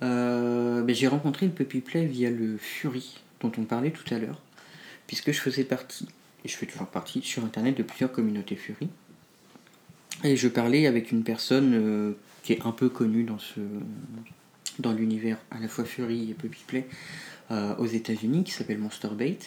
Euh, 0.03 0.83
ben, 0.83 0.95
j'ai 0.95 1.07
rencontré 1.07 1.45
le 1.45 1.51
Puppy 1.51 1.79
Play 1.79 2.05
via 2.05 2.29
le 2.29 2.57
Fury, 2.57 3.19
dont 3.41 3.51
on 3.57 3.63
parlait 3.63 3.91
tout 3.91 4.13
à 4.13 4.19
l'heure, 4.19 4.41
puisque 5.07 5.31
je 5.31 5.39
faisais 5.39 5.63
partie, 5.63 6.07
et 6.43 6.47
je 6.47 6.55
fais 6.55 6.65
toujours 6.65 6.87
partie, 6.87 7.21
sur 7.21 7.43
Internet 7.43 7.77
de 7.77 7.83
plusieurs 7.83 8.11
communautés 8.11 8.55
Fury. 8.55 8.89
Et 10.23 10.35
je 10.35 10.47
parlais 10.47 10.85
avec 10.85 11.11
une 11.11 11.23
personne 11.23 11.73
euh, 11.73 12.11
qui 12.43 12.53
est 12.53 12.65
un 12.65 12.71
peu 12.71 12.89
connue 12.89 13.23
dans, 13.23 13.39
ce, 13.39 13.59
dans 14.79 14.93
l'univers 14.93 15.37
à 15.49 15.59
la 15.59 15.67
fois 15.67 15.85
Fury 15.85 16.31
et 16.31 16.33
Puppy 16.33 16.63
Play 16.67 16.87
aux 17.77 17.85
États-Unis, 17.85 18.43
qui 18.43 18.51
s'appelle 18.51 18.79
Monsterbait. 18.79 19.37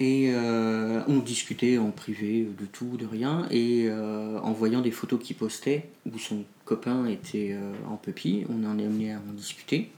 Et 0.00 0.30
euh, 0.32 1.00
on 1.08 1.18
discutait 1.18 1.76
en 1.76 1.90
privé 1.90 2.46
de 2.56 2.66
tout, 2.66 2.96
de 2.96 3.04
rien, 3.04 3.48
et 3.50 3.86
euh, 3.88 4.38
en 4.38 4.52
voyant 4.52 4.80
des 4.80 4.92
photos 4.92 5.20
qu'il 5.20 5.34
postait, 5.34 5.88
où 6.06 6.16
son 6.20 6.44
copain 6.64 7.06
était 7.06 7.50
euh, 7.52 7.72
en 7.88 7.96
puppy, 7.96 8.44
on 8.48 8.64
en 8.64 8.78
est 8.78 8.84
amené 8.84 9.12
à 9.12 9.16
en 9.16 9.32
discuter. 9.32 9.90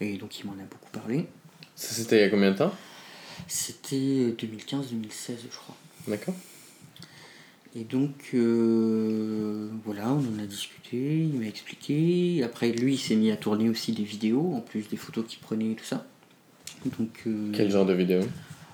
Et 0.00 0.18
donc 0.18 0.38
il 0.38 0.46
m'en 0.46 0.52
a 0.52 0.66
beaucoup 0.70 0.90
parlé. 0.92 1.26
Ça, 1.76 1.94
c'était 1.94 2.18
il 2.18 2.20
y 2.20 2.24
a 2.24 2.28
combien 2.28 2.50
de 2.50 2.58
temps? 2.58 2.74
C'était 3.48 4.34
2015-2016, 4.36 5.36
je 5.50 5.56
crois. 5.56 5.76
D'accord. 6.08 6.34
Et 7.74 7.84
donc, 7.84 8.34
voilà, 8.34 10.10
on 10.10 10.18
en 10.18 10.42
a 10.42 10.46
discuté, 10.46 11.22
il 11.22 11.40
m'a 11.40 11.46
expliqué. 11.46 12.42
Après, 12.44 12.70
lui, 12.70 12.94
il 12.94 12.98
s'est 12.98 13.16
mis 13.16 13.30
à 13.30 13.36
tourner 13.38 13.70
aussi 13.70 13.92
des 13.92 14.02
vidéos, 14.02 14.52
en 14.54 14.60
plus 14.60 14.88
des 14.88 14.98
photos 14.98 15.24
qu'il 15.26 15.38
prenait 15.38 15.70
et 15.70 15.74
tout 15.74 15.84
ça. 15.84 16.06
Donc, 16.98 17.26
Quel 17.54 17.70
genre 17.70 17.86
de 17.86 17.94
vidéo 17.94 18.20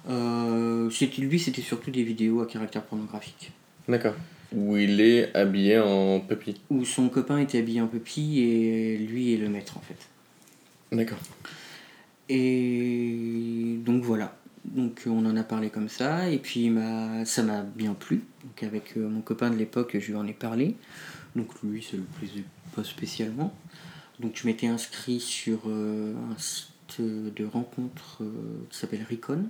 euh, 0.08 0.90
c'était, 0.90 1.22
lui, 1.22 1.38
c'était 1.38 1.62
surtout 1.62 1.90
des 1.90 2.02
vidéos 2.02 2.40
à 2.40 2.46
caractère 2.46 2.82
pornographique. 2.82 3.52
D'accord. 3.88 4.14
Où 4.54 4.76
il 4.76 5.00
est 5.00 5.34
habillé 5.36 5.78
en 5.78 6.20
puppy. 6.20 6.60
Où 6.70 6.84
son 6.84 7.08
copain 7.08 7.38
était 7.38 7.58
habillé 7.58 7.80
en 7.80 7.86
puppy 7.86 8.40
et 8.40 8.96
lui 8.98 9.34
est 9.34 9.36
le 9.36 9.48
maître, 9.48 9.76
en 9.76 9.80
fait. 9.80 10.08
D'accord. 10.90 11.18
Et 12.28 13.76
donc 13.84 14.02
voilà. 14.02 14.36
Donc 14.64 15.02
on 15.06 15.24
en 15.24 15.36
a 15.36 15.44
parlé 15.44 15.70
comme 15.70 15.88
ça, 15.88 16.28
et 16.28 16.38
puis 16.38 16.64
il 16.64 16.72
m'a- 16.72 17.24
ça 17.24 17.42
m'a 17.42 17.62
bien 17.62 17.94
plu. 17.94 18.22
Donc 18.44 18.62
avec 18.62 18.96
euh, 18.96 19.08
mon 19.08 19.20
copain 19.20 19.50
de 19.50 19.56
l'époque, 19.56 19.96
je 19.98 20.08
lui 20.08 20.16
en 20.16 20.26
ai 20.26 20.32
parlé. 20.32 20.74
Donc 21.36 21.48
lui, 21.62 21.82
ça 21.82 21.96
le 21.96 22.02
plaisait 22.02 22.44
pas 22.74 22.84
spécialement. 22.84 23.54
Donc 24.20 24.32
je 24.34 24.46
m'étais 24.46 24.66
inscrit 24.66 25.20
sur 25.20 25.60
euh, 25.66 26.12
un 26.32 26.38
site 26.38 27.00
de 27.00 27.44
rencontre 27.44 28.22
qui 28.70 28.78
s'appelle 28.78 29.06
Recon, 29.08 29.44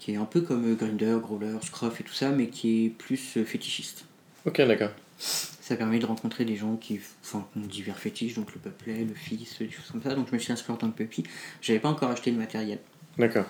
qui 0.00 0.12
est 0.12 0.16
un 0.16 0.24
peu 0.24 0.40
comme 0.40 0.64
euh, 0.64 0.74
Grindr, 0.74 1.20
Growler, 1.20 1.58
Scruff 1.62 2.00
et 2.00 2.04
tout 2.04 2.14
ça, 2.14 2.30
mais 2.30 2.46
qui 2.46 2.86
est 2.86 2.88
plus 2.88 3.36
euh, 3.36 3.44
fétichiste. 3.44 4.06
Ok, 4.46 4.56
d'accord. 4.62 4.92
Ça 5.18 5.76
permet 5.76 5.98
de 5.98 6.06
rencontrer 6.06 6.46
des 6.46 6.56
gens 6.56 6.76
qui 6.76 6.98
enfin, 7.22 7.46
ont 7.54 7.60
divers 7.60 7.98
fétiches, 7.98 8.34
donc 8.34 8.54
le 8.54 8.60
peuplet, 8.60 9.04
le 9.04 9.12
fils, 9.12 9.58
des 9.58 9.70
choses 9.70 9.90
comme 9.92 10.02
ça. 10.02 10.14
Donc 10.14 10.28
je 10.30 10.34
me 10.34 10.38
suis 10.38 10.52
inscrit 10.52 10.72
en 10.72 10.76
tant 10.76 10.90
que 10.90 10.96
puppy. 10.96 11.24
J'avais 11.60 11.80
pas 11.80 11.90
encore 11.90 12.10
acheté 12.10 12.30
le 12.30 12.38
matériel. 12.38 12.78
D'accord. 13.18 13.44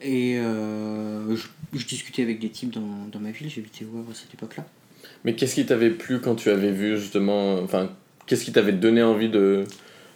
Et 0.00 0.38
euh, 0.38 1.34
je, 1.34 1.48
je 1.74 1.86
discutais 1.86 2.22
avec 2.22 2.38
des 2.38 2.50
types 2.50 2.70
dans, 2.70 3.08
dans 3.10 3.18
ma 3.18 3.32
ville, 3.32 3.50
j'habitais 3.50 3.84
au 3.84 3.98
Havre 3.98 4.12
à 4.12 4.14
cette 4.14 4.32
époque-là? 4.34 4.64
Mais 5.24 5.34
qu'est-ce 5.34 5.56
qui 5.56 5.66
t'avait 5.66 5.90
plu 5.90 6.20
quand 6.20 6.36
tu 6.36 6.50
avais 6.50 6.70
vu 6.70 6.96
justement. 6.96 7.58
Enfin, 7.58 7.90
qu'est-ce 8.26 8.44
qui 8.44 8.52
t'avait 8.52 8.72
donné 8.72 9.02
envie 9.02 9.28
de, 9.28 9.64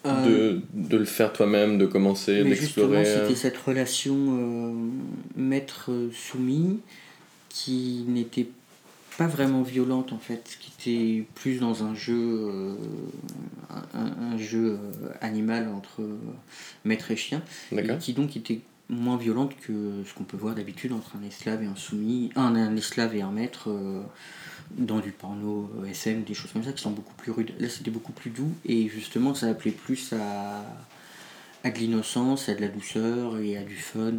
de, 0.04 0.60
de 0.72 0.96
le 0.96 1.04
faire 1.04 1.32
toi-même, 1.32 1.78
de 1.78 1.86
commencer, 1.86 2.42
d'explorer 2.44 3.06
euh, 3.06 3.22
c'était 3.22 3.38
cette 3.38 3.58
relation 3.58 4.16
euh, 4.16 4.72
maître-soumis 5.36 6.80
qui 7.48 8.04
n'était 8.08 8.48
pas 9.18 9.26
vraiment 9.26 9.62
violente 9.62 10.12
en 10.12 10.18
fait, 10.18 10.56
qui 10.60 10.72
était 10.78 11.24
plus 11.34 11.60
dans 11.60 11.84
un 11.84 11.94
jeu, 11.94 12.14
euh, 12.16 12.74
un, 13.92 14.32
un 14.32 14.38
jeu 14.38 14.78
euh, 14.78 15.08
animal 15.20 15.68
entre 15.68 16.00
euh, 16.00 16.16
maître 16.84 17.10
et 17.10 17.16
chien, 17.16 17.42
et 17.72 17.98
qui 17.98 18.14
donc 18.14 18.36
était 18.36 18.60
moins 18.88 19.16
violente 19.16 19.52
que 19.60 20.02
ce 20.06 20.14
qu'on 20.14 20.24
peut 20.24 20.36
voir 20.36 20.54
d'habitude 20.54 20.92
entre 20.92 21.16
un 21.16 21.26
esclave 21.26 21.62
et 21.62 21.66
un 21.66 21.76
soumis, 21.76 22.30
un, 22.34 22.56
un 22.56 22.76
esclave 22.76 23.14
et 23.14 23.22
un 23.22 23.30
maître 23.30 23.68
euh, 23.70 24.00
dans 24.76 25.00
du 25.00 25.10
porno 25.10 25.70
euh, 25.78 25.86
SM, 25.86 26.22
des 26.22 26.34
choses 26.34 26.52
comme 26.52 26.64
ça 26.64 26.72
qui 26.72 26.82
sont 26.82 26.90
beaucoup 26.90 27.14
plus 27.14 27.32
rudes. 27.32 27.52
Là 27.58 27.68
c'était 27.68 27.90
beaucoup 27.90 28.12
plus 28.12 28.30
doux 28.30 28.52
et 28.64 28.88
justement 28.88 29.34
ça 29.34 29.48
appelait 29.48 29.70
plus 29.72 30.12
à, 30.12 30.64
à 31.64 31.70
de 31.70 31.78
l'innocence, 31.78 32.48
à 32.48 32.54
de 32.54 32.60
la 32.60 32.68
douceur 32.68 33.38
et 33.38 33.56
à 33.56 33.62
du 33.62 33.76
fun 33.76 34.00
euh, 34.00 34.12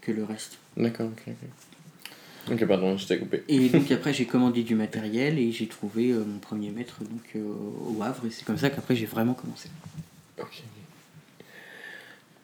que 0.00 0.12
le 0.12 0.24
reste. 0.24 0.58
D'accord, 0.76 1.08
ok, 1.08 1.22
ok. 1.28 1.48
Ok, 2.50 2.64
pardon, 2.64 2.96
je 2.96 3.06
t'ai 3.06 3.18
coupé. 3.18 3.44
Et 3.48 3.68
donc 3.68 3.90
après 3.90 4.12
j'ai 4.14 4.24
commandé 4.26 4.62
du 4.62 4.74
matériel 4.74 5.38
et 5.38 5.52
j'ai 5.52 5.66
trouvé 5.66 6.10
euh, 6.10 6.24
mon 6.24 6.38
premier 6.38 6.70
maître 6.70 7.00
donc, 7.02 7.22
euh, 7.36 7.52
au 7.86 8.02
Havre 8.02 8.26
et 8.26 8.30
c'est 8.30 8.44
comme 8.44 8.58
ça 8.58 8.70
qu'après 8.70 8.96
j'ai 8.96 9.06
vraiment 9.06 9.34
commencé. 9.34 9.68
Ok. 10.40 10.62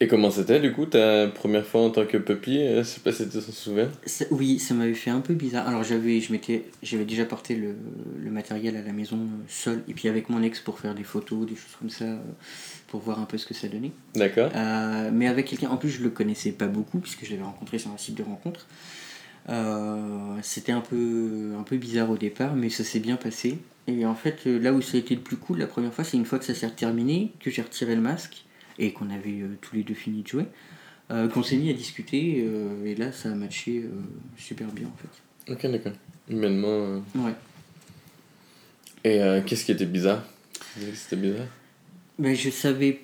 Et 0.01 0.07
comment 0.07 0.29
c'était 0.29 0.59
du 0.59 0.73
coup 0.73 0.85
ta 0.85 1.27
première 1.29 1.65
fois 1.65 1.81
en 1.81 1.89
tant 1.89 2.05
que 2.05 2.17
puppy 2.17 2.57
euh, 2.59 2.79
Je 2.79 2.83
sais 2.83 2.99
pas 2.99 3.13
si 3.13 3.29
tu 3.29 3.37
t'en 3.39 3.51
souviens. 3.53 3.89
Ça- 4.05 4.25
Oui, 4.29 4.59
ça 4.59 4.73
m'avait 4.73 4.93
fait 4.93 5.09
un 5.09 5.21
peu 5.21 5.33
bizarre. 5.33 5.67
Alors 5.69 5.83
j'avais, 5.85 6.19
je 6.19 6.33
m'étais, 6.33 6.65
j'avais 6.83 7.05
déjà 7.05 7.23
porté 7.23 7.55
le, 7.55 7.75
le 8.21 8.29
matériel 8.29 8.75
à 8.75 8.81
la 8.81 8.91
maison 8.91 9.15
euh, 9.17 9.43
seul, 9.47 9.83
et 9.87 9.93
puis 9.93 10.09
avec 10.09 10.29
mon 10.29 10.43
ex 10.43 10.59
pour 10.59 10.79
faire 10.79 10.95
des 10.95 11.03
photos, 11.05 11.45
des 11.47 11.55
choses 11.55 11.75
comme 11.79 11.89
ça, 11.89 12.03
euh, 12.05 12.17
pour 12.89 12.99
voir 12.99 13.21
un 13.21 13.25
peu 13.25 13.37
ce 13.37 13.45
que 13.45 13.53
ça 13.53 13.69
donnait. 13.69 13.91
D'accord. 14.15 14.51
Euh, 14.53 15.11
mais 15.13 15.27
avec 15.29 15.45
quelqu'un, 15.47 15.69
en 15.69 15.77
plus 15.77 15.89
je 15.89 16.03
le 16.03 16.09
connaissais 16.09 16.51
pas 16.51 16.67
beaucoup, 16.67 16.99
puisque 16.99 17.23
je 17.23 17.31
l'avais 17.31 17.43
rencontré 17.43 17.79
sur 17.79 17.89
un 17.91 17.97
site 17.97 18.15
de 18.15 18.23
rencontre. 18.23 18.67
Euh, 19.47 20.35
C'était 20.41 20.73
un 20.73 20.81
peu, 20.81 21.53
un 21.57 21.63
peu 21.63 21.77
bizarre 21.77 22.09
au 22.09 22.17
départ, 22.17 22.55
mais 22.55 22.69
ça 22.69 22.83
s'est 22.83 22.99
bien 22.99 23.15
passé. 23.15 23.59
Et 23.87 24.05
en 24.05 24.15
fait, 24.15 24.45
là 24.45 24.73
où 24.73 24.81
ça 24.81 24.97
a 24.97 24.99
été 24.99 25.15
le 25.15 25.21
plus 25.21 25.37
cool 25.37 25.59
la 25.59 25.67
première 25.67 25.93
fois, 25.93 26.03
c'est 26.03 26.17
une 26.17 26.25
fois 26.25 26.37
que 26.39 26.45
ça 26.45 26.53
s'est 26.55 26.69
terminé, 26.71 27.31
que 27.39 27.49
j'ai 27.51 27.61
retiré 27.61 27.95
le 27.95 28.01
masque, 28.01 28.43
et 28.77 28.91
qu'on 28.91 29.09
avait 29.09 29.41
euh, 29.41 29.57
tous 29.61 29.75
les 29.75 29.83
deux 29.83 29.93
fini 29.93 30.21
de 30.23 30.27
jouer, 30.27 30.45
euh, 31.11 31.27
qu'on 31.27 31.43
s'est 31.43 31.57
mis 31.57 31.69
à 31.69 31.73
discuter, 31.73 32.43
euh, 32.45 32.85
et 32.85 32.95
là 32.95 33.11
ça 33.11 33.31
a 33.31 33.35
matché 33.35 33.85
super 34.37 34.67
bien 34.67 34.87
en 34.87 34.97
fait. 34.97 35.53
Ok, 35.53 35.71
d'accord. 35.71 35.93
Humainement. 36.29 37.03
Ouais. 37.15 37.33
Et 39.03 39.19
qu'est-ce 39.45 39.65
qui 39.65 39.71
était 39.71 39.85
bizarre? 39.85 40.23
C'était 40.95 41.15
bizarre? 41.15 41.45
Mais 42.17 42.35
je 42.35 42.49
savais. 42.49 43.01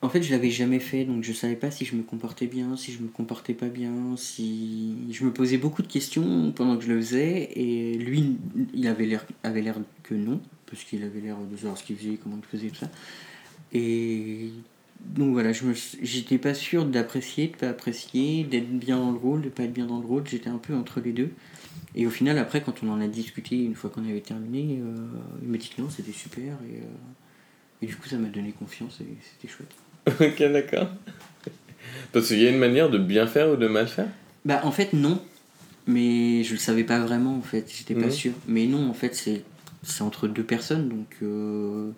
En 0.00 0.08
fait, 0.08 0.20
je 0.20 0.32
l'avais 0.32 0.50
jamais 0.50 0.80
fait, 0.80 1.04
donc 1.04 1.22
je 1.22 1.32
savais 1.32 1.54
pas 1.54 1.70
si 1.70 1.84
je 1.84 1.94
me 1.94 2.02
comportais 2.02 2.48
bien, 2.48 2.76
si 2.76 2.90
je 2.90 2.98
me 2.98 3.06
comportais 3.06 3.54
pas 3.54 3.68
bien, 3.68 4.16
si. 4.16 4.96
Je 5.12 5.24
me 5.24 5.32
posais 5.32 5.58
beaucoup 5.58 5.82
de 5.82 5.86
questions 5.86 6.50
pendant 6.50 6.76
que 6.76 6.82
je 6.82 6.92
le 6.92 7.00
faisais, 7.00 7.50
et 7.54 7.96
lui, 7.98 8.36
il 8.74 8.88
avait 8.88 9.06
l'air, 9.06 9.24
avait 9.44 9.62
l'air 9.62 9.76
que 10.02 10.14
non, 10.14 10.40
parce 10.66 10.82
qu'il 10.82 11.04
avait 11.04 11.20
l'air 11.20 11.36
de 11.38 11.56
savoir 11.56 11.78
ce 11.78 11.84
qu'il 11.84 11.96
faisait, 11.96 12.18
comment 12.20 12.38
il 12.42 12.58
faisait, 12.58 12.70
tout 12.70 12.80
ça. 12.80 12.90
Et. 13.72 14.48
Donc 15.04 15.32
voilà, 15.32 15.52
je 15.52 15.64
j'étais 16.02 16.38
pas 16.38 16.54
sûr 16.54 16.84
d'apprécier, 16.86 17.48
de 17.48 17.56
pas 17.56 17.68
apprécier, 17.68 18.44
d'être 18.44 18.70
bien 18.70 18.98
dans 18.98 19.10
le 19.10 19.18
rôle, 19.18 19.42
de 19.42 19.48
pas 19.48 19.64
être 19.64 19.72
bien 19.72 19.86
dans 19.86 20.00
le 20.00 20.06
rôle, 20.06 20.24
j'étais 20.26 20.48
un 20.48 20.58
peu 20.58 20.74
entre 20.74 21.00
les 21.00 21.12
deux. 21.12 21.30
Et 21.94 22.06
au 22.06 22.10
final, 22.10 22.38
après, 22.38 22.62
quand 22.62 22.82
on 22.82 22.88
en 22.90 23.00
a 23.00 23.06
discuté, 23.08 23.56
une 23.62 23.74
fois 23.74 23.90
qu'on 23.90 24.08
avait 24.08 24.20
terminé, 24.20 24.78
euh, 24.80 24.94
il 25.42 25.48
m'a 25.48 25.58
dit 25.58 25.70
que 25.76 25.82
non, 25.82 25.90
c'était 25.90 26.12
super, 26.12 26.42
et. 26.68 26.78
euh, 26.78 26.84
et 27.82 27.86
du 27.86 27.96
coup, 27.96 28.08
ça 28.08 28.16
m'a 28.16 28.28
donné 28.28 28.52
confiance 28.52 29.00
et 29.00 29.06
c'était 29.32 29.52
chouette. 29.52 29.74
Ok, 30.20 30.38
d'accord. 30.52 30.88
Parce 32.12 32.28
qu'il 32.28 32.38
y 32.40 32.46
a 32.46 32.50
une 32.50 32.58
manière 32.58 32.88
de 32.90 32.98
bien 32.98 33.26
faire 33.26 33.50
ou 33.50 33.56
de 33.56 33.66
mal 33.66 33.88
faire? 33.88 34.06
Bah, 34.44 34.60
en 34.64 34.70
fait, 34.70 34.92
non. 34.92 35.20
Mais 35.88 36.44
je 36.44 36.52
le 36.52 36.58
savais 36.60 36.84
pas 36.84 37.00
vraiment, 37.00 37.36
en 37.36 37.42
fait. 37.42 37.68
J'étais 37.76 37.94
pas 37.94 38.06
Mhm. 38.06 38.10
sûr. 38.12 38.32
Mais 38.46 38.66
non, 38.66 38.88
en 38.88 38.94
fait, 38.94 39.14
c'est 39.16 39.42
c'est 39.82 40.02
entre 40.02 40.28
deux 40.28 40.44
personnes. 40.44 40.88
Donc, 40.88 41.08
euh, 41.24 41.90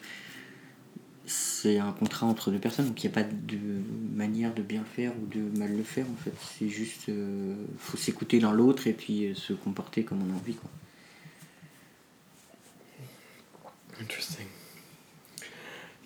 c'est 1.26 1.78
un 1.78 1.92
contrat 1.92 2.26
entre 2.26 2.50
deux 2.50 2.58
personnes. 2.58 2.88
Donc, 2.88 3.02
il 3.02 3.06
n'y 3.06 3.12
a 3.12 3.22
pas 3.22 3.28
de 3.28 3.58
manière 4.14 4.52
de 4.54 4.62
bien 4.62 4.80
le 4.80 4.86
faire 4.86 5.12
ou 5.20 5.26
de 5.26 5.58
mal 5.58 5.74
le 5.74 5.82
faire, 5.82 6.06
en 6.10 6.16
fait. 6.16 6.34
C'est 6.58 6.68
juste. 6.68 7.08
euh, 7.08 7.54
faut 7.78 7.96
s'écouter 7.96 8.40
l'un 8.40 8.52
l'autre 8.52 8.86
et 8.86 8.92
puis 8.92 9.26
euh, 9.26 9.34
se 9.34 9.52
comporter 9.52 10.04
comme 10.04 10.20
on 10.22 10.32
a 10.32 10.36
envie, 10.36 10.54
quoi. 10.54 10.70
Interesting. 14.00 14.46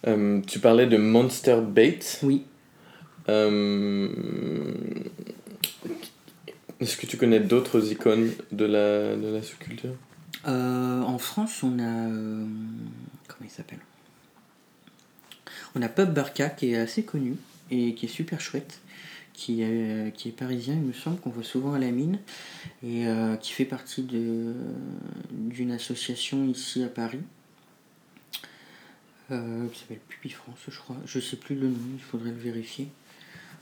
Euh, 0.07 0.41
tu 0.47 0.61
parlais 0.61 0.87
de 0.87 0.97
Monster 0.97 1.61
Bait. 1.67 1.99
Oui. 2.23 2.45
Euh, 3.29 4.09
Est-ce 6.81 6.97
que 6.97 7.07
tu 7.07 7.17
connais 7.17 7.41
d'autres 7.41 7.91
icônes 7.91 8.31
de 8.53 8.65
la, 8.65 9.17
de 9.17 9.27
la 9.35 9.43
sous-culture? 9.43 9.95
En 10.45 11.19
France, 11.19 11.63
on 11.63 11.79
a. 11.81 12.09
comment 13.27 13.45
il 13.45 13.51
s'appelle? 13.51 13.81
On 15.79 15.83
a 15.83 15.89
Pub 15.89 16.13
Barca 16.13 16.49
qui 16.49 16.73
est 16.73 16.77
assez 16.77 17.05
connu 17.05 17.37
et 17.71 17.95
qui 17.95 18.07
est 18.07 18.09
super 18.09 18.41
chouette, 18.41 18.81
qui 19.33 19.63
est, 19.63 20.13
qui 20.17 20.29
est 20.29 20.33
parisien, 20.33 20.75
il 20.75 20.81
me 20.81 20.93
semble, 20.93 21.19
qu'on 21.21 21.31
voit 21.31 21.45
souvent 21.45 21.75
à 21.75 21.79
la 21.79 21.91
mine, 21.91 22.19
et 22.83 23.07
euh, 23.07 23.37
qui 23.37 23.53
fait 23.53 23.65
partie 23.65 24.03
de- 24.03 24.55
d'une 25.31 25.71
association 25.71 26.45
ici 26.47 26.83
à 26.83 26.89
Paris. 26.89 27.21
Euh, 29.31 29.67
qui 29.69 29.81
s'appelle 29.81 30.01
Pupi 30.09 30.31
France, 30.31 30.59
je 30.69 30.79
crois. 30.79 30.97
Je 31.05 31.21
sais 31.21 31.37
plus 31.37 31.55
le 31.55 31.69
nom, 31.69 31.77
il 31.95 32.01
faudrait 32.03 32.31
le 32.31 32.37
vérifier. 32.39 32.89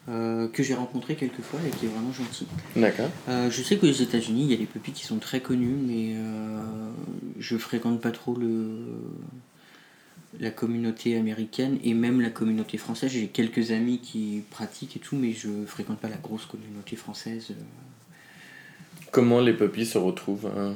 Euh, 0.08 0.46
que 0.48 0.62
j'ai 0.62 0.74
rencontré 0.74 1.16
quelques 1.16 1.40
fois 1.42 1.58
et 1.66 1.70
qui 1.76 1.86
est 1.86 1.88
vraiment 1.88 2.12
gentil. 2.12 2.46
D'accord. 2.76 3.10
Euh, 3.28 3.50
je 3.50 3.60
sais 3.60 3.76
qu'aux 3.76 3.88
États-Unis, 3.90 4.44
il 4.44 4.50
y 4.52 4.54
a 4.54 4.56
des 4.56 4.64
pupilles 4.66 4.94
qui 4.94 5.04
sont 5.04 5.18
très 5.18 5.40
connus, 5.40 5.74
mais 5.84 6.12
euh, 6.14 6.62
je 7.40 7.56
fréquente 7.58 8.00
pas 8.00 8.12
trop 8.12 8.36
le, 8.36 8.78
la 10.38 10.50
communauté 10.50 11.16
américaine 11.16 11.78
et 11.82 11.94
même 11.94 12.20
la 12.20 12.30
communauté 12.30 12.78
française. 12.78 13.10
J'ai 13.12 13.28
quelques 13.28 13.70
amis 13.70 14.00
qui 14.00 14.42
pratiquent 14.50 14.96
et 14.96 15.00
tout, 15.00 15.16
mais 15.16 15.32
je 15.32 15.48
fréquente 15.66 15.98
pas 15.98 16.08
la 16.08 16.16
grosse 16.16 16.46
communauté 16.46 16.96
française. 16.96 17.52
Comment 19.12 19.40
les 19.40 19.52
puppies 19.54 19.86
se 19.86 19.98
retrouvent 19.98 20.50
hein? 20.56 20.74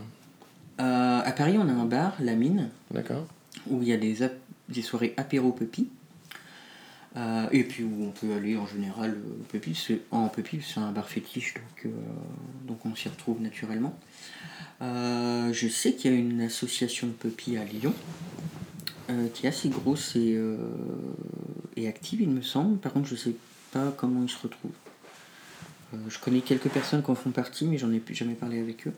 Euh, 0.80 1.20
à 1.22 1.32
Paris, 1.32 1.57
on 1.59 1.68
a 1.68 1.72
un 1.72 1.84
bar, 1.84 2.14
La 2.20 2.34
Mine, 2.34 2.70
D'accord. 2.90 3.26
où 3.68 3.82
il 3.82 3.88
y 3.88 3.92
a 3.92 3.98
des, 3.98 4.16
des 4.70 4.80
soirées 4.82 5.12
apéro 5.18 5.53
pupilles. 5.53 5.88
Euh, 7.16 7.48
et 7.51 7.64
puis 7.64 7.82
où 7.82 8.05
on 8.05 8.11
peut 8.12 8.32
aller 8.34 8.57
en 8.57 8.66
général 8.68 9.11
euh, 9.11 9.42
pupilles, 9.48 9.74
c'est- 9.74 10.01
en 10.12 10.28
pupilles, 10.28 10.62
c'est 10.62 10.78
un 10.80 10.92
bar 10.92 11.09
fétiche, 11.09 11.55
donc, 11.55 11.86
euh, 11.86 11.88
donc 12.68 12.86
on 12.86 12.94
s'y 12.94 13.09
retrouve 13.09 13.42
naturellement. 13.42 13.98
Je 14.80 15.68
sais 15.68 15.94
qu'il 15.94 16.12
y 16.12 16.14
a 16.14 16.16
une 16.16 16.40
association 16.40 17.09
de 17.09 17.12
pupilles 17.12 17.59
à 17.59 17.64
Lyon, 17.64 17.92
euh, 19.11 19.29
qui 19.33 19.47
est 19.47 19.49
assez 19.49 19.69
grosse 19.69 20.17
et, 20.17 20.35
euh, 20.37 20.57
et 21.77 21.89
active, 21.89 22.21
il 22.21 22.31
me 22.31 22.43
semble. 22.43 22.79
Par 22.79 22.93
contre, 22.93 23.09
je 23.09 23.17
sais 23.17 23.35
pas 23.73 23.93
comment 23.97 24.23
ils 24.23 24.31
se 24.31 24.39
retrouvent. 24.43 24.71
Euh, 25.95 25.97
je 26.09 26.19
connais 26.19 26.41
quelques 26.41 26.69
personnes 26.69 27.03
qui 27.03 27.11
en 27.11 27.15
font 27.15 27.31
partie, 27.31 27.67
mais 27.67 27.79
j'en 27.79 27.93
ai 27.93 27.99
plus 27.99 28.15
jamais 28.15 28.35
parlé 28.35 28.61
avec 28.61 28.87
eux. 28.87 28.93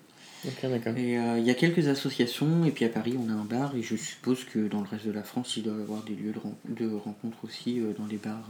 Et 0.99 1.13
il 1.39 1.45
y 1.45 1.51
a 1.51 1.55
quelques 1.55 1.87
associations, 1.87 2.65
et 2.65 2.73
puis 2.73 2.85
à 2.85 2.89
Paris 2.89 3.15
on 3.17 3.29
a 3.31 3.33
un 3.33 3.45
bar, 3.45 3.77
et 3.77 3.83
je 3.83 3.95
suppose 3.95 4.43
que 4.45 4.67
dans 4.67 4.81
le 4.81 4.89
reste 4.89 5.07
de 5.07 5.13
la 5.13 5.23
France 5.23 5.57
il 5.57 5.63
doit 5.63 5.77
y 5.79 5.81
avoir 5.81 6.03
des 6.03 6.15
lieux 6.17 6.33
de, 6.33 6.39
ren- 6.41 6.57
de 6.69 6.93
rencontre 6.97 7.37
aussi 7.45 7.81
dans 7.97 8.07
les 8.07 8.17
bars, 8.17 8.49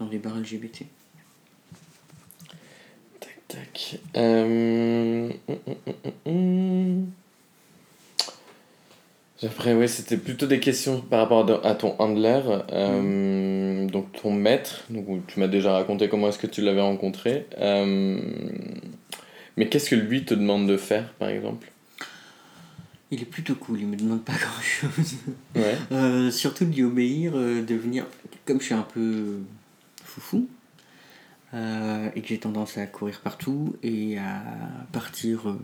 dans 0.00 0.08
les 0.08 0.16
bars 0.18 0.34
LGBT. 0.38 0.86
Tac, 3.20 3.38
tac. 3.48 3.98
Hum, 4.16 5.30
hum, 5.48 5.56
hum. 6.26 7.06
Après, 9.44 9.74
oui, 9.74 9.88
c'était 9.88 10.16
plutôt 10.16 10.46
des 10.46 10.60
questions 10.60 11.00
par 11.00 11.20
rapport 11.20 11.66
à 11.66 11.74
ton 11.74 11.94
handler, 11.98 12.40
euh, 12.72 13.86
donc 13.86 14.12
ton 14.12 14.32
maître. 14.32 14.84
Donc, 14.90 15.26
tu 15.26 15.40
m'as 15.40 15.48
déjà 15.48 15.72
raconté 15.72 16.08
comment 16.08 16.28
est-ce 16.28 16.38
que 16.38 16.46
tu 16.46 16.62
l'avais 16.62 16.80
rencontré. 16.80 17.46
Euh, 17.58 18.18
Mais 19.56 19.68
qu'est-ce 19.68 19.90
que 19.90 19.96
lui 19.96 20.24
te 20.24 20.34
demande 20.34 20.66
de 20.68 20.76
faire, 20.76 21.12
par 21.14 21.28
exemple? 21.28 21.70
Il 23.10 23.20
est 23.22 23.26
plutôt 23.26 23.54
cool, 23.54 23.80
il 23.80 23.86
me 23.86 23.96
demande 23.96 24.24
pas 24.24 24.32
grand 24.32 24.62
chose. 24.62 25.14
Ouais. 25.54 26.30
surtout 26.30 26.64
de 26.64 26.74
lui 26.74 26.82
obéir, 26.82 27.32
euh, 27.34 27.62
de 27.62 27.74
venir, 27.74 28.06
comme 28.46 28.60
je 28.60 28.66
suis 28.66 28.74
un 28.74 28.86
peu 28.94 29.40
foufou, 30.04 30.48
euh, 31.54 32.10
et 32.16 32.20
que 32.20 32.28
j'ai 32.28 32.38
tendance 32.38 32.78
à 32.78 32.86
courir 32.86 33.20
partout 33.20 33.76
et 33.82 34.18
à 34.18 34.42
partir 34.92 35.48
euh, 35.48 35.58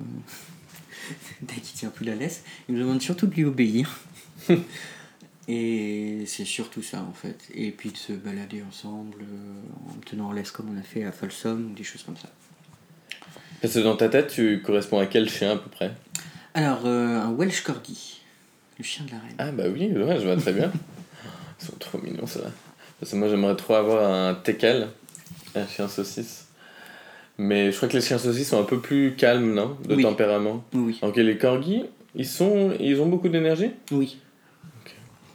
dès 1.43 1.55
qu'il 1.55 1.79
tient 1.79 1.91
plus 1.91 2.05
la 2.05 2.15
laisse, 2.15 2.43
il 2.69 2.75
me 2.75 2.81
demande 2.81 3.01
surtout 3.03 3.27
de 3.27 3.35
lui 3.35 3.45
obéir. 3.45 3.99
Et 5.49 6.23
c'est 6.27 6.45
surtout 6.45 6.83
ça 6.83 7.03
en 7.03 7.13
fait. 7.13 7.49
Et 7.55 7.73
puis 7.73 7.91
de 7.91 7.97
se 7.97 8.13
balader 8.13 8.63
ensemble 8.63 9.23
euh, 9.23 9.91
en 9.91 10.01
tenant 10.07 10.29
en 10.29 10.33
laisse 10.33 10.53
comme 10.53 10.75
on 10.75 10.79
a 10.79 10.83
fait 10.83 11.05
à 11.05 11.11
Folsom 11.11 11.71
ou 11.71 11.75
des 11.75 11.83
choses 11.83 12.05
comme 12.05 12.17
ça. 12.17 12.29
Parce 13.61 13.75
que 13.75 13.81
dans 13.81 13.97
ta 13.97 14.09
tête, 14.09 14.29
tu 14.29 14.63
corresponds 14.63 15.01
à 15.01 15.07
quel 15.07 15.29
chien 15.29 15.53
à 15.53 15.57
peu 15.57 15.69
près? 15.69 15.93
Alors, 16.55 16.83
euh, 16.87 17.21
un 17.21 17.31
Welsh 17.31 17.63
Corgi, 17.63 18.23
le 18.79 18.85
chien 18.85 19.05
de 19.05 19.11
la 19.11 19.19
reine. 19.19 19.35
Ah 19.39 19.51
bah 19.51 19.65
oui, 19.73 19.93
ouais, 19.93 20.21
je 20.21 20.25
vois 20.25 20.37
très 20.37 20.53
bien. 20.53 20.73
Ils 21.61 21.67
sont 21.67 21.77
trop 21.79 21.99
mignons 21.99 22.27
ça. 22.27 22.41
Parce 22.99 23.13
que 23.13 23.17
moi 23.17 23.29
j'aimerais 23.29 23.57
trop 23.57 23.75
avoir 23.75 24.11
un 24.11 24.35
teckel, 24.35 24.89
un 25.55 25.67
chien 25.67 25.89
saucisse. 25.89 26.47
Mais 27.43 27.73
je 27.73 27.77
crois 27.79 27.89
que 27.89 27.95
les 27.95 28.03
chiens 28.03 28.19
saucisses 28.19 28.51
sont 28.51 28.61
un 28.61 28.65
peu 28.65 28.81
plus 28.81 29.15
calmes, 29.17 29.55
non 29.55 29.75
De 29.89 29.95
Oui. 29.95 30.03
tempérament. 30.03 30.63
Oui, 30.75 31.01
que 31.01 31.21
les 31.23 31.39
corgis, 31.39 31.85
ils, 32.15 32.27
sont, 32.27 32.75
ils 32.79 33.01
ont 33.01 33.07
beaucoup 33.07 33.31
d'énergie? 33.31 33.71
Oui. 33.93 34.19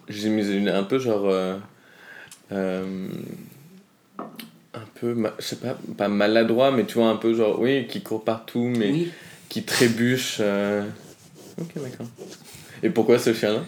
J'imagine 0.08 0.70
un 0.70 0.84
peu 0.84 1.00
genre... 1.00 1.26
euh, 1.28 1.58
euh, 2.52 3.08
un 4.20 4.84
peu, 5.00 5.16
je 5.40 5.44
sais 5.44 5.56
pas, 5.56 5.76
pas 5.98 6.08
maladroit, 6.08 6.70
mais 6.72 6.86
tu 6.86 6.94
vois, 7.00 7.08
un 7.10 7.16
peu 7.16 7.34
genre, 7.34 7.60
oui, 7.60 7.88
qui 7.88 8.04
court 8.04 8.24
partout, 8.24 8.72
mais 8.78 8.92
Oui. 8.92 9.12
qui 9.50 9.64
trébuche. 9.64 10.38
euh. 10.42 10.84
Ok, 11.60 11.72
d'accord. 11.76 12.06
Et 12.84 12.92
pourquoi 12.92 13.18
ce 13.18 13.34
chien-là? 13.34 13.64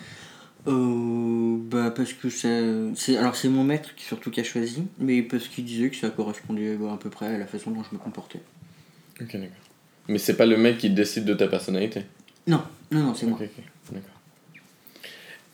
Euh, 0.68 1.58
bah 1.60 1.92
parce 1.92 2.12
que 2.14 2.30
ça, 2.30 2.50
c'est 2.96 3.18
alors 3.18 3.36
c'est 3.36 3.48
mon 3.48 3.64
maître 3.64 3.96
qui 3.96 4.04
surtout 4.04 4.32
qui 4.32 4.42
a 4.42 4.44
choisi, 4.44 4.84
mais 5.00 5.22
parce 5.22 5.48
qu'il 5.48 5.64
disait 5.64 5.90
que 5.90 5.96
ça 5.96 6.10
correspondait 6.10 6.76
bah, 6.76 6.94
à 6.94 6.98
peu 6.98 7.10
près 7.10 7.28
à 7.28 7.38
la 7.38 7.46
façon 7.48 7.72
dont 7.72 7.84
je 7.84 7.96
me 7.96 8.00
comportais. 8.02 8.42
Ok, 9.22 9.32
d'accord. 9.34 9.48
Mais 10.10 10.18
c'est 10.18 10.36
pas 10.36 10.46
le 10.46 10.58
mec 10.58 10.78
qui 10.78 10.90
décide 10.90 11.26
de 11.26 11.34
ta 11.34 11.48
personnalité? 11.48 12.04
Non, 12.48 12.62
non, 12.92 13.04
non, 13.04 13.14
c'est 13.14 13.26
moi. 13.26 13.38
Ok, 13.42 13.50
ok, 13.58 13.64
d'accord. 13.94 14.12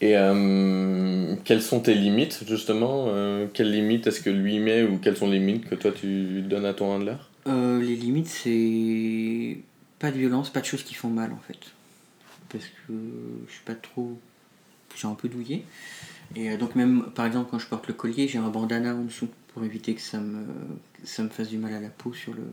Et 0.02 0.18
euh, 0.18 1.36
quelles 1.46 1.62
sont 1.62 1.80
tes 1.80 1.94
limites, 1.94 2.44
justement? 2.48 3.06
Euh, 3.08 3.48
Quelles 3.54 3.72
limites 3.72 4.06
est-ce 4.08 4.20
que 4.20 4.30
lui 4.30 4.60
met 4.60 4.84
ou 4.84 4.98
quelles 4.98 5.16
sont 5.16 5.30
les 5.30 5.40
limites 5.40 5.70
que 5.70 5.76
toi 5.76 5.92
tu 5.92 6.42
donnes 6.42 6.66
à 6.66 6.74
ton 6.74 6.92
handler? 6.92 7.16
Euh, 7.48 7.82
les 7.82 7.96
limites, 7.96 8.28
c'est 8.28 9.58
pas 10.00 10.12
de 10.12 10.18
violence, 10.18 10.50
pas 10.50 10.60
de 10.60 10.66
choses 10.66 10.84
qui 10.84 10.94
font 10.94 11.10
mal 11.10 11.32
en 11.32 11.40
fait. 11.48 11.58
Parce 12.50 12.66
que 12.66 12.94
je 13.48 13.52
suis 13.54 13.64
pas 13.64 13.76
trop. 13.76 14.20
J'ai 14.96 15.08
un 15.08 15.16
peu 15.16 15.30
douillé. 15.30 15.66
Et 16.36 16.50
euh, 16.50 16.58
donc, 16.58 16.76
même 16.76 17.06
par 17.16 17.26
exemple, 17.26 17.50
quand 17.52 17.60
je 17.60 17.68
porte 17.68 17.88
le 17.88 17.94
collier, 17.94 18.28
j'ai 18.28 18.38
un 18.38 18.50
bandana 18.50 18.96
en 18.96 19.04
dessous 19.04 19.30
pour 19.54 19.64
éviter 19.64 19.94
que 19.94 20.02
ça 20.02 20.20
me, 20.20 20.46
que 20.46 21.08
ça 21.08 21.24
me 21.24 21.30
fasse 21.30 21.50
du 21.50 21.58
mal 21.58 21.74
à 21.74 21.80
la 21.80 21.90
peau 21.90 22.14
sur 22.14 22.34
le, 22.34 22.44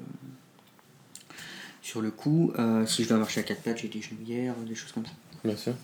sur 1.82 2.00
le 2.00 2.10
cou. 2.10 2.52
Euh, 2.58 2.86
si 2.86 3.04
je 3.04 3.08
dois 3.08 3.18
marcher 3.18 3.40
à 3.40 3.42
quatre 3.42 3.62
pattes, 3.62 3.78
j'ai 3.78 3.88
des 3.88 4.02
genouillères, 4.02 4.54
des 4.66 4.74
choses 4.74 4.92
comme 4.92 5.06
ça. 5.06 5.12
Bien 5.44 5.56
sûr. 5.56 5.74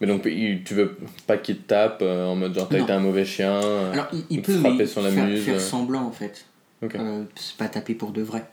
Mais 0.00 0.06
donc, 0.06 0.22
tu 0.22 0.74
veux 0.74 0.96
pas 1.26 1.38
qu'il 1.38 1.58
te 1.58 1.68
tape 1.68 2.00
euh, 2.02 2.26
en 2.26 2.36
mode 2.36 2.54
genre 2.54 2.68
t'as 2.68 2.80
été 2.80 2.92
un 2.92 3.00
mauvais 3.00 3.24
chien 3.24 3.58
Alors, 3.92 4.08
il, 4.28 4.42
peut 4.42 4.58
frapper 4.58 4.76
mais 4.76 4.86
sur 4.86 5.00
la 5.00 5.10
faire, 5.10 5.26
muse, 5.26 5.44
faire 5.44 5.60
semblant 5.60 6.02
en 6.02 6.12
fait. 6.12 6.44
Euh, 6.82 7.24
c'est 7.34 7.56
pas 7.56 7.68
taper 7.68 7.94
pour 7.94 8.12
de 8.12 8.22
vrai. 8.22 8.44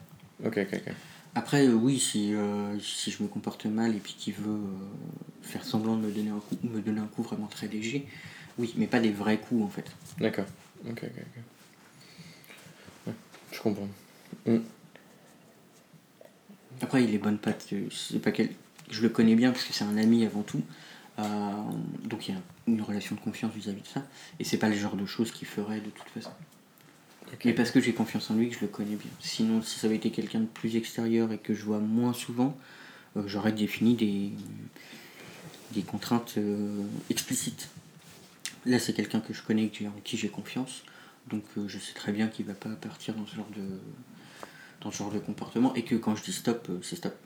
ok, 0.44 0.58
ok. 0.58 0.68
ok. 0.72 0.94
Après, 1.34 1.66
euh, 1.66 1.72
oui, 1.72 1.98
si, 1.98 2.34
euh, 2.34 2.78
si 2.78 3.10
je 3.10 3.22
me 3.22 3.28
comporte 3.28 3.66
mal 3.66 3.94
et 3.94 3.98
puis 3.98 4.14
qu'il 4.14 4.34
veut 4.34 4.52
euh, 4.52 5.42
faire 5.42 5.64
semblant 5.64 5.96
de 5.96 6.02
me 6.06 6.12
donner 6.12 6.30
un 6.30 6.38
coup, 6.38 6.56
me 6.62 6.80
donner 6.80 7.00
un 7.00 7.06
coup 7.06 7.22
vraiment 7.22 7.46
très 7.46 7.66
léger, 7.66 8.06
oui, 8.58 8.72
mais 8.76 8.86
pas 8.86 9.00
des 9.00 9.10
vrais 9.10 9.38
coups 9.38 9.64
en 9.64 9.68
fait. 9.68 9.90
D'accord. 10.18 10.46
Ok, 10.88 11.02
ok, 11.02 11.10
ok. 11.18 11.42
Ouais, 13.08 13.12
je 13.50 13.60
comprends. 13.60 13.88
Mm. 14.46 14.58
Après, 16.80 17.02
il 17.02 17.14
est 17.14 17.18
bonne 17.18 17.38
patte. 17.38 17.72
C'est 17.90 18.20
pas 18.20 18.30
quel... 18.30 18.50
Je 18.90 19.02
le 19.02 19.08
connais 19.08 19.34
bien 19.34 19.50
parce 19.50 19.64
que 19.64 19.72
c'est 19.72 19.84
un 19.84 19.96
ami 19.96 20.24
avant 20.24 20.42
tout. 20.42 20.62
Euh, 21.18 21.22
donc 22.04 22.28
il 22.28 22.34
y 22.34 22.36
a 22.36 22.40
une 22.66 22.82
relation 22.82 23.14
de 23.14 23.20
confiance 23.20 23.52
vis-à-vis 23.54 23.82
de 23.82 23.86
ça. 23.86 24.02
Et 24.38 24.44
c'est 24.44 24.58
pas 24.58 24.68
le 24.68 24.76
genre 24.76 24.96
de 24.96 25.06
choses 25.06 25.32
qu'il 25.32 25.48
ferait 25.48 25.80
de 25.80 25.90
toute 25.90 26.08
façon. 26.08 26.32
Ok. 27.34 27.44
Mais 27.44 27.52
parce 27.52 27.70
que 27.70 27.80
j'ai 27.80 27.92
confiance 27.92 28.30
en 28.30 28.34
lui 28.34 28.48
que 28.48 28.54
je 28.54 28.60
le 28.60 28.68
connais 28.68 28.94
bien. 28.94 29.10
Sinon, 29.20 29.60
si 29.60 29.78
ça 29.78 29.86
avait 29.88 29.96
été 29.96 30.10
quelqu'un 30.10 30.40
de 30.40 30.46
plus 30.46 30.76
extérieur 30.76 31.32
et 31.32 31.38
que 31.38 31.52
je 31.52 31.64
vois 31.64 31.80
moins 31.80 32.12
souvent, 32.12 32.56
euh, 33.16 33.24
j'aurais 33.26 33.52
défini 33.52 33.94
des, 33.94 34.30
des 35.72 35.82
contraintes 35.82 36.34
euh, 36.38 36.82
explicites. 37.10 37.68
Là, 38.66 38.78
c'est 38.78 38.92
quelqu'un 38.92 39.20
que 39.20 39.34
je 39.34 39.42
connais, 39.42 39.70
en 39.86 40.00
qui 40.04 40.16
j'ai 40.16 40.28
confiance. 40.28 40.84
Donc 41.28 41.42
euh, 41.58 41.66
je 41.68 41.78
sais 41.78 41.94
très 41.94 42.12
bien 42.12 42.28
qu'il 42.28 42.46
va 42.46 42.54
pas 42.54 42.70
partir 42.70 43.14
dans 43.14 43.26
ce 43.26 43.36
genre 43.36 43.50
de 43.56 43.62
dans 44.82 44.90
ce 44.90 44.98
genre 44.98 45.10
de 45.10 45.18
comportement 45.18 45.74
et 45.74 45.82
que 45.82 45.94
quand 45.94 46.14
je 46.14 46.22
dis 46.22 46.32
stop, 46.32 46.68
c'est 46.82 46.96
stop. 46.96 47.16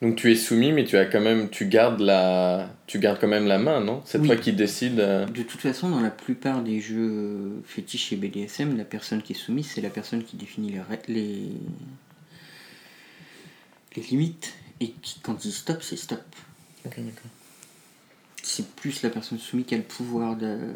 Donc 0.00 0.14
tu 0.14 0.30
es 0.30 0.36
soumis, 0.36 0.70
mais 0.72 0.84
tu 0.84 0.96
as 0.96 1.06
quand 1.06 1.20
même, 1.20 1.48
tu 1.50 1.66
gardes 1.66 2.00
la, 2.00 2.70
tu 2.86 3.00
gardes 3.00 3.18
quand 3.20 3.26
même 3.26 3.46
la 3.46 3.58
main, 3.58 3.80
non? 3.80 4.00
C'est 4.06 4.18
Oui. 4.20 4.28
toi 4.28 4.36
qui 4.36 4.52
décides. 4.52 5.00
euh, 5.00 5.26
De 5.26 5.42
toute 5.42 5.60
façon, 5.60 5.88
dans 5.90 6.00
la 6.00 6.10
plupart 6.10 6.62
des 6.62 6.80
jeux 6.80 7.60
fétiches 7.64 8.12
et 8.12 8.16
BDSM, 8.16 8.76
la 8.76 8.84
personne 8.84 9.22
qui 9.22 9.32
est 9.32 9.36
soumise, 9.36 9.66
c'est 9.74 9.80
la 9.80 9.90
personne 9.90 10.22
qui 10.22 10.36
définit 10.36 10.70
les, 10.70 10.80
les... 11.08 11.48
les 13.96 14.02
limites. 14.02 14.54
Et 14.80 14.90
qui, 15.02 15.18
quand 15.20 15.34
il 15.44 15.48
dit 15.50 15.52
stop, 15.52 15.82
c'est 15.82 15.96
stop. 15.96 16.22
Ok, 16.86 16.94
d'accord. 16.98 17.30
C'est 18.44 18.68
plus 18.76 19.02
la 19.02 19.10
personne 19.10 19.38
soumise 19.40 19.66
qui 19.66 19.74
a 19.74 19.78
le 19.78 19.82
pouvoir 19.82 20.36
de- 20.36 20.74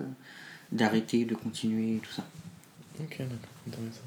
d'arrêter, 0.73 1.25
de 1.25 1.37
continuer, 1.37 2.01
tout 2.03 2.11
ça. 2.13 2.25
Ok, 2.99 3.19
d'accord. 3.19 3.37
Intéressant. 3.69 4.01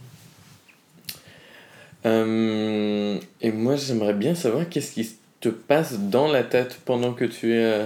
Euh, 2.06 3.20
et 3.42 3.52
moi, 3.52 3.76
j'aimerais 3.76 4.14
bien 4.14 4.36
savoir 4.36 4.70
qu'est-ce 4.70 4.94
qui 4.94 5.16
te 5.40 5.50
passe 5.50 6.00
dans 6.00 6.28
la 6.28 6.44
tête 6.44 6.80
pendant 6.86 7.14
que 7.14 7.26
tu 7.26 7.54
es. 7.54 7.64
euh, 7.64 7.86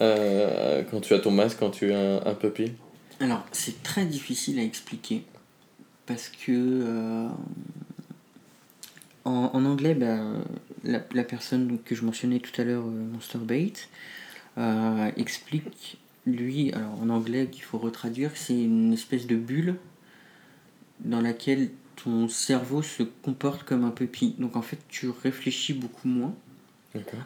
euh, 0.00 0.82
quand 0.90 1.00
tu 1.00 1.12
as 1.12 1.18
ton 1.18 1.30
masque, 1.30 1.58
quand 1.58 1.70
tu 1.70 1.90
es 1.90 1.94
un, 1.94 2.34
puppy. 2.34 2.72
Alors, 3.20 3.44
c'est 3.52 3.82
très 3.82 4.06
difficile 4.06 4.58
à 4.58 4.62
expliquer 4.62 5.22
parce 6.06 6.28
que 6.28 7.28
en, 9.24 9.50
en 9.52 9.64
anglais, 9.64 9.94
bah, 9.94 10.18
la, 10.82 11.00
la 11.12 11.24
personne 11.24 11.78
que 11.84 11.94
je 11.94 12.04
mentionnais 12.04 12.40
tout 12.40 12.58
à 12.60 12.64
l'heure, 12.64 12.84
euh, 12.84 13.12
Monsterbait, 13.12 13.72
explique, 15.16 15.98
lui, 16.26 16.72
alors 16.72 17.00
en 17.02 17.10
anglais 17.10 17.48
qu'il 17.50 17.62
faut 17.62 17.78
retraduire, 17.78 18.30
c'est 18.34 18.54
une 18.54 18.92
espèce 18.92 19.26
de 19.26 19.36
bulle 19.36 19.76
dans 21.00 21.20
laquelle 21.20 21.70
ton 21.96 22.28
cerveau 22.28 22.82
se 22.82 23.02
comporte 23.02 23.64
comme 23.64 23.84
un 23.84 23.90
puppy. 23.90 24.34
Donc 24.38 24.56
en 24.56 24.62
fait, 24.62 24.78
tu 24.88 25.08
réfléchis 25.08 25.74
beaucoup 25.74 26.08
moins. 26.08 26.34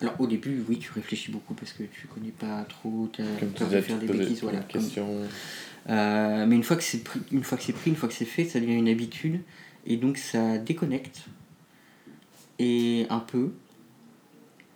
Alors 0.01 0.21
au 0.21 0.27
début, 0.27 0.62
oui, 0.69 0.79
tu 0.79 0.93
réfléchis 0.93 1.31
beaucoup 1.33 1.55
parce 1.55 1.73
que 1.73 1.83
tu 1.83 2.07
connais 2.07 2.31
pas 2.31 2.64
trop, 2.69 3.09
tu 3.12 3.23
tu 3.39 3.47
peur 3.47 3.69
de 3.69 3.81
faire 3.81 3.99
des 3.99 4.07
bêtises, 4.21 4.43
voilà. 4.43 4.61
comme- 4.73 4.83
euh, 5.89 6.47
mais 6.47 6.55
une 6.57 6.62
fois 6.62 6.77
que 6.77 6.83
c'est 6.85 7.03
pris, 7.03 7.21
une 7.33 7.43
fois 7.43 7.59
que 7.59 7.64
c'est 7.64 7.73
pris, 7.73 7.91
une 7.91 7.97
fois 7.97 8.09
que 8.09 8.14
c'est 8.14 8.25
fait, 8.25 8.45
ça 8.45 8.61
devient 8.61 8.75
une 8.75 8.89
habitude 8.89 9.41
et 9.87 9.97
donc 9.97 10.19
ça 10.19 10.59
déconnecte 10.59 11.25
et 12.59 13.07
un 13.11 13.19
peu 13.21 13.51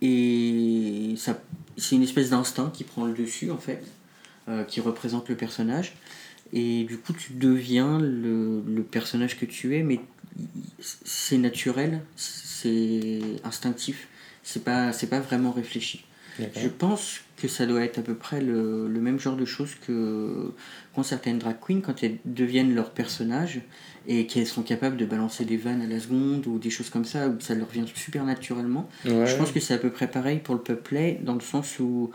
et 0.03 1.15
ça 1.17 1.41
c'est 1.77 1.97
une 1.97 2.03
espèce 2.03 2.31
d'instinct 2.31 2.71
qui 2.75 2.85
prend 2.85 3.05
le 3.07 3.13
dessus 3.15 3.51
en 3.51 3.57
fait, 3.59 3.83
euh, 4.49 4.65
qui 4.65 4.81
représente 4.81 5.29
le 5.29 5.35
personnage 5.37 5.95
et 6.53 6.85
du 6.85 6.99
coup 6.99 7.13
tu 7.13 7.35
deviens 7.35 7.99
le, 7.99 8.63
le 8.67 8.83
personnage 8.83 9.39
que 9.39 9.47
tu 9.47 9.77
es, 9.77 9.83
mais 9.83 10.01
c'est 10.81 11.39
naturel, 11.39 12.01
c'est 12.17 13.21
instinctif, 13.45 14.09
c'est 14.43 14.65
pas 14.65 14.93
c'est 14.93 15.09
pas 15.09 15.21
vraiment 15.21 15.53
réfléchi. 15.53 16.05
Je 16.57 16.69
pense 16.69 17.21
que 17.37 17.49
ça 17.49 17.67
doit 17.67 17.83
être 17.83 17.99
à 17.99 18.03
peu 18.03 18.15
près 18.15 18.41
le, 18.41 18.89
le 18.89 19.01
même 19.01 19.19
genre 19.19 19.37
de 19.37 19.45
choses 19.45 19.75
que 19.87 20.53
qu'ont 20.95 21.03
certaines 21.03 21.39
drag 21.39 21.57
queens 21.61 21.81
quand 21.83 22.03
elles 22.03 22.17
deviennent 22.25 22.75
leur 22.75 22.91
personnage 22.93 23.61
et 24.07 24.27
qu'elles 24.27 24.47
sont 24.47 24.63
capables 24.63 24.97
de 24.97 25.05
balancer 25.05 25.45
des 25.45 25.59
vannes 25.59 25.83
à 25.83 25.87
la 25.87 26.01
seconde 26.01 26.47
ou 26.47 26.59
des 26.59 26.71
choses 26.71 26.89
comme 26.89 27.05
ça 27.05 27.29
où 27.29 27.39
ça 27.41 27.55
leur 27.55 27.69
vient 27.69 27.85
super 27.95 28.25
naturellement. 28.25 28.89
Ouais. 29.05 29.27
Je 29.27 29.37
pense 29.37 29.53
que 29.53 29.61
c'est 29.61 29.75
à 29.75 29.79
peu 29.79 29.91
près 29.91 30.11
pareil 30.11 30.39
pour 30.39 30.55
le 30.55 30.63
peuple 30.63 31.17
dans 31.23 31.35
le 31.35 31.41
sens 31.41 31.79
où 31.79 32.11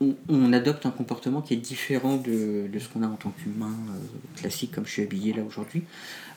on, 0.00 0.14
on 0.28 0.52
adopte 0.52 0.86
un 0.86 0.90
comportement 0.90 1.40
qui 1.42 1.54
est 1.54 1.58
différent 1.58 2.16
de, 2.16 2.68
de 2.72 2.78
ce 2.78 2.88
qu'on 2.88 3.02
a 3.02 3.06
en 3.08 3.16
tant 3.16 3.30
qu'humain 3.30 3.72
euh, 3.90 4.38
classique 4.40 4.72
comme 4.72 4.86
je 4.86 4.92
suis 4.92 5.02
habillé 5.02 5.32
là 5.32 5.42
aujourd'hui. 5.42 5.82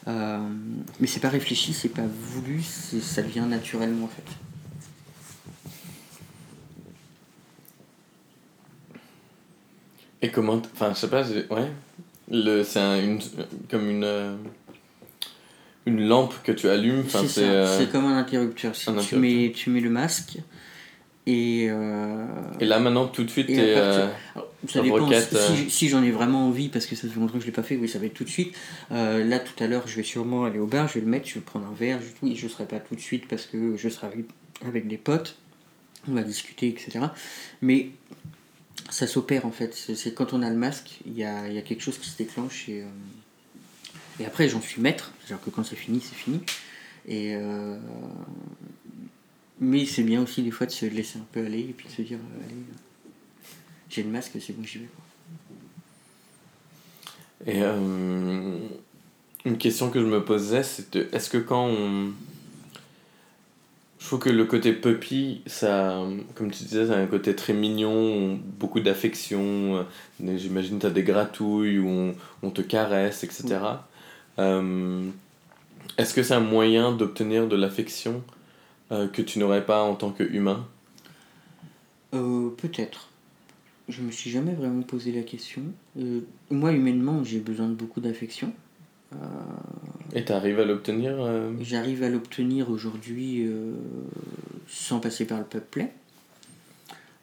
Euh, 0.07 0.39
mais 0.99 1.05
c'est 1.07 1.20
pas 1.20 1.30
réfléchi, 1.30 1.74
c'est 1.74 1.89
pas 1.89 2.01
voulu, 2.07 2.62
ça 2.64 3.22
vient 3.22 3.45
naturellement 3.45 4.05
en 4.05 4.09
fait. 4.09 4.24
Et 10.22 10.30
comment. 10.30 10.62
Enfin, 10.74 10.91
je 10.93 10.99
sais 10.99 11.09
pas, 11.09 11.24
ouais. 11.28 11.72
Le, 12.30 12.64
c'est 12.64 12.80
un- 12.80 12.99
une, 13.03 13.20
comme 13.70 13.89
une. 13.89 14.03
euh, 14.03 14.36
une 15.88 16.07
lampe 16.07 16.36
que 16.43 16.51
tu 16.51 16.70
allumes. 16.70 17.03
C'est 17.09 17.39
euh, 17.43 17.78
c'est 17.78 17.91
comme 17.91 18.05
un 18.05 18.18
interrupteur. 18.18 18.76
Si 18.76 18.89
un 18.89 18.93
tu, 18.93 18.99
interrupteur. 18.99 19.20
Mets, 19.20 19.51
tu 19.55 19.70
mets 19.72 19.80
le 19.82 19.89
masque 19.89 20.38
et. 21.28 21.67
euh, 21.69 22.26
Et 22.59 22.65
là, 22.65 22.80
maintenant, 22.80 23.07
tout 23.07 23.24
de 23.24 23.30
suite, 23.30 23.49
et 23.49 23.55
t'es. 23.55 23.74
à 23.76 23.82
partir- 23.82 24.01
euh, 24.03 24.07
alors, 24.36 24.47
ça 24.69 24.82
dépend. 24.82 24.95
roquette, 25.05 25.30
si 25.30 25.36
euh. 25.36 25.69
si 25.69 25.89
j'en 25.89 26.03
ai 26.03 26.11
vraiment 26.11 26.47
envie, 26.47 26.69
parce 26.69 26.86
que 26.86 26.95
ça 26.95 27.07
fait 27.07 27.19
longtemps 27.19 27.34
que 27.36 27.39
je 27.41 27.45
l'ai 27.45 27.51
pas 27.51 27.63
fait, 27.63 27.76
oui, 27.78 27.88
ça 27.89 27.99
va 27.99 28.05
être 28.05 28.13
tout 28.13 28.24
de 28.24 28.30
suite. 28.30 28.55
Euh, 28.91 29.24
là, 29.24 29.39
tout 29.39 29.63
à 29.63 29.67
l'heure, 29.67 29.88
je 29.88 29.95
vais 29.95 30.03
sûrement 30.03 30.45
aller 30.45 30.59
au 30.59 30.67
bar, 30.67 30.88
je 30.88 30.95
vais 30.95 31.01
le 31.01 31.07
mettre, 31.07 31.28
je 31.28 31.36
vais 31.36 31.41
prendre 31.41 31.67
un 31.67 31.74
verre. 31.74 31.99
Je, 32.01 32.07
oui, 32.26 32.36
je 32.36 32.47
serai 32.47 32.65
pas 32.65 32.80
tout 32.80 32.95
de 32.95 32.99
suite 33.01 33.28
parce 33.28 33.45
que 33.45 33.76
je 33.78 33.89
serai 33.89 34.07
avec, 34.07 34.26
avec 34.65 34.88
des 34.88 34.97
potes, 34.97 35.38
on 36.07 36.13
va 36.13 36.24
discuter, 36.24 36.67
etc. 36.67 36.99
Mais 37.61 37.89
ça 38.89 39.07
s'opère 39.07 39.45
en 39.45 39.51
fait. 39.51 39.74
C'est 39.74 39.95
c'est 39.95 40.13
quand 40.13 40.34
on 40.34 40.41
a 40.41 40.49
le 40.49 40.55
masque, 40.57 40.99
il 41.05 41.17
y 41.17 41.24
a, 41.24 41.47
y 41.47 41.57
a 41.57 41.61
quelque 41.61 41.82
chose 41.84 41.97
qui 41.97 42.09
se 42.09 42.17
déclenche 42.17 42.67
et. 42.69 42.82
euh, 42.82 42.86
et 44.19 44.26
après, 44.26 44.47
j'en 44.49 44.61
suis 44.61 44.82
maître, 44.82 45.13
c'est-à-dire 45.26 45.43
que 45.43 45.49
quand 45.49 45.63
c'est 45.63 45.76
fini, 45.78 45.99
c'est 46.01 46.15
fini. 46.15 46.41
Et 47.07 47.34
euh, 47.36 47.78
mais 49.62 49.86
c'est 49.86 50.03
bien 50.03 50.22
aussi 50.22 50.41
des 50.41 50.51
fois 50.51 50.68
de 50.68 50.72
se 50.72 50.86
laisser 50.88 51.20
un 51.20 51.26
peu 51.32 51.45
aller 51.45 51.59
et 51.59 51.74
puis 51.78 51.88
de 51.88 51.91
se 51.93 52.01
dire 52.01 52.18
euh, 52.18 52.45
allez, 52.45 52.55
euh, 52.55 53.49
j'ai 53.89 54.03
le 54.03 54.09
masque, 54.09 54.32
c'est 54.39 54.53
bon, 54.53 54.64
j'y 54.64 54.80
vais. 54.80 54.86
quoi. 54.86 55.03
Et 57.53 57.62
euh, 57.62 58.57
une 59.45 59.57
question 59.57 59.89
que 59.89 59.99
je 59.99 60.05
me 60.05 60.26
posais, 60.26 60.64
c'était 60.64 61.07
est-ce 61.14 61.30
que 61.30 61.38
quand 61.38 61.68
on. 61.68 62.12
Je 63.99 64.07
trouve 64.07 64.20
que 64.20 64.30
le 64.32 64.45
côté 64.45 64.74
puppy, 64.74 65.43
ça, 65.45 66.01
comme 66.34 66.49
tu 66.49 66.64
disais, 66.64 66.88
ça 66.88 66.95
a 66.95 66.97
un 66.97 67.05
côté 67.05 67.36
très 67.36 67.53
mignon, 67.53 68.39
beaucoup 68.59 68.80
d'affection. 68.80 69.86
J'imagine 70.20 70.78
que 70.78 70.82
tu 70.82 70.88
as 70.88 70.89
des 70.89 71.03
gratouilles 71.03 71.78
où 71.78 71.88
on, 71.88 72.16
on 72.41 72.49
te 72.49 72.62
caresse, 72.62 73.24
etc. 73.24 73.59
Euh, 74.39 75.07
est-ce 75.99 76.16
que 76.16 76.24
c'est 76.24 76.34
un 76.34 76.39
moyen 76.39 76.91
d'obtenir 76.91 77.47
de 77.47 77.55
l'affection? 77.55 78.24
Euh, 78.91 79.07
que 79.07 79.21
tu 79.21 79.39
n'aurais 79.39 79.65
pas 79.65 79.81
en 79.83 79.95
tant 79.95 80.11
qu'humain 80.11 80.67
Euh, 82.13 82.49
Peut-être. 82.57 83.09
Je 83.89 84.01
me 84.01 84.11
suis 84.11 84.29
jamais 84.29 84.53
vraiment 84.53 84.83
posé 84.83 85.11
la 85.11 85.23
question. 85.23 85.63
Euh, 85.99 86.21
moi, 86.49 86.71
humainement, 86.71 87.23
j'ai 87.23 87.39
besoin 87.39 87.67
de 87.67 87.73
beaucoup 87.73 87.99
d'affection. 87.99 88.53
Euh, 89.13 89.17
Et 90.13 90.23
tu 90.23 90.31
arrives 90.31 90.59
à 90.59 90.65
l'obtenir 90.65 91.17
J'arrive 91.61 92.03
à 92.03 92.09
l'obtenir 92.09 92.69
aujourd'hui 92.69 93.45
sans 94.67 94.99
passer 94.99 95.25
par 95.25 95.39
le 95.39 95.45
peuple. 95.45 95.87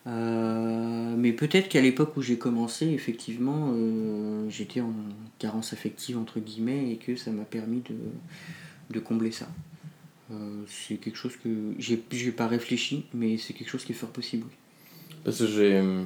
Euh, 0.06 1.14
mais 1.16 1.32
peut-être 1.32 1.68
qu'à 1.68 1.80
l'époque 1.82 2.16
où 2.16 2.22
j'ai 2.22 2.38
commencé, 2.38 2.86
effectivement, 2.86 3.72
euh, 3.74 4.48
j'étais 4.48 4.80
en 4.80 4.92
carence 5.38 5.72
affective, 5.72 6.16
entre 6.16 6.40
guillemets, 6.40 6.92
et 6.92 6.96
que 6.96 7.14
ça 7.16 7.30
m'a 7.30 7.44
permis 7.44 7.80
de, 7.80 7.94
de 8.94 9.00
combler 9.00 9.32
ça. 9.32 9.48
Euh, 10.31 10.64
c'est 10.68 10.97
quelque 10.97 11.16
chose 11.16 11.37
que 11.37 11.49
j'ai 11.79 12.03
j'ai 12.12 12.33
pas 12.33 12.47
réfléchi, 12.47 13.07
mais 13.14 13.39
c'est 13.39 13.55
quelque 13.55 13.70
chose 13.70 13.85
qui 13.85 13.93
est 13.93 13.95
fort 13.95 14.11
possible. 14.12 14.47
Parce 15.24 15.39
que 15.39 15.47
j'ai. 15.47 15.76
euh, 15.76 16.05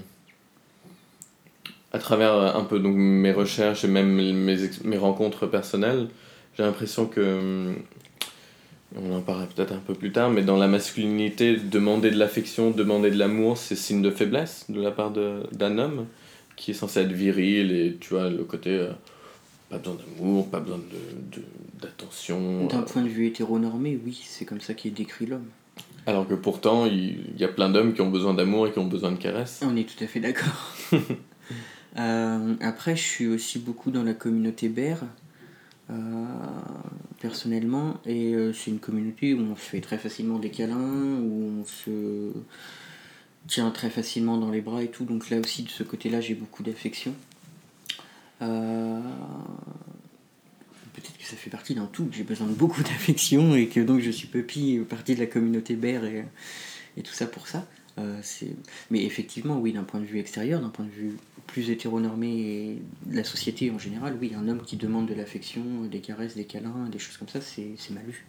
À 1.93 1.99
travers 1.99 2.33
euh, 2.35 2.53
un 2.55 2.65
peu 2.65 2.79
donc, 2.79 2.97
mes 2.97 3.33
recherches 3.33 3.85
et 3.85 3.89
même 3.89 4.09
mes, 4.13 4.33
mes 4.85 4.97
rencontres 4.97 5.47
personnelles, 5.47 6.09
j'ai 6.57 6.63
l'impression 6.63 7.07
que. 7.07 7.75
On 8.95 9.15
en 9.15 9.23
parlera 9.23 9.47
peut-être 9.47 9.73
un 9.73 9.79
peu 9.79 9.95
plus 9.95 10.13
tard, 10.13 10.31
mais 10.31 10.43
dans 10.43 10.59
la 10.59 10.69
masculinité, 10.69 11.57
demander 11.57 12.11
de 12.11 12.19
l'affection, 12.19 12.71
demander 12.71 13.11
de 13.11 13.19
l'amour, 13.19 13.57
c'est 13.57 13.75
signe 13.77 14.03
de 14.03 14.11
faiblesse 14.11 14.67
de 14.69 14.83
la 14.83 14.91
part 14.91 15.11
d'un 15.13 15.79
homme 15.79 16.07
qui 16.57 16.73
est 16.73 16.75
censé 16.75 17.01
être 17.01 17.13
viril 17.13 17.73
et 17.73 17.97
tu 17.99 18.11
vois 18.11 18.29
le 18.31 18.45
côté. 18.45 18.87
Pas 19.73 19.79
besoin 19.79 19.97
d'amour, 19.97 20.49
pas 20.51 20.61
besoin 20.61 20.79
de- 20.79 21.37
de- 21.39 21.45
d'attention. 21.81 22.67
D'un 22.67 22.81
euh, 22.81 22.83
point 22.83 23.03
de 23.03 23.09
vue 23.09 23.27
hétéronormé, 23.27 23.99
oui, 24.05 24.21
c'est 24.25 24.45
comme 24.45 24.61
ça 24.61 24.75
qu'est 24.75 24.91
décrit 24.91 25.27
l'homme. 25.27 25.47
alors 26.07 26.29
que 26.29 26.35
pourtant, 26.35 26.85
il 26.87 27.37
y 27.39 27.45
a 27.45 27.49
plein 27.49 27.71
d'hommes 27.71 27.95
qui 27.95 28.01
ont 28.03 28.11
besoin 28.11 28.35
d'amour 28.35 28.67
et 28.67 28.73
qui 28.73 28.79
ont 28.79 28.87
besoin 28.87 29.11
de 29.13 29.17
caresses. 29.17 29.61
On 29.65 29.75
est 29.77 29.89
tout 29.89 30.03
à 30.05 30.07
fait 30.07 30.21
d'accord. 30.21 30.75
Euh, 31.99 32.55
après, 32.63 32.97
je 32.97 33.03
suis 33.03 33.27
aussi 33.27 33.59
beaucoup 33.59 33.91
dans 33.91 34.03
la 34.03 34.15
communauté 34.15 34.71
BER, 34.71 34.97
euh, 35.91 35.95
personnellement, 37.21 37.99
et 38.07 38.33
euh, 38.35 38.55
c'est 38.55 38.71
une 38.71 38.79
communauté 38.79 39.35
où 39.35 39.41
on 39.41 39.57
se 39.57 39.61
fait 39.61 39.83
très 39.83 39.99
facilement 39.99 40.39
des 40.39 40.49
câlins, 40.49 41.19
où 41.21 41.61
on 41.61 41.65
se 41.67 42.33
tient 43.47 43.71
très 43.73 43.91
facilement 43.91 44.39
dans 44.39 44.51
les 44.51 44.63
bras 44.63 44.83
et 44.83 44.89
tout, 44.89 45.05
donc 45.05 45.29
là 45.29 45.39
aussi, 45.39 45.65
de 45.65 45.69
ce 45.69 45.83
côté-là, 45.83 46.23
j'ai 46.23 46.35
beaucoup 46.35 46.63
d'affection. 46.63 47.13
Euh, 48.43 49.01
Peut-être 50.95 51.17
que 51.17 51.25
ça 51.25 51.37
fait 51.37 51.51
partie 51.51 51.75
d'un 51.75 51.87
tout, 51.87 52.05
que 52.07 52.15
j'ai 52.15 52.23
besoin 52.23 52.47
de 52.47 52.53
beaucoup 52.53 52.83
d'affection 52.83 53.55
et 53.55 53.69
que 53.69 53.81
donc 53.81 54.01
je 54.01 54.11
suis 54.11 54.29
puppy, 54.29 54.79
partie 54.89 55.15
de 55.15 55.21
la 55.21 55.27
communauté 55.27 55.75
BER 55.75 56.05
et, 56.05 56.25
et 56.97 57.03
tout 57.03 57.15
ça 57.15 57.27
pour 57.27 57.49
ça. 57.49 57.67
Euh, 57.99 58.21
mais 58.91 59.05
effectivement, 59.05 59.59
oui, 59.59 59.73
d'un 59.73 59.85
point 59.85 60.01
de 60.01 60.07
vue 60.07 60.19
extérieur, 60.19 60.61
d'un 60.61 60.71
point 60.71 60.85
de 60.85 60.91
vue 60.91 61.17
plus 61.47 61.71
hétéronormé 61.71 62.29
et 62.29 62.79
de 63.07 63.17
la 63.17 63.25
société 63.25 63.71
en 63.71 63.79
général, 63.79 64.17
oui, 64.21 64.33
un 64.37 64.49
homme 64.49 64.63
qui 64.63 64.77
demande 64.77 65.07
de 65.07 65.15
l'affection, 65.15 65.63
des 65.91 66.01
caresses, 66.01 66.35
des 66.35 66.45
câlins, 66.45 66.89
des 66.91 66.99
choses 66.99 67.17
comme 67.17 67.29
ça, 67.29 67.41
c'est 67.41 67.77
mal 67.91 68.05
vu. 68.07 68.25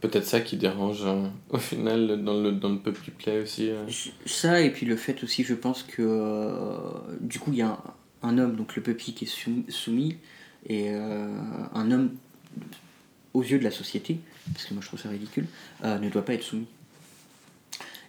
Peut-être 0.00 0.24
ça 0.24 0.40
qui 0.40 0.56
dérange 0.56 1.02
euh, 1.04 1.28
au 1.50 1.58
final 1.58 2.24
dans 2.24 2.40
le, 2.40 2.52
dans 2.52 2.70
le 2.70 2.78
puppy 2.78 3.10
play 3.10 3.40
aussi. 3.42 3.70
euh. 3.70 3.84
Ça, 4.24 4.60
et 4.62 4.70
puis 4.70 4.86
le 4.86 4.96
fait 4.96 5.22
aussi, 5.22 5.44
je 5.44 5.54
pense 5.54 5.82
que 5.82 6.80
du 7.20 7.38
coup, 7.38 7.52
il 7.52 7.58
y 7.58 7.62
a 7.62 7.68
un, 7.68 7.78
un 8.22 8.38
homme, 8.38 8.56
donc 8.56 8.76
le 8.76 8.82
puppy, 8.82 9.14
qui 9.14 9.24
est 9.24 9.70
soumis, 9.70 10.16
et 10.66 10.90
euh, 10.90 11.28
un 11.74 11.90
homme, 11.90 12.10
aux 13.32 13.42
yeux 13.42 13.58
de 13.58 13.64
la 13.64 13.70
société, 13.70 14.18
parce 14.52 14.66
que 14.66 14.74
moi 14.74 14.82
je 14.82 14.88
trouve 14.88 15.00
ça 15.00 15.08
ridicule, 15.08 15.46
euh, 15.84 15.98
ne 15.98 16.08
doit 16.08 16.24
pas 16.24 16.34
être 16.34 16.42
soumis. 16.42 16.66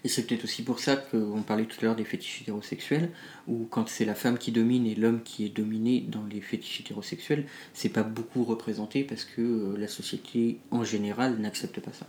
Et 0.04 0.08
c'est 0.10 0.26
peut-être 0.26 0.46
aussi 0.46 0.64
pour 0.64 0.80
ça 0.80 0.96
qu'on 0.96 1.44
parlait 1.44 1.66
tout 1.66 1.78
à 1.82 1.86
l'heure 1.86 1.96
des 1.96 2.06
fétiches 2.06 2.42
hétérosexuels, 2.42 3.12
où 3.48 3.68
quand 3.70 3.88
c'est 3.88 4.06
la 4.06 4.16
femme 4.16 4.38
qui 4.38 4.52
domine 4.52 4.88
et 4.88 4.96
l'homme 4.96 5.22
qui 5.24 5.46
est 5.46 5.50
dominé 5.50 6.04
dans 6.08 6.26
les 6.26 6.42
fétiches 6.42 6.82
hétérosexuels, 6.82 7.46
c'est 7.74 7.90
pas 7.90 8.02
beaucoup 8.02 8.44
représenté 8.44 9.04
parce 9.04 9.26
que 9.26 9.42
euh, 9.42 9.78
la 9.78 9.88
société 9.88 10.58
en 10.72 10.84
général 10.84 11.38
n'accepte 11.38 11.80
pas 11.80 11.92
ça. 11.94 12.08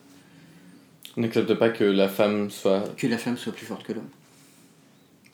N'accepte 1.18 1.52
pas 1.54 1.68
que 1.68 1.84
la 1.84 2.08
femme 2.08 2.50
soit. 2.50 2.96
Que 2.96 3.06
la 3.06 3.18
femme 3.18 3.36
soit 3.36 3.52
plus 3.52 3.66
forte 3.66 3.82
que 3.82 3.92
l'homme, 3.92 4.08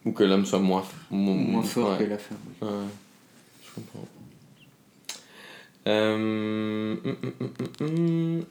ou 0.09 0.13
que 0.13 0.25
l'homme 0.25 0.47
soit 0.47 0.59
moins, 0.59 0.83
mo- 1.11 1.35
moins 1.35 1.63
fort 1.63 1.93
ouais. 1.93 2.05
que 2.05 2.11
la 2.11 2.19
femme. 2.19 2.39
oui. 2.47 2.69
Ouais, 2.69 2.75
je 3.65 3.75
comprends. 3.75 4.09
Euh, 5.87 6.97
hum, 7.05 7.17
hum, 7.41 7.51
hum. 7.81 8.45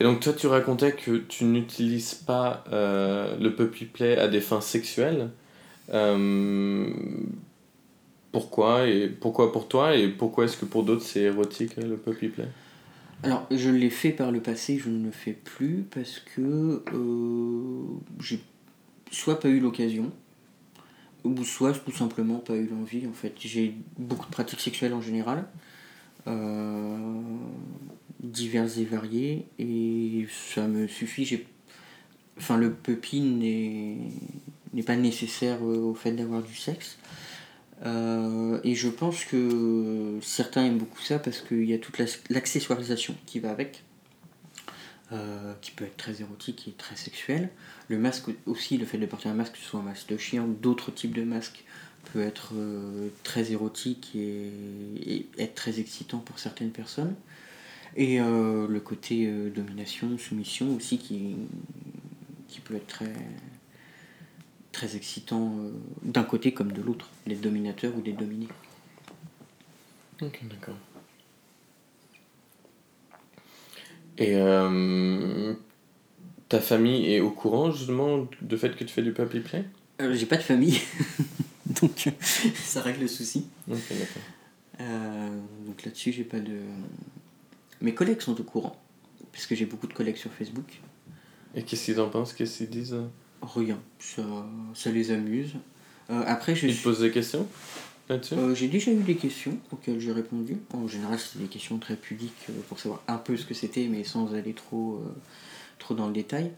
Et 0.00 0.04
donc 0.04 0.20
toi 0.20 0.32
tu 0.32 0.46
racontais 0.46 0.92
que 0.92 1.18
tu 1.18 1.44
n'utilises 1.44 2.14
pas 2.14 2.64
euh, 2.72 3.36
le 3.38 3.54
puppy 3.54 3.84
play 3.84 4.18
à 4.18 4.28
des 4.28 4.40
fins 4.40 4.60
sexuelles. 4.60 5.30
Euh, 5.92 6.88
pourquoi 8.32 8.88
et 8.88 9.08
pourquoi 9.08 9.52
pour 9.52 9.68
toi 9.68 9.94
et 9.94 10.08
pourquoi 10.08 10.46
est-ce 10.46 10.56
que 10.56 10.64
pour 10.64 10.82
d'autres 10.82 11.04
c'est 11.04 11.20
érotique 11.20 11.76
le 11.76 11.96
puppy 11.96 12.28
play? 12.28 12.48
Alors, 13.22 13.46
je 13.50 13.70
l'ai 13.70 13.90
fait 13.90 14.10
par 14.10 14.30
le 14.32 14.40
passé, 14.40 14.78
je 14.78 14.90
ne 14.90 15.06
le 15.06 15.10
fais 15.10 15.32
plus 15.32 15.86
parce 15.94 16.18
que 16.18 16.82
j'ai 18.20 18.40
soit 19.10 19.40
pas 19.40 19.48
eu 19.48 19.60
l'occasion, 19.60 20.10
ou 21.24 21.42
soit 21.44 21.72
tout 21.72 21.92
simplement 21.92 22.38
pas 22.38 22.54
eu 22.54 22.66
l'envie. 22.66 23.06
En 23.06 23.12
fait, 23.12 23.34
j'ai 23.38 23.74
beaucoup 23.98 24.26
de 24.26 24.32
pratiques 24.32 24.60
sexuelles 24.60 24.94
en 24.94 25.00
général, 25.00 25.46
euh, 26.26 26.96
diverses 28.20 28.78
et 28.78 28.84
variées, 28.84 29.46
et 29.58 30.26
ça 30.54 30.66
me 30.68 30.86
suffit. 30.86 31.24
J'ai, 31.24 31.46
enfin, 32.38 32.56
le 32.56 32.72
puppy 32.72 33.20
n'est 33.20 33.96
n'est 34.72 34.82
pas 34.82 34.96
nécessaire 34.96 35.58
euh, 35.62 35.78
au 35.78 35.94
fait 35.94 36.12
d'avoir 36.12 36.42
du 36.42 36.54
sexe. 36.54 36.98
Euh, 37.86 38.60
et 38.64 38.74
je 38.74 38.88
pense 38.88 39.24
que 39.24 40.18
certains 40.22 40.64
aiment 40.64 40.78
beaucoup 40.78 41.00
ça 41.00 41.18
parce 41.18 41.40
qu'il 41.40 41.64
y 41.64 41.74
a 41.74 41.78
toute 41.78 41.98
la- 41.98 42.06
l'accessoirisation 42.30 43.14
qui 43.26 43.40
va 43.40 43.50
avec, 43.50 43.82
euh, 45.14 45.54
qui 45.60 45.70
peut 45.70 45.84
être 45.84 45.96
très 45.96 46.22
érotique 46.22 46.66
et 46.66 46.72
très 46.72 46.96
sexuel. 46.96 47.50
Le 47.88 47.98
masque 47.98 48.30
aussi, 48.46 48.78
le 48.78 48.84
fait 48.84 48.98
de 48.98 49.06
porter 49.06 49.28
un 49.28 49.34
masque, 49.34 49.52
que 49.52 49.58
ce 49.58 49.64
soit 49.64 49.80
un 49.80 49.84
masque 49.84 50.08
de 50.08 50.16
chien 50.16 50.44
d'autres 50.44 50.90
types 50.90 51.14
de 51.14 51.22
masques, 51.22 51.64
peut 52.12 52.20
être 52.20 52.52
euh, 52.54 53.08
très 53.22 53.52
érotique 53.52 54.12
et, 54.16 55.26
être 55.38 55.54
très 55.54 55.78
excitant 55.78 56.18
pour 56.18 56.38
certaines 56.38 56.70
personnes. 56.70 57.14
Et 57.96 58.20
euh, 58.20 58.66
le 58.66 58.80
côté 58.80 59.30
domination, 59.50 60.18
soumission 60.18 60.74
aussi 60.74 60.98
qui, 60.98 61.36
qui 62.48 62.60
peut 62.60 62.74
être 62.74 62.88
très, 62.88 63.12
très 64.72 64.96
excitant 64.96 65.56
d'un 66.02 66.24
côté 66.24 66.52
comme 66.52 66.72
de 66.72 66.82
l'autre, 66.82 67.08
d'être 67.26 67.40
dominateur 67.40 67.94
ou 67.96 68.00
d'être 68.00 68.18
dominé. 68.18 68.48
Ok, 70.20 70.40
d'accord. 70.48 70.76
Et 74.18 74.36
euh, 74.36 75.54
ta 76.48 76.60
famille 76.60 77.12
est 77.12 77.20
au 77.20 77.30
courant 77.30 77.70
justement 77.70 78.28
du 78.40 78.56
fait 78.56 78.76
que 78.76 78.84
tu 78.84 78.92
fais 78.92 79.02
du 79.02 79.12
puppy 79.12 79.40
play 79.40 79.64
Euh, 80.00 80.14
J'ai 80.14 80.26
pas 80.26 80.36
de 80.36 80.42
famille, 80.42 80.80
donc 81.82 82.08
ça 82.54 82.80
règle 82.80 83.00
le 83.02 83.08
souci. 83.08 83.46
Ok, 83.70 83.78
d'accord. 83.90 84.22
Euh, 84.80 85.28
donc 85.66 85.84
là-dessus, 85.84 86.12
j'ai 86.12 86.24
pas 86.24 86.40
de. 86.40 86.58
Mes 87.80 87.94
collègues 87.94 88.20
sont 88.20 88.38
au 88.40 88.44
courant, 88.44 88.76
parce 89.32 89.46
que 89.46 89.54
j'ai 89.54 89.66
beaucoup 89.66 89.86
de 89.86 89.92
collègues 89.94 90.16
sur 90.16 90.32
Facebook. 90.32 90.80
Et 91.54 91.62
qu'est-ce 91.62 91.84
qu'ils 91.86 92.00
en 92.00 92.08
pensent 92.08 92.32
Qu'est-ce 92.32 92.58
qu'ils 92.58 92.70
disent? 92.70 92.96
Rien, 93.42 93.78
ça, 93.98 94.22
ça 94.74 94.90
les 94.90 95.10
amuse. 95.10 95.52
Euh, 96.10 96.22
après, 96.26 96.54
je 96.54 96.66
Ils 96.66 96.70
te 96.70 96.74
suis- 96.76 96.84
posent 96.84 97.00
des 97.00 97.10
questions? 97.10 97.46
Euh, 98.10 98.54
j'ai 98.54 98.68
déjà 98.68 98.90
eu 98.90 99.02
des 99.02 99.16
questions 99.16 99.58
auxquelles 99.72 99.98
j'ai 99.98 100.12
répondu. 100.12 100.58
En 100.72 100.86
général, 100.86 101.18
c'était 101.18 101.44
des 101.44 101.50
questions 101.50 101.78
très 101.78 101.96
pudiques 101.96 102.46
euh, 102.50 102.60
pour 102.68 102.78
savoir 102.78 103.02
un 103.08 103.16
peu 103.16 103.36
ce 103.36 103.46
que 103.46 103.54
c'était, 103.54 103.88
mais 103.88 104.04
sans 104.04 104.34
aller 104.34 104.52
trop, 104.52 104.96
euh, 104.96 105.14
trop 105.78 105.94
dans 105.94 106.06
le 106.06 106.12
détail. 106.12 106.52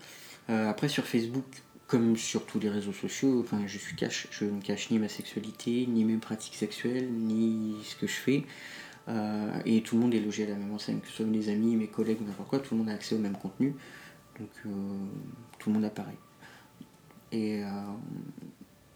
Après, 0.48 0.88
sur 0.88 1.04
Facebook, 1.04 1.44
comme 1.88 2.16
sur 2.16 2.46
tous 2.46 2.60
les 2.60 2.68
réseaux 2.68 2.92
sociaux, 2.92 3.40
enfin, 3.40 3.62
je 3.66 3.78
suis 3.78 3.96
cash. 3.96 4.28
Je 4.30 4.44
ne 4.44 4.60
cache 4.60 4.90
ni 4.90 5.00
ma 5.00 5.08
sexualité, 5.08 5.86
ni 5.88 6.04
mes 6.04 6.18
pratiques 6.18 6.54
sexuelles, 6.54 7.08
ni 7.10 7.74
ce 7.82 7.96
que 7.96 8.06
je 8.06 8.12
fais. 8.12 8.44
Et 9.64 9.82
tout 9.82 9.96
le 9.96 10.02
monde 10.02 10.14
est 10.14 10.20
logé 10.20 10.44
à 10.44 10.50
la 10.50 10.54
même 10.54 10.72
enseigne, 10.72 11.00
que 11.00 11.08
ce 11.08 11.14
soit 11.14 11.26
mes 11.26 11.48
amis, 11.48 11.74
mes 11.74 11.88
collègues, 11.88 12.18
n'importe 12.24 12.48
quoi, 12.48 12.58
tout 12.60 12.74
le 12.74 12.78
monde 12.78 12.90
a 12.90 12.92
accès 12.92 13.16
au 13.16 13.18
même 13.18 13.36
contenu. 13.36 13.74
Donc, 14.38 14.50
tout 15.58 15.68
le 15.68 15.74
monde 15.74 15.84
a 15.84 15.90
pareil. 15.90 16.14
Et, 17.32 17.64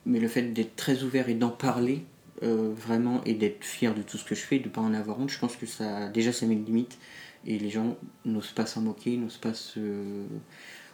mais 0.07 0.21
le 0.21 0.29
fait 0.29 0.43
d'être 0.53 0.77
très 0.77 1.03
ouvert 1.03 1.29
et 1.29 1.35
d'en 1.35 1.51
parler, 1.51 2.05
euh, 2.43 2.72
vraiment, 2.74 3.22
et 3.24 3.34
d'être 3.34 3.64
fier 3.64 3.95
de 3.95 4.03
tout 4.03 4.16
ce 4.18 4.24
que 4.24 4.34
je 4.34 4.41
fais, 4.41 4.59
de 4.59 4.64
ne 4.64 4.70
pas 4.70 4.80
en 4.80 4.95
avoir 4.95 5.18
honte, 5.20 5.30
je 5.30 5.38
pense 5.38 5.57
que 5.57 5.66
ça, 5.66 6.09
déjà, 6.09 6.32
ça 6.32 6.47
met 6.47 6.55
une 6.55 6.64
limite. 6.64 6.99
Et 7.47 7.59
les 7.59 7.70
gens 7.70 7.97
n'osent 8.26 8.53
pas 8.53 8.66
s'en 8.66 8.82
moquer, 8.82 9.16
n'osent 9.16 9.38
pas 9.38 9.55
se. 9.55 9.80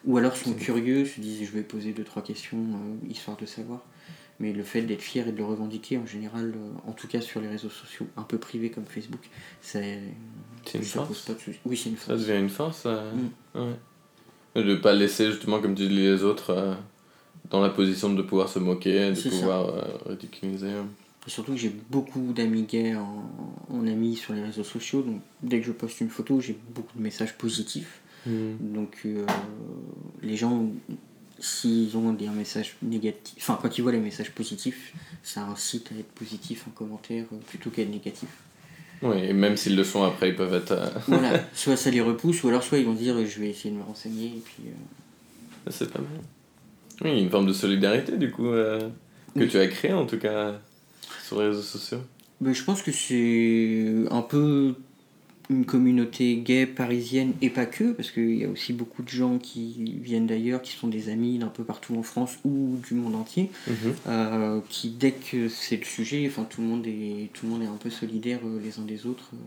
Ou 0.04 0.16
alors 0.18 0.36
sont 0.36 0.54
curieux, 0.54 1.04
se 1.04 1.20
disent 1.20 1.44
je 1.44 1.50
vais 1.50 1.62
poser 1.62 1.92
deux, 1.92 2.04
trois 2.04 2.22
questions, 2.22 2.58
euh, 2.58 3.08
histoire 3.10 3.36
de 3.36 3.46
savoir. 3.46 3.80
Mais 4.38 4.52
le 4.52 4.62
fait 4.62 4.82
d'être 4.82 5.02
fier 5.02 5.26
et 5.26 5.32
de 5.32 5.38
le 5.38 5.44
revendiquer, 5.44 5.98
en 5.98 6.06
général, 6.06 6.52
euh, 6.54 6.88
en 6.88 6.92
tout 6.92 7.08
cas 7.08 7.20
sur 7.20 7.40
les 7.40 7.48
réseaux 7.48 7.70
sociaux 7.70 8.06
un 8.16 8.22
peu 8.22 8.38
privés 8.38 8.70
comme 8.70 8.84
Facebook, 8.84 9.22
ça, 9.60 9.80
C'est 10.64 10.78
une 10.78 10.84
ça 10.84 10.98
force 11.04 11.08
pose 11.08 11.20
pas 11.22 11.32
de 11.32 11.38
soucis. 11.40 11.58
Oui, 11.64 11.76
c'est 11.76 11.88
une 11.90 11.96
Ça 11.96 12.04
force. 12.08 12.20
devient 12.20 12.38
une 12.38 12.48
force 12.50 12.82
euh, 12.86 13.10
Mm. 13.54 13.58
ouais. 13.60 14.62
De 14.62 14.76
pas 14.76 14.92
laisser 14.94 15.30
justement, 15.32 15.60
comme 15.60 15.74
tu 15.74 15.88
dis, 15.88 15.94
les 15.94 16.22
autres 16.22 16.76
dans 17.50 17.60
la 17.60 17.70
position 17.70 18.12
de 18.12 18.22
pouvoir 18.22 18.48
se 18.48 18.58
moquer, 18.58 19.10
de 19.10 19.14
C'est 19.14 19.30
ça. 19.30 19.36
pouvoir 19.38 19.84
ridiculiser. 20.06 20.70
Surtout 21.26 21.52
que 21.52 21.58
j'ai 21.58 21.74
beaucoup 21.90 22.32
d'amis 22.32 22.62
gays 22.62 22.94
en, 22.94 23.24
en 23.72 23.86
amis 23.86 24.16
sur 24.16 24.32
les 24.32 24.42
réseaux 24.42 24.64
sociaux, 24.64 25.02
donc 25.02 25.20
dès 25.42 25.60
que 25.60 25.66
je 25.66 25.72
poste 25.72 26.00
une 26.00 26.08
photo, 26.10 26.40
j'ai 26.40 26.56
beaucoup 26.74 26.96
de 26.96 27.02
messages 27.02 27.36
positifs. 27.36 28.00
Mm. 28.26 28.52
Donc 28.60 28.98
euh, 29.06 29.26
les 30.22 30.36
gens 30.36 30.66
s'ils 31.38 31.96
ont 31.96 32.12
des 32.12 32.28
messages 32.28 32.76
négatifs, 32.82 33.34
enfin 33.38 33.58
quand 33.60 33.76
ils 33.76 33.82
voient 33.82 33.92
les 33.92 33.98
messages 34.00 34.30
positifs, 34.30 34.94
ça 35.22 35.42
incite 35.42 35.90
à 35.92 35.98
être 35.98 36.10
positif 36.12 36.64
en 36.68 36.70
commentaire 36.70 37.24
euh, 37.32 37.36
plutôt 37.48 37.70
qu'à 37.70 37.82
être 37.82 37.90
négatif. 37.90 38.28
Oui, 39.02 39.18
et 39.18 39.32
même 39.34 39.58
s'ils 39.58 39.76
le 39.76 39.84
sont 39.84 40.02
après, 40.04 40.30
ils 40.30 40.34
peuvent 40.36 40.54
être. 40.54 40.72
euh, 40.72 40.88
Voilà, 41.08 41.44
soit 41.54 41.76
ça 41.76 41.90
les 41.90 42.00
repousse, 42.00 42.42
ou 42.44 42.48
alors 42.48 42.62
soit 42.62 42.78
ils 42.78 42.86
vont 42.86 42.94
dire 42.94 43.16
je 43.26 43.40
vais 43.40 43.50
essayer 43.50 43.70
de 43.70 43.76
me 43.78 43.82
renseigner, 43.82 44.28
et 44.28 44.42
puis... 44.44 44.62
euh, 44.68 45.70
C'est 45.70 45.92
pas 45.92 45.98
mal. 45.98 46.08
Oui, 47.02 47.20
une 47.20 47.28
forme 47.30 47.46
de 47.46 47.52
solidarité 47.52 48.16
du 48.16 48.30
coup 48.30 48.46
euh, 48.46 48.80
que 49.34 49.40
Oui. 49.40 49.48
tu 49.48 49.58
as 49.58 49.66
créée 49.66 49.92
en 49.92 50.06
tout 50.06 50.18
cas 50.18 50.58
sur 51.26 51.40
les 51.40 51.48
réseaux 51.48 51.62
sociaux. 51.62 51.98
Ben, 52.40 52.52
je 52.54 52.62
pense 52.64 52.82
que 52.82 52.92
c'est 52.92 53.94
un 54.10 54.22
peu 54.22 54.74
une 55.48 55.64
communauté 55.64 56.36
gay 56.38 56.66
parisienne 56.66 57.32
et 57.40 57.50
pas 57.50 57.66
que, 57.66 57.92
parce 57.92 58.10
qu'il 58.10 58.34
y 58.36 58.44
a 58.44 58.48
aussi 58.48 58.72
beaucoup 58.72 59.02
de 59.02 59.08
gens 59.08 59.38
qui 59.38 59.94
viennent 60.02 60.26
d'ailleurs, 60.26 60.60
qui 60.60 60.72
sont 60.72 60.88
des 60.88 61.08
amis 61.08 61.38
d'un 61.38 61.46
peu 61.48 61.62
partout 61.62 61.94
en 61.96 62.02
France 62.02 62.38
ou 62.44 62.76
du 62.86 62.94
monde 62.94 63.14
entier, 63.14 63.50
Mhm. 63.68 63.74
euh, 64.08 64.60
qui 64.68 64.90
dès 64.90 65.12
que 65.12 65.48
c'est 65.48 65.76
le 65.76 65.84
sujet, 65.84 66.26
enfin 66.26 66.44
tout 66.44 66.60
le 66.62 66.66
monde 66.66 66.86
est 66.86 67.30
tout 67.32 67.46
le 67.46 67.52
monde 67.52 67.62
est 67.62 67.66
un 67.66 67.76
peu 67.76 67.90
solidaire 67.90 68.40
euh, 68.44 68.60
les 68.60 68.78
uns 68.80 68.84
des 68.84 69.06
autres 69.06 69.30
euh, 69.34 69.38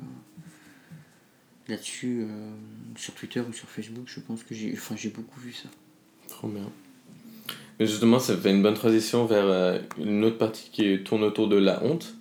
là-dessus 1.68 2.26
sur 2.96 3.14
Twitter 3.14 3.42
ou 3.48 3.54
sur 3.54 3.68
Facebook. 3.70 4.06
Je 4.08 4.20
pense 4.22 4.44
que 4.44 4.56
j'ai 4.56 4.72
enfin 4.74 4.96
j'ai 4.98 5.10
beaucoup 5.10 5.40
vu 5.40 5.52
ça. 5.54 5.70
Trop 6.30 6.48
bien. 6.48 6.70
Mais 7.80 7.86
justement, 7.86 8.20
ça 8.20 8.36
fait 8.36 8.52
une 8.52 8.62
bonne 8.62 8.74
transition 8.74 9.26
vers 9.26 9.46
euh, 9.46 9.80
une 9.98 10.24
autre 10.26 10.38
partie 10.38 10.70
qui 10.72 11.02
tourne 11.04 11.24
autour 11.24 11.48
de 11.48 11.56
la 11.56 11.84
honte. 11.84 12.14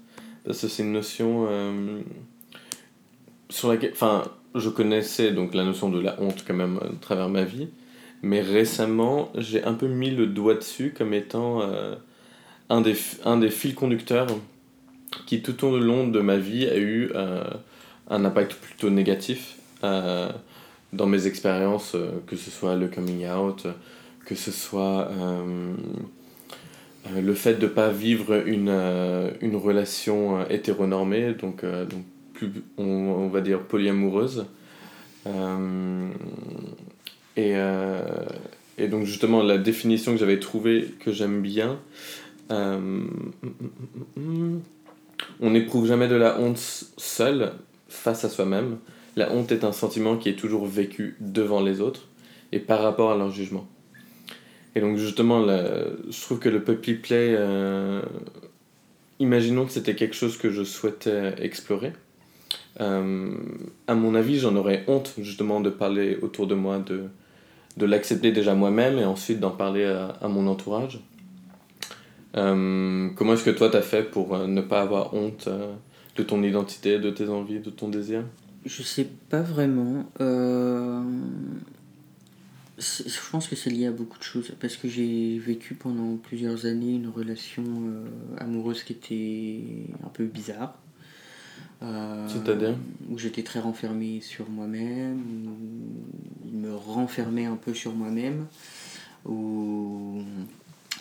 Parce 0.45 0.61
que 0.61 0.69
c'est 0.69 0.83
une 0.83 0.93
notion 0.93 1.47
euh, 1.51 2.01
sur 3.51 3.69
laquelle. 3.69 3.91
Enfin, 3.93 4.25
je 4.55 4.69
connaissais 4.69 5.33
donc 5.33 5.55
la 5.55 5.65
notion 5.65 5.89
de 5.89 6.01
la 6.01 6.21
honte 6.21 6.45
quand 6.47 6.55
même 6.55 6.79
à 6.83 6.89
travers 7.01 7.29
ma 7.29 7.45
vie. 7.45 7.69
Mais 8.23 8.41
récemment, 8.41 9.31
j'ai 9.37 9.63
un 9.65 9.75
peu 9.75 9.87
mis 9.87 10.11
le 10.11 10.27
doigt 10.27 10.55
dessus 10.55 10.95
comme 10.97 11.13
étant 11.13 11.63
euh, 11.63 11.95
un, 12.69 12.81
des, 12.81 12.97
un 13.25 13.39
des 13.39 13.51
fils 13.51 13.75
conducteurs 13.75 14.27
qui 15.27 15.43
tout 15.43 15.65
au 15.65 15.79
long 15.79 16.09
de 16.09 16.21
ma 16.21 16.37
vie 16.37 16.67
a 16.67 16.77
eu 16.77 17.11
euh, 17.15 17.45
un 18.11 18.25
impact 18.25 18.55
plutôt 18.55 18.91
négatif 18.91 19.57
euh, 19.85 20.31
dans 20.93 21.07
mes 21.07 21.27
expériences, 21.27 21.95
euh, 21.95 22.11
que 22.27 22.37
ce 22.37 22.51
soit 22.51 22.77
le 22.77 22.89
coming 22.89 23.29
out, 23.29 23.67
que 24.29 24.35
ce 24.35 24.53
soit 24.53 25.09
euh, 25.11 25.73
euh, 27.07 27.21
le 27.23 27.33
fait 27.33 27.55
de 27.55 27.63
ne 27.63 27.71
pas 27.71 27.89
vivre 27.89 28.47
une, 28.47 28.69
euh, 28.69 29.31
relation 29.55 30.47
hétéronormée, 30.51 31.33
donc, 31.33 31.65
plus, 32.35 32.53
on, 32.77 33.29
va 33.29 33.41
dire 33.41 33.61
polyamoureuse. 33.63 34.45
Et, 37.37 37.55
et 38.79 38.89
donc 38.89 39.05
justement 39.05 39.43
la 39.43 39.59
définition 39.59 40.13
que 40.13 40.19
j'avais 40.19 40.41
trouvée 40.41 40.95
que 41.01 41.13
j'aime 41.13 41.41
bien, 41.41 41.79
on 42.51 43.01
n'éprouve 45.41 45.87
jamais 45.87 46.09
de 46.09 46.17
la 46.17 46.39
honte 46.39 46.59
seul 46.59 47.53
face 47.89 48.25
à 48.25 48.29
soi-même. 48.29 48.79
La 49.17 49.33
honte 49.33 49.53
est 49.53 49.65
un 49.65 49.73
sentiment 49.73 50.17
qui 50.17 50.29
est 50.29 50.37
toujours 50.37 50.67
vécu 50.67 51.17
devant 51.21 51.63
les 51.63 51.81
autres 51.81 52.09
et 52.53 52.59
par 52.59 52.83
rapport 52.83 53.11
à 53.11 53.17
leur 53.17 53.31
jugement. 53.31 53.67
Et 54.79 54.81
donc 54.81 54.97
justement, 54.97 55.45
je 55.45 56.21
trouve 56.23 56.39
que 56.39 56.49
le 56.49 56.63
puppy 56.63 56.95
play, 56.95 57.35
euh, 57.37 58.01
imaginons 59.19 59.67
que 59.67 59.73
c'était 59.73 59.97
quelque 59.97 60.15
chose 60.15 60.37
que 60.37 60.51
je 60.51 60.63
souhaitais 60.63 61.35
explorer. 61.43 61.93
Euh, 62.81 63.35
à 63.89 63.97
mon 63.97 64.15
avis, 64.15 64.39
j'en 64.39 64.55
aurais 64.55 64.85
honte 64.87 65.15
justement 65.19 65.61
de 65.61 65.69
parler 65.69 66.17
autour 66.23 66.47
de 66.47 66.55
moi, 66.55 66.79
de, 66.79 67.07
de 67.77 67.87
l'accepter 67.87 68.31
déjà 68.31 68.55
moi-même 68.55 69.01
et 69.01 69.05
ensuite 69.05 69.41
d'en 69.41 69.51
parler 69.51 69.85
à, 69.85 70.29
mon 70.29 70.47
entourage. 70.47 71.01
Euh, 72.37 73.09
comment 73.17 73.33
est-ce 73.33 73.43
que 73.43 73.51
toi 73.51 73.71
t'as 73.71 73.83
fait 73.83 74.05
pour 74.05 74.37
euh, 74.37 74.47
ne 74.47 74.61
pas 74.61 74.81
avoir 74.81 75.13
honte 75.13 75.49
de 76.15 76.23
ton 76.23 76.41
identité, 76.45 77.01
de 77.01 77.11
tes 77.11 77.29
envies, 77.29 77.59
de 77.59 77.71
ton 77.71 77.89
désir? 77.89 78.23
Je 78.65 78.85
sais 78.85 79.09
pas 79.29 79.43
vraiment. 79.43 80.05
Je 82.79 83.31
pense 83.31 83.49
que 83.49 83.57
c'est 83.57 83.71
lié 83.71 83.87
à 83.87 83.91
beaucoup 83.91 84.19
de 84.19 84.23
choses. 84.23 84.53
Parce 84.61 84.77
que 84.77 84.89
j'ai 84.89 85.39
vécu 85.39 85.75
pendant 85.75 86.17
plusieurs 86.17 86.67
années 86.67 86.95
une 86.95 87.09
relation 87.09 87.65
euh, 87.67 88.07
amoureuse 88.39 88.83
qui 88.85 88.93
était 88.93 89.93
un 90.05 90.09
peu 90.09 90.25
bizarre. 90.25 90.79
Euh, 91.83 92.29
C'est-à-dire 92.29 92.77
Où 93.09 93.19
j'étais 93.19 93.43
très 93.43 93.61
renfermé 93.61 94.21
sur 94.21 94.49
moi-même, 94.49 95.19
où 95.19 95.57
il 96.47 96.57
me 96.57 96.75
renfermait 96.75 97.47
un 97.47 97.57
peu 97.57 97.75
sur 97.75 97.95
moi-même, 97.95 98.47
où, 99.25 100.23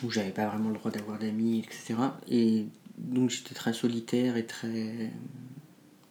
où 0.02 0.10
j'avais 0.10 0.30
pas 0.30 0.46
vraiment 0.46 0.68
le 0.68 0.74
droit 0.76 0.90
d'avoir 0.90 1.18
d'amis, 1.18 1.60
etc. 1.60 1.94
Et 2.28 2.66
donc 2.96 3.30
j'étais 3.30 3.54
très 3.54 3.72
solitaire 3.72 4.36
et 4.36 4.46
très, 4.46 5.10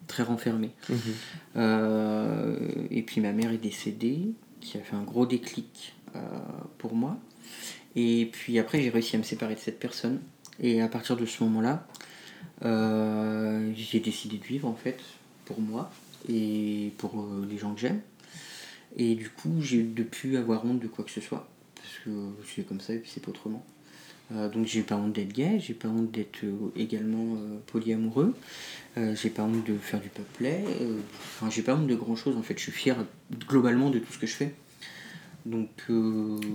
très 0.06 0.22
renfermé. 0.22 0.70
Euh, 1.56 2.56
et 2.90 3.02
puis 3.02 3.20
ma 3.20 3.32
mère 3.32 3.52
est 3.52 3.58
décédée, 3.58 4.32
qui 4.68 4.78
a 4.78 4.80
fait 4.82 4.96
un 4.96 5.02
gros 5.02 5.26
déclic 5.26 5.94
euh, 6.14 6.20
pour 6.78 6.94
moi. 6.94 7.16
Et 7.96 8.28
puis 8.32 8.58
après, 8.58 8.82
j'ai 8.82 8.90
réussi 8.90 9.16
à 9.16 9.18
me 9.18 9.24
séparer 9.24 9.54
de 9.54 9.60
cette 9.60 9.78
personne. 9.78 10.20
Et 10.60 10.82
à 10.82 10.88
partir 10.88 11.16
de 11.16 11.24
ce 11.24 11.42
moment-là, 11.44 11.86
euh, 12.64 13.72
j'ai 13.74 14.00
décidé 14.00 14.36
de 14.36 14.44
vivre 14.44 14.68
en 14.68 14.74
fait 14.74 14.98
pour 15.44 15.60
moi 15.60 15.90
et 16.28 16.92
pour 16.98 17.20
euh, 17.20 17.46
les 17.48 17.56
gens 17.56 17.74
que 17.74 17.80
j'aime. 17.80 18.00
Et 18.96 19.14
du 19.14 19.30
coup, 19.30 19.60
j'ai 19.60 19.82
de 19.82 20.02
plus 20.02 20.36
avoir 20.36 20.64
honte 20.64 20.80
de 20.80 20.88
quoi 20.88 21.04
que 21.04 21.10
ce 21.10 21.20
soit. 21.20 21.48
Parce 21.76 21.98
que 22.04 22.10
c'est 22.54 22.66
comme 22.66 22.80
ça 22.80 22.92
et 22.92 22.98
puis 22.98 23.10
c'est 23.12 23.22
pas 23.22 23.30
autrement. 23.30 23.64
Euh, 24.34 24.48
donc 24.48 24.66
j'ai 24.66 24.82
pas 24.82 24.96
honte 24.96 25.12
d'être 25.12 25.32
gay, 25.32 25.58
j'ai 25.58 25.74
pas 25.74 25.88
honte 25.88 26.10
d'être 26.10 26.44
euh, 26.44 26.70
également 26.76 27.36
euh, 27.36 27.58
polyamoureux, 27.66 28.34
j'ai 29.14 29.30
pas 29.30 29.44
honte 29.44 29.64
de 29.64 29.78
faire 29.78 30.00
du 30.00 30.08
peuplet, 30.08 30.64
enfin 31.20 31.48
j'ai 31.50 31.62
pas 31.62 31.76
honte 31.76 31.86
de 31.86 31.94
grand 31.94 32.16
chose 32.16 32.36
en 32.36 32.42
fait, 32.42 32.58
je 32.58 32.64
suis 32.64 32.72
fier 32.72 32.96
globalement 33.48 33.90
de 33.90 34.00
tout 34.00 34.12
ce 34.12 34.18
que 34.18 34.26
je 34.26 34.34
fais. 34.34 34.54
Donc 35.46 35.68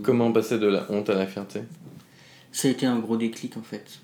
Comment 0.04 0.30
passer 0.34 0.60
de 0.60 0.68
la 0.68 0.86
honte 0.92 1.10
à 1.10 1.16
la 1.16 1.26
fierté? 1.26 1.62
Ça 2.52 2.68
a 2.68 2.72
été 2.72 2.86
un 2.86 3.00
gros 3.00 3.16
déclic 3.16 3.56
en 3.56 3.62
fait. 3.62 4.02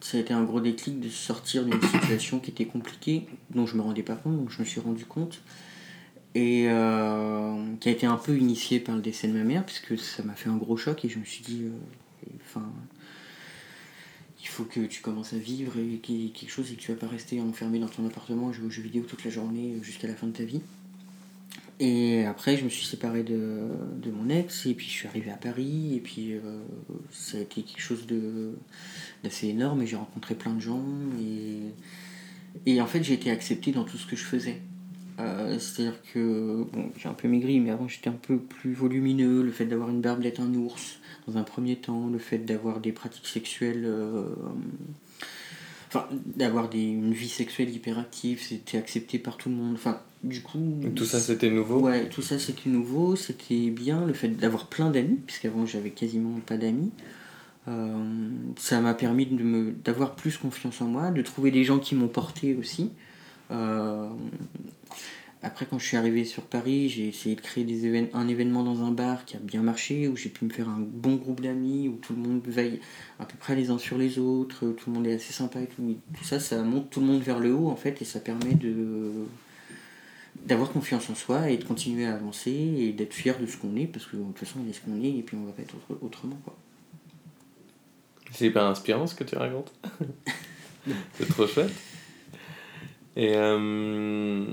Ça 0.00 0.16
a 0.16 0.20
été 0.20 0.32
un 0.32 0.44
gros 0.44 0.60
déclic 0.60 1.00
de 1.00 1.08
sortir 1.08 1.64
d'une 1.64 1.82
situation 2.00 2.38
qui 2.38 2.50
était 2.50 2.64
compliquée, 2.64 3.26
dont 3.50 3.66
je 3.66 3.76
me 3.76 3.82
rendais 3.82 4.02
pas 4.02 4.16
compte, 4.16 4.36
donc 4.36 4.50
je 4.50 4.60
me 4.60 4.64
suis 4.64 4.80
rendu 4.80 5.04
compte. 5.04 5.42
Et 6.34 6.66
euh, 6.68 7.74
qui 7.80 7.88
a 7.88 7.92
été 7.92 8.06
un 8.06 8.16
peu 8.16 8.36
initié 8.36 8.78
par 8.78 8.94
le 8.94 9.02
décès 9.02 9.26
de 9.26 9.32
ma 9.32 9.42
mère, 9.42 9.66
puisque 9.66 9.98
ça 9.98 10.22
m'a 10.22 10.34
fait 10.34 10.48
un 10.48 10.56
gros 10.56 10.76
choc 10.76 11.04
et 11.04 11.08
je 11.08 11.18
me 11.18 11.24
suis 11.24 11.42
dit, 11.42 11.64
euh, 11.64 12.30
enfin, 12.46 12.66
il 14.42 14.48
faut 14.48 14.64
que 14.64 14.80
tu 14.80 15.02
commences 15.02 15.32
à 15.32 15.38
vivre 15.38 15.72
et 15.78 15.98
quelque 15.98 16.50
chose 16.50 16.70
et 16.72 16.74
que 16.74 16.80
tu 16.80 16.92
vas 16.92 16.98
pas 16.98 17.08
rester 17.08 17.40
enfermé 17.40 17.78
dans 17.78 17.88
ton 17.88 18.06
appartement, 18.06 18.52
jouer 18.52 18.66
aux 18.66 18.70
jeux 18.70 18.82
vidéo 18.82 19.04
toute 19.08 19.24
la 19.24 19.30
journée 19.30 19.74
euh, 19.74 19.82
jusqu'à 19.82 20.08
la 20.08 20.14
fin 20.14 20.26
de 20.26 20.32
ta 20.32 20.44
vie. 20.44 20.60
Et 21.82 22.26
après, 22.26 22.58
je 22.58 22.64
me 22.64 22.68
suis 22.68 22.84
séparé 22.84 23.22
de, 23.22 23.62
de 24.02 24.10
mon 24.10 24.28
ex, 24.28 24.66
et 24.66 24.74
puis 24.74 24.86
je 24.86 24.92
suis 24.92 25.08
arrivé 25.08 25.30
à 25.30 25.36
Paris, 25.36 25.94
et 25.96 26.00
puis 26.00 26.34
euh, 26.34 26.40
ça 27.10 27.38
a 27.38 27.40
été 27.40 27.62
quelque 27.62 27.80
chose 27.80 28.06
d'assez 29.22 29.48
énorme, 29.48 29.80
et 29.80 29.86
j'ai 29.86 29.96
rencontré 29.96 30.34
plein 30.34 30.52
de 30.52 30.60
gens, 30.60 30.84
et, 31.18 31.72
et 32.66 32.82
en 32.82 32.86
fait, 32.86 33.02
j'ai 33.02 33.14
été 33.14 33.30
accepté 33.30 33.72
dans 33.72 33.84
tout 33.84 33.96
ce 33.96 34.06
que 34.06 34.14
je 34.14 34.24
faisais. 34.24 34.60
Euh, 35.20 35.58
C'est-à-dire 35.58 35.98
que, 36.12 36.66
bon, 36.70 36.90
j'ai 36.98 37.08
un 37.08 37.14
peu 37.14 37.28
maigri, 37.28 37.60
mais 37.60 37.70
avant 37.70 37.88
j'étais 37.88 38.10
un 38.10 38.12
peu 38.12 38.38
plus 38.38 38.74
volumineux, 38.74 39.42
le 39.42 39.50
fait 39.50 39.64
d'avoir 39.64 39.88
une 39.88 40.02
barbelette, 40.02 40.38
un 40.38 40.52
ours, 40.54 40.99
dans 41.30 41.38
un 41.38 41.44
premier 41.44 41.76
temps, 41.76 42.08
le 42.08 42.18
fait 42.18 42.38
d'avoir 42.38 42.80
des 42.80 42.92
pratiques 42.92 43.26
sexuelles. 43.26 43.84
euh, 43.84 44.24
Enfin, 45.92 46.06
d'avoir 46.36 46.70
une 46.72 47.12
vie 47.12 47.28
sexuelle 47.28 47.68
hyperactive, 47.68 48.40
c'était 48.40 48.78
accepté 48.78 49.18
par 49.18 49.36
tout 49.36 49.48
le 49.48 49.56
monde. 49.56 49.74
Enfin, 49.74 50.00
du 50.22 50.40
coup. 50.40 50.76
Tout 50.94 51.04
ça 51.04 51.18
c'était 51.18 51.50
nouveau? 51.50 51.80
Ouais, 51.80 52.08
tout 52.08 52.22
ça 52.22 52.38
c'était 52.38 52.70
nouveau, 52.70 53.16
c'était 53.16 53.70
bien. 53.70 54.06
Le 54.06 54.12
fait 54.12 54.28
d'avoir 54.28 54.68
plein 54.68 54.90
d'amis, 54.90 55.18
puisqu'avant 55.26 55.66
j'avais 55.66 55.90
quasiment 55.90 56.38
pas 56.46 56.56
d'amis, 56.56 56.92
euh, 57.66 58.28
ça 58.56 58.80
m'a 58.80 58.94
permis 58.94 59.26
de 59.26 59.42
me, 59.42 59.72
d'avoir 59.72 60.14
plus 60.14 60.36
confiance 60.36 60.80
en 60.80 60.86
moi, 60.86 61.10
de 61.10 61.22
trouver 61.22 61.50
des 61.50 61.64
gens 61.64 61.80
qui 61.80 61.96
m'ont 61.96 62.06
porté 62.06 62.54
aussi. 62.54 62.90
Euh, 63.50 64.08
après, 65.42 65.64
quand 65.64 65.78
je 65.78 65.86
suis 65.86 65.96
arrivé 65.96 66.24
sur 66.26 66.42
Paris, 66.42 66.88
j'ai 66.90 67.08
essayé 67.08 67.34
de 67.34 67.40
créer 67.40 67.64
des 67.64 67.86
évén- 67.86 68.08
un 68.12 68.28
événement 68.28 68.62
dans 68.62 68.82
un 68.84 68.90
bar 68.90 69.24
qui 69.24 69.36
a 69.36 69.40
bien 69.40 69.62
marché, 69.62 70.06
où 70.06 70.14
j'ai 70.16 70.28
pu 70.28 70.44
me 70.44 70.50
faire 70.50 70.68
un 70.68 70.80
bon 70.80 71.16
groupe 71.16 71.40
d'amis, 71.40 71.88
où 71.88 71.96
tout 71.96 72.12
le 72.14 72.20
monde 72.20 72.42
veille 72.46 72.78
à 73.18 73.24
peu 73.24 73.36
près 73.38 73.56
les 73.56 73.70
uns 73.70 73.78
sur 73.78 73.96
les 73.96 74.18
autres, 74.18 74.68
tout 74.72 74.90
le 74.90 74.96
monde 74.96 75.06
est 75.06 75.14
assez 75.14 75.32
sympa 75.32 75.60
et 75.62 75.66
tout. 75.66 75.96
Tout 76.16 76.24
ça, 76.24 76.38
ça 76.40 76.62
monte 76.62 76.90
tout 76.90 77.00
le 77.00 77.06
monde 77.06 77.22
vers 77.22 77.38
le 77.38 77.54
haut 77.54 77.68
en 77.68 77.76
fait, 77.76 78.02
et 78.02 78.04
ça 78.04 78.20
permet 78.20 78.54
d'avoir 80.46 80.70
confiance 80.72 81.08
en 81.08 81.14
soi 81.14 81.50
et 81.50 81.56
de 81.56 81.64
continuer 81.64 82.04
à 82.06 82.14
avancer 82.14 82.50
et 82.50 82.92
d'être 82.92 83.14
fier 83.14 83.38
de 83.40 83.46
ce 83.46 83.56
qu'on 83.56 83.76
est, 83.76 83.86
parce 83.86 84.04
que 84.06 84.16
de 84.16 84.22
toute 84.22 84.38
façon, 84.38 84.58
on 84.64 84.68
est 84.68 84.72
ce 84.74 84.80
qu'on 84.82 85.02
est 85.02 85.10
et 85.10 85.22
puis 85.22 85.36
on 85.40 85.44
va 85.46 85.52
pas 85.52 85.62
être 85.62 85.74
autre- 85.74 86.02
autrement. 86.04 86.38
C'est 88.32 88.46
hyper 88.46 88.64
inspirant 88.64 89.06
ce 89.06 89.14
que 89.14 89.24
tu 89.24 89.36
racontes. 89.36 89.72
c'est 91.14 91.28
trop 91.28 91.46
chouette. 91.46 91.72
Et, 93.16 93.32
euh, 93.36 94.44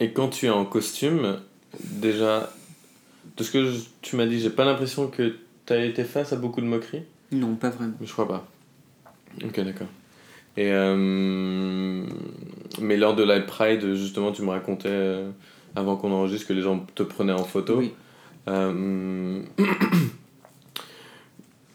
et 0.00 0.12
quand 0.12 0.28
tu 0.28 0.46
es 0.46 0.50
en 0.50 0.64
costume, 0.64 1.38
déjà, 1.80 2.50
de 3.36 3.42
ce 3.44 3.50
que 3.50 3.66
je- 3.70 3.80
tu 4.02 4.16
m'as 4.16 4.26
dit, 4.26 4.40
j'ai 4.40 4.50
pas 4.50 4.64
l'impression 4.64 5.08
que 5.08 5.34
T'as 5.66 5.84
été 5.84 6.02
face 6.04 6.32
à 6.32 6.36
beaucoup 6.36 6.62
de 6.62 6.66
moqueries? 6.66 7.02
Non, 7.30 7.54
pas 7.54 7.68
vraiment. 7.68 7.92
Je 8.02 8.10
crois 8.10 8.26
pas. 8.26 8.48
Ok, 9.44 9.60
d'accord. 9.60 9.86
Et 10.56 10.72
euh, 10.72 12.02
mais 12.80 12.96
lors 12.96 13.14
de 13.14 13.22
la 13.22 13.38
Pride, 13.40 13.94
justement, 13.94 14.32
tu 14.32 14.40
me 14.40 14.48
racontais 14.48 14.88
euh, 14.88 15.28
avant 15.76 15.96
qu'on 15.96 16.10
enregistre 16.10 16.48
que 16.48 16.54
les 16.54 16.62
gens 16.62 16.86
te 16.94 17.02
prenaient 17.02 17.34
en 17.34 17.44
photo. 17.44 17.76
Oui. 17.80 17.92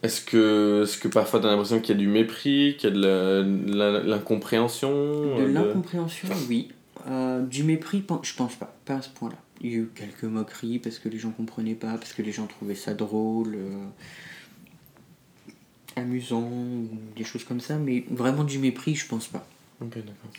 Est-ce 0.03 0.19
que, 0.19 0.83
est 0.83 0.99
que 0.99 1.07
parfois 1.07 1.39
tu 1.39 1.47
as 1.47 1.49
l'impression 1.49 1.79
qu'il 1.79 1.95
y 1.95 1.97
a 1.97 2.01
du 2.01 2.09
mépris, 2.09 2.75
qu'il 2.77 2.89
y 2.89 2.91
a 2.91 2.95
de 2.95 3.43
de 3.43 4.09
l'incompréhension 4.09 4.91
De 4.91 5.43
euh, 5.43 5.51
l'incompréhension, 5.51 6.27
oui. 6.49 6.67
Euh, 7.07 7.41
du 7.41 7.63
mépris, 7.63 8.03
je 8.21 8.35
pense 8.35 8.55
pas. 8.55 8.75
Pas 8.83 8.95
à 8.95 9.01
ce 9.01 9.09
point-là. 9.09 9.37
Il 9.61 9.71
y 9.71 9.75
a 9.75 9.77
eu 9.77 9.89
quelques 9.95 10.25
moqueries 10.25 10.79
parce 10.79 10.99
que 10.99 11.07
les 11.07 11.17
gens 11.17 11.31
comprenaient 11.31 11.73
pas, 11.73 11.93
parce 11.93 12.11
que 12.11 12.21
les 12.21 12.33
gens 12.33 12.47
trouvaient 12.47 12.75
ça 12.75 12.93
drôle, 12.93 13.55
euh, 13.55 13.85
amusant, 15.95 16.51
des 17.15 17.23
choses 17.23 17.45
comme 17.45 17.61
ça. 17.61 17.77
Mais 17.77 18.03
vraiment 18.11 18.43
du 18.43 18.59
mépris, 18.59 18.95
je 18.95 19.07
pense 19.07 19.27
pas. 19.27 19.47
Ok, 19.79 19.95
d'accord. 19.95 20.31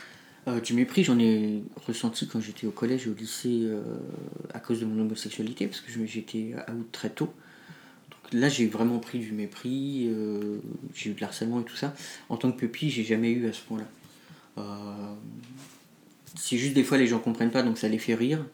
Euh, 0.47 0.61
du 0.61 0.75
mépris, 0.75 1.05
j'en 1.05 1.19
ai 1.19 1.63
ressenti 1.87 2.29
quand 2.29 2.43
j'étais 2.43 2.67
au 2.67 2.71
collège 2.71 3.07
et 3.07 3.11
au 3.11 3.15
lycée 3.15 3.67
à 4.53 4.61
cause 4.61 4.81
de 4.81 4.85
mon 4.85 5.01
homosexualité, 5.01 5.69
parce 5.69 5.81
que 5.81 5.91
j'étais 6.05 6.55
out 6.69 6.93
très 6.93 7.09
tôt. 7.09 7.33
Là, 8.35 8.49
j'ai 8.49 8.67
vraiment 8.67 8.99
pris 8.99 9.21
du 9.21 9.31
mépris, 9.31 10.09
euh, 10.09 10.59
j'ai 10.93 11.11
eu 11.11 11.15
de 11.15 11.21
l'harcèlement 11.21 11.61
et 11.61 11.65
tout 11.65 11.77
ça. 11.77 11.95
En 12.29 12.37
tant 12.37 12.51
que 12.51 12.57
pupille, 12.57 12.91
j'ai 12.91 13.05
jamais 13.05 13.31
eu 13.31 13.49
à 13.49 13.53
ce 13.53 13.61
point-là. 13.63 13.87
Euh, 14.59 15.15
c'est 16.35 16.59
juste 16.59 16.75
des 16.75 16.83
fois, 16.83 16.99
les 16.99 17.07
gens 17.07 17.21
comprennent 17.21 17.53
pas, 17.53 17.63
donc 17.63 17.79
ça 17.79 17.89
les 17.89 17.99
fait 17.99 18.15
rire. 18.15 18.45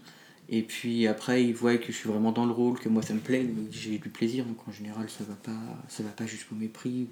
Et 0.52 0.62
puis 0.62 1.06
après, 1.06 1.44
ils 1.44 1.54
voient 1.54 1.78
que 1.78 1.92
je 1.92 1.96
suis 1.96 2.08
vraiment 2.08 2.32
dans 2.32 2.44
le 2.44 2.52
rôle, 2.52 2.78
que 2.78 2.88
moi 2.90 3.02
ça 3.02 3.14
me 3.14 3.20
plaît, 3.20 3.46
j'ai 3.70 3.98
du 3.98 4.08
plaisir. 4.10 4.44
Donc 4.44 4.68
en 4.68 4.72
général, 4.72 5.08
ça 5.08 5.24
va 5.24 5.34
pas, 5.34 5.62
ça 5.88 6.02
va 6.02 6.10
pas 6.10 6.26
jusqu'au 6.26 6.56
mépris. 6.56 7.06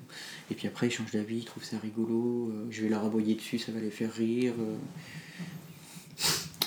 Et 0.51 0.55
puis 0.55 0.67
après, 0.67 0.89
ils 0.89 0.91
changent 0.91 1.13
d'avis, 1.13 1.39
ils 1.39 1.45
trouvent 1.45 1.65
ça 1.65 1.79
rigolo. 1.79 2.51
euh, 2.53 2.67
je 2.71 2.83
vais 2.83 2.89
leur 2.89 3.05
aboyer 3.05 3.35
dessus, 3.37 3.59
ça 3.59 3.73
va 3.73 3.81
les 3.81 3.91
faire 3.91 4.13
rire. 4.13 4.53
euh. 4.59 4.77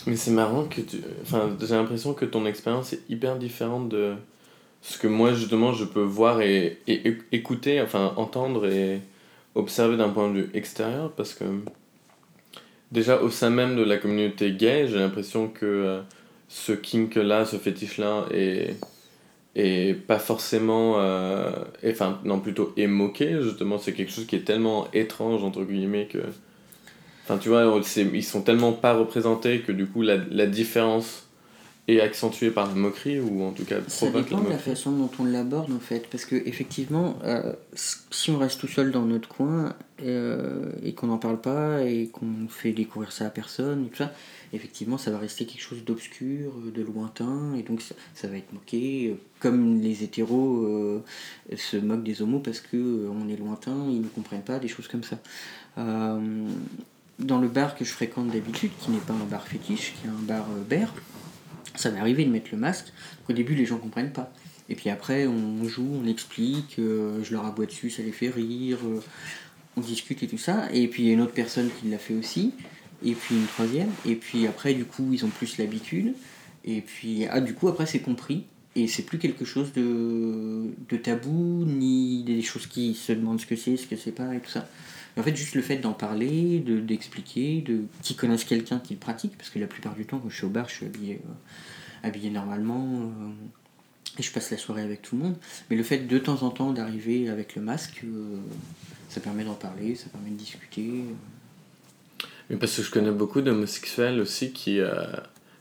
Mais 0.07 0.15
c'est 0.15 0.31
marrant 0.31 0.65
que 0.65 0.81
tu. 0.81 0.97
Enfin, 1.21 1.55
j'ai 1.59 1.75
l'impression 1.75 2.13
que 2.13 2.25
ton 2.25 2.45
expérience 2.45 2.93
est 2.93 3.01
hyper 3.09 3.37
différente 3.37 3.89
de 3.89 4.15
ce 4.81 4.97
que 4.97 5.07
moi, 5.07 5.33
justement, 5.33 5.73
je 5.73 5.85
peux 5.85 6.01
voir 6.03 6.41
et, 6.41 6.79
et 6.87 7.09
éc- 7.11 7.21
écouter, 7.31 7.81
enfin, 7.81 8.13
entendre 8.17 8.65
et 8.67 9.01
observer 9.55 9.97
d'un 9.97 10.09
point 10.09 10.29
de 10.31 10.41
vue 10.41 10.51
extérieur 10.53 11.11
parce 11.13 11.33
que. 11.33 11.45
Déjà, 12.91 13.21
au 13.21 13.29
sein 13.29 13.49
même 13.49 13.75
de 13.77 13.83
la 13.83 13.97
communauté 13.97 14.51
gay, 14.51 14.87
j'ai 14.87 14.99
l'impression 14.99 15.47
que 15.47 15.65
euh, 15.65 16.01
ce 16.49 16.73
kink-là, 16.73 17.45
ce 17.45 17.55
fétiche-là 17.55 18.25
est, 18.33 18.75
est 19.55 19.95
pas 19.95 20.19
forcément. 20.19 20.95
euh, 20.99 21.51
Enfin, 21.87 22.19
non, 22.25 22.39
plutôt 22.39 22.73
est 22.77 22.87
moqué, 22.87 23.41
justement. 23.41 23.77
C'est 23.79 23.93
quelque 23.93 24.11
chose 24.11 24.27
qui 24.27 24.35
est 24.37 24.45
tellement 24.45 24.87
étrange, 24.93 25.43
entre 25.43 25.63
guillemets, 25.63 26.07
que. 26.07 26.19
Enfin, 27.23 27.37
tu 27.37 27.49
vois, 27.49 27.79
ils 28.13 28.23
sont 28.23 28.41
tellement 28.41 28.73
pas 28.73 28.93
représentés 28.93 29.61
que 29.61 29.71
du 29.71 29.85
coup, 29.87 30.01
la, 30.01 30.17
la 30.17 30.47
différence 30.47 31.27
est 31.91 32.01
accentuée 32.01 32.51
par 32.51 32.67
la 32.67 32.73
moquerie, 32.73 33.19
ou 33.19 33.43
en 33.43 33.51
tout 33.51 33.65
cas 33.65 33.77
Ça 33.87 34.07
dépend 34.09 34.37
la 34.37 34.43
de 34.43 34.49
la 34.49 34.57
façon 34.57 34.91
dont 34.91 35.09
on 35.19 35.25
l'aborde 35.25 35.71
en 35.71 35.79
fait, 35.79 36.07
parce 36.09 36.25
que 36.25 36.35
effectivement, 36.35 37.17
euh, 37.23 37.53
si 38.11 38.31
on 38.31 38.37
reste 38.37 38.59
tout 38.59 38.67
seul 38.67 38.91
dans 38.91 39.03
notre 39.03 39.27
coin 39.27 39.73
euh, 40.03 40.71
et 40.83 40.93
qu'on 40.93 41.07
n'en 41.07 41.17
parle 41.17 41.39
pas 41.39 41.83
et 41.83 42.07
qu'on 42.07 42.47
fait 42.49 42.71
découvrir 42.71 43.11
ça 43.11 43.27
à 43.27 43.29
personne 43.29 43.85
et 43.85 43.89
tout 43.89 43.97
ça, 43.97 44.11
effectivement, 44.53 44.97
ça 44.97 45.11
va 45.11 45.17
rester 45.17 45.45
quelque 45.45 45.61
chose 45.61 45.83
d'obscur, 45.83 46.53
euh, 46.65 46.71
de 46.71 46.81
lointain, 46.81 47.53
et 47.57 47.63
donc 47.63 47.81
ça, 47.81 47.95
ça 48.13 48.27
va 48.27 48.37
être 48.37 48.51
moqué, 48.53 49.15
comme 49.39 49.81
les 49.81 50.03
hétéros 50.03 50.65
euh, 50.65 51.03
se 51.55 51.77
moquent 51.77 52.03
des 52.03 52.21
homos 52.21 52.39
parce 52.39 52.59
que 52.59 53.07
on 53.09 53.29
est 53.29 53.37
lointain, 53.37 53.85
ils 53.89 54.01
ne 54.01 54.07
comprennent 54.07 54.41
pas, 54.41 54.59
des 54.59 54.67
choses 54.67 54.87
comme 54.87 55.03
ça. 55.03 55.17
Dans 57.21 57.39
le 57.39 57.47
bar 57.47 57.75
que 57.75 57.85
je 57.85 57.91
fréquente 57.91 58.29
d'habitude, 58.29 58.71
qui 58.79 58.89
n'est 58.89 58.97
pas 58.99 59.13
un 59.13 59.25
bar 59.29 59.47
fétiche, 59.47 59.93
qui 59.93 60.07
est 60.07 60.09
un 60.09 60.23
bar 60.23 60.45
euh, 60.51 60.63
bear, 60.63 60.91
ça 61.75 61.91
m'est 61.91 61.99
arrivé 61.99 62.25
de 62.25 62.29
mettre 62.29 62.49
le 62.51 62.57
masque. 62.57 62.87
Au 63.29 63.33
début, 63.33 63.55
les 63.55 63.65
gens 63.65 63.77
comprennent 63.77 64.13
pas. 64.13 64.31
Et 64.69 64.75
puis 64.75 64.89
après, 64.89 65.27
on 65.27 65.67
joue, 65.67 65.99
on 66.01 66.07
explique, 66.07 66.77
euh, 66.79 67.23
je 67.23 67.33
leur 67.33 67.45
aboie 67.45 67.65
dessus, 67.65 67.89
ça 67.89 68.03
les 68.03 68.11
fait 68.11 68.29
rire, 68.29 68.77
euh, 68.85 69.01
on 69.75 69.81
discute 69.81 70.23
et 70.23 70.27
tout 70.27 70.37
ça. 70.37 70.69
Et 70.73 70.87
puis 70.87 71.03
il 71.03 71.07
y 71.07 71.09
a 71.09 71.13
une 71.13 71.21
autre 71.21 71.33
personne 71.33 71.69
qui 71.79 71.89
l'a 71.89 71.97
fait 71.97 72.13
aussi, 72.13 72.53
et 73.03 73.13
puis 73.13 73.35
une 73.35 73.47
troisième. 73.47 73.89
Et 74.05 74.15
puis 74.15 74.47
après, 74.47 74.73
du 74.73 74.85
coup, 74.85 75.09
ils 75.11 75.25
ont 75.25 75.29
plus 75.29 75.57
l'habitude. 75.57 76.13
Et 76.63 76.81
puis, 76.81 77.25
ah, 77.29 77.41
du 77.41 77.53
coup, 77.53 77.67
après, 77.67 77.85
c'est 77.85 77.99
compris. 77.99 78.45
Et 78.75 78.87
c'est 78.87 79.03
plus 79.03 79.17
quelque 79.17 79.43
chose 79.43 79.73
de, 79.73 80.67
de 80.89 80.97
tabou, 80.97 81.65
ni 81.65 82.23
des 82.23 82.41
choses 82.41 82.67
qui 82.67 82.93
se 82.93 83.11
demandent 83.11 83.41
ce 83.41 83.45
que 83.45 83.57
c'est, 83.57 83.75
ce 83.75 83.87
que 83.87 83.97
c'est 83.97 84.13
pas, 84.13 84.33
et 84.33 84.39
tout 84.39 84.49
ça. 84.49 84.69
En 85.17 85.23
fait, 85.23 85.35
juste 85.35 85.55
le 85.55 85.61
fait 85.61 85.77
d'en 85.77 85.93
parler, 85.93 86.59
de, 86.59 86.79
d'expliquer, 86.79 87.61
de, 87.61 87.81
qu'ils 88.01 88.15
connaissent 88.15 88.45
quelqu'un 88.45 88.79
qui 88.79 88.93
le 88.93 88.99
pratique, 88.99 89.37
parce 89.37 89.49
que 89.49 89.59
la 89.59 89.67
plupart 89.67 89.93
du 89.93 90.05
temps, 90.05 90.19
quand 90.19 90.29
je 90.29 90.35
suis 90.35 90.45
au 90.45 90.49
bar, 90.49 90.69
je 90.69 90.75
suis 90.75 90.85
habillé, 90.85 91.21
euh, 91.25 92.07
habillé 92.07 92.29
normalement, 92.29 93.01
euh, 93.01 94.19
et 94.19 94.23
je 94.23 94.31
passe 94.31 94.51
la 94.51 94.57
soirée 94.57 94.83
avec 94.83 95.01
tout 95.01 95.17
le 95.17 95.23
monde. 95.23 95.35
Mais 95.69 95.75
le 95.75 95.83
fait 95.83 95.99
de 95.99 96.17
temps 96.17 96.43
en 96.43 96.49
temps 96.49 96.71
d'arriver 96.71 97.29
avec 97.29 97.55
le 97.55 97.61
masque, 97.61 98.03
euh, 98.05 98.37
ça 99.09 99.19
permet 99.19 99.43
d'en 99.43 99.53
parler, 99.53 99.95
ça 99.95 100.07
permet 100.09 100.29
de 100.29 100.35
discuter. 100.35 101.03
Mais 102.49 102.55
parce 102.55 102.75
que 102.77 102.83
je 102.83 102.91
connais 102.91 103.11
beaucoup 103.11 103.41
d'homosexuels 103.41 104.19
aussi 104.19 104.51
qui 104.51 104.79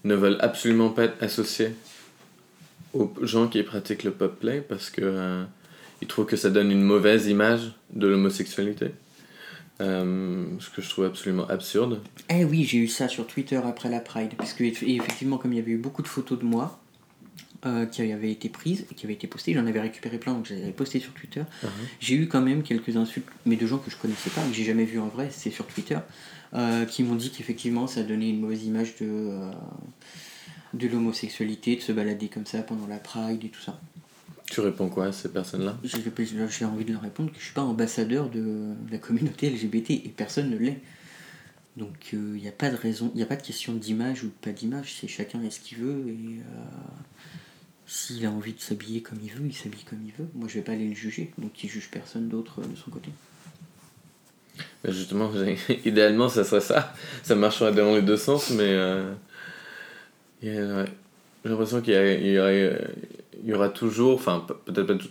ne 0.04 0.14
veulent 0.14 0.38
absolument 0.40 0.90
pas 0.90 1.04
être 1.04 1.22
associés 1.22 1.72
aux 2.92 3.12
gens 3.22 3.48
qui 3.48 3.62
pratiquent 3.62 4.02
le 4.02 4.10
pop 4.10 4.38
play 4.40 4.60
parce 4.60 4.90
que 4.90 5.44
ils 6.02 6.08
trouvent 6.08 6.26
que 6.26 6.36
ça 6.36 6.50
donne 6.50 6.72
une 6.72 6.82
mauvaise 6.82 7.26
image 7.28 7.72
de 7.92 8.08
l'homosexualité. 8.08 8.90
Euh, 9.80 10.44
ce 10.58 10.68
que 10.68 10.82
je 10.82 10.90
trouve 10.90 11.06
absolument 11.06 11.46
absurde. 11.48 12.02
Eh 12.28 12.44
oui, 12.44 12.64
j'ai 12.64 12.78
eu 12.78 12.88
ça 12.88 13.08
sur 13.08 13.26
Twitter 13.26 13.56
après 13.56 13.88
la 13.88 14.00
Pride, 14.00 14.32
parce 14.36 14.52
que 14.52 14.64
et 14.64 14.96
effectivement, 14.96 15.38
comme 15.38 15.52
il 15.52 15.56
y 15.56 15.60
avait 15.60 15.72
eu 15.72 15.78
beaucoup 15.78 16.02
de 16.02 16.08
photos 16.08 16.38
de 16.38 16.44
moi 16.44 16.78
euh, 17.64 17.86
qui 17.86 18.02
avaient 18.12 18.30
été 18.30 18.50
prises 18.50 18.84
et 18.90 18.94
qui 18.94 19.06
avaient 19.06 19.14
été 19.14 19.26
postées, 19.26 19.54
j'en 19.54 19.66
avais 19.66 19.80
récupéré 19.80 20.18
plein, 20.18 20.34
donc 20.34 20.46
je 20.46 20.54
les 20.54 20.62
avais 20.64 20.72
postées 20.72 21.00
sur 21.00 21.12
Twitter. 21.12 21.42
J'ai 21.98 22.14
eu 22.14 22.28
quand 22.28 22.42
même 22.42 22.62
quelques 22.62 22.96
insultes, 22.96 23.26
mais 23.46 23.56
de 23.56 23.66
gens 23.66 23.78
que 23.78 23.90
je 23.90 23.96
connaissais 23.96 24.30
pas, 24.30 24.42
que 24.42 24.52
j'ai 24.52 24.64
jamais 24.64 24.84
vu 24.84 24.98
en 24.98 25.08
vrai, 25.08 25.28
c'est 25.30 25.50
sur 25.50 25.66
Twitter, 25.66 25.98
euh, 26.54 26.84
qui 26.84 27.02
m'ont 27.02 27.14
dit 27.14 27.30
qu'effectivement 27.30 27.86
ça 27.86 28.02
donnait 28.02 28.28
une 28.28 28.40
mauvaise 28.40 28.64
image 28.64 28.96
de, 29.00 29.30
de 30.74 30.88
l'homosexualité, 30.88 31.76
de 31.76 31.80
se 31.80 31.92
balader 31.92 32.28
comme 32.28 32.46
ça 32.46 32.62
pendant 32.62 32.86
la 32.86 32.98
Pride 32.98 33.42
et 33.44 33.48
tout 33.48 33.62
ça. 33.62 33.80
Tu 34.50 34.60
réponds 34.60 34.88
quoi 34.88 35.06
à 35.06 35.12
ces 35.12 35.30
personnes-là? 35.30 35.78
J'ai 35.84 36.64
envie 36.64 36.84
de 36.84 36.92
leur 36.92 37.02
répondre 37.02 37.30
que 37.30 37.38
je 37.38 37.44
suis 37.44 37.54
pas 37.54 37.62
ambassadeur 37.62 38.28
de 38.28 38.74
la 38.90 38.98
communauté 38.98 39.48
LGBT 39.48 39.90
et 39.90 40.12
personne 40.14 40.50
ne 40.50 40.58
l'est. 40.58 40.80
Donc 41.76 42.10
il 42.12 42.18
n'y 42.18 42.48
a 42.48 42.52
pas 42.52 42.68
de 42.68 42.76
raison, 42.76 43.10
il 43.14 43.18
n'y 43.18 43.22
a 43.22 43.26
pas 43.26 43.36
de 43.36 43.42
question 43.42 43.72
d'image 43.74 44.24
ou 44.24 44.30
pas 44.42 44.50
d'image, 44.50 44.96
c'est 45.00 45.06
chacun 45.06 45.40
est 45.42 45.50
ce 45.50 45.60
qu'il 45.60 45.78
veut 45.78 46.08
et 46.08 46.40
euh, 46.40 46.62
s'il 47.86 48.26
a 48.26 48.30
envie 48.30 48.52
de 48.52 48.60
s'habiller 48.60 49.02
comme 49.02 49.18
il 49.22 49.30
veut, 49.30 49.46
il 49.46 49.54
s'habille 49.54 49.84
comme 49.84 50.00
il 50.04 50.12
veut. 50.12 50.28
Moi 50.34 50.48
je 50.48 50.54
vais 50.54 50.62
pas 50.62 50.72
aller 50.72 50.88
le 50.88 50.96
juger, 50.96 51.32
donc 51.38 51.62
il 51.62 51.70
juge 51.70 51.88
personne 51.90 52.28
d'autre 52.28 52.60
euh, 52.60 52.66
de 52.66 52.76
son 52.76 52.90
côté. 52.90 53.10
Ben 54.82 54.92
justement, 54.92 55.30
idéalement, 55.84 56.28
ça 56.28 56.44
serait 56.44 56.60
ça. 56.60 56.92
Ça 57.22 57.34
marcherait 57.34 57.72
dans 57.72 57.94
les 57.94 58.02
deux 58.02 58.16
sens, 58.16 58.50
mais 58.50 58.62
euh, 58.64 59.14
j'ai 60.42 60.58
l'impression 61.44 61.80
qu'il 61.80 61.94
y, 61.94 62.32
y 62.32 62.38
aurait, 62.38 62.62
euh, 62.62 62.78
il 63.42 63.50
y 63.50 63.54
aura 63.54 63.68
toujours, 63.68 64.14
enfin 64.14 64.44
pe- 64.46 64.54
peut-être 64.72 64.86
pas 64.86 64.94
tou- 64.94 65.08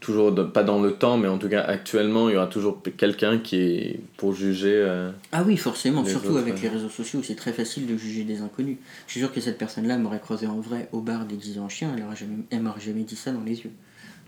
toujours 0.00 0.52
pas 0.52 0.62
dans 0.62 0.80
le 0.80 0.92
temps, 0.92 1.16
mais 1.18 1.26
en 1.28 1.38
tout 1.38 1.48
cas 1.48 1.62
actuellement, 1.62 2.28
il 2.28 2.34
y 2.34 2.36
aura 2.36 2.46
toujours 2.46 2.80
quelqu'un 2.96 3.38
qui 3.38 3.56
est 3.56 4.00
pour 4.18 4.34
juger. 4.34 4.72
euh, 4.74 5.10
Ah 5.32 5.42
oui, 5.44 5.56
forcément, 5.56 6.04
surtout 6.04 6.28
autres, 6.28 6.40
avec 6.40 6.54
ouais. 6.54 6.60
les 6.62 6.68
réseaux 6.68 6.88
sociaux, 6.90 7.22
c'est 7.22 7.34
très 7.34 7.52
facile 7.52 7.86
de 7.86 7.96
juger 7.96 8.24
des 8.24 8.40
inconnus. 8.40 8.76
Je 9.06 9.12
suis 9.12 9.20
sûr 9.20 9.32
que 9.32 9.40
cette 9.40 9.58
personne-là 9.58 9.96
m'aurait 9.98 10.20
croisé 10.20 10.46
en 10.46 10.60
vrai 10.60 10.88
au 10.92 11.00
bar 11.00 11.24
déguisé 11.24 11.58
en 11.60 11.68
chien, 11.68 11.92
elle 11.96 12.04
aurait 12.04 12.16
jamais, 12.16 12.36
elle 12.50 12.62
m'aurait 12.62 12.80
jamais 12.80 13.02
dit 13.02 13.16
ça 13.16 13.32
dans 13.32 13.42
les 13.42 13.58
yeux. 13.60 13.72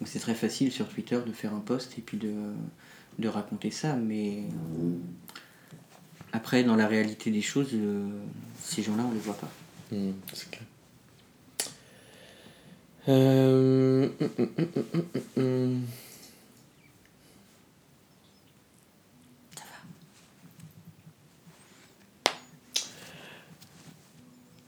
Donc 0.00 0.08
c'est 0.08 0.20
très 0.20 0.34
facile 0.34 0.72
sur 0.72 0.88
Twitter 0.88 1.18
de 1.26 1.32
faire 1.32 1.52
un 1.54 1.60
post 1.60 1.96
et 1.98 2.00
puis 2.00 2.16
de, 2.18 2.32
de 3.18 3.28
raconter 3.28 3.70
ça, 3.70 3.94
mais 3.94 4.44
après, 6.32 6.62
dans 6.64 6.76
la 6.76 6.86
réalité 6.86 7.30
des 7.30 7.40
choses, 7.42 7.70
euh, 7.74 8.06
ces 8.62 8.82
gens-là, 8.82 9.04
on 9.08 9.12
les 9.12 9.18
voit 9.20 9.34
pas. 9.36 9.50
hmm, 9.92 10.10
c'est 10.32 10.50
clair. 10.50 10.62
Euh, 13.08 14.08
hum, 14.20 15.06
hum. 15.36 15.82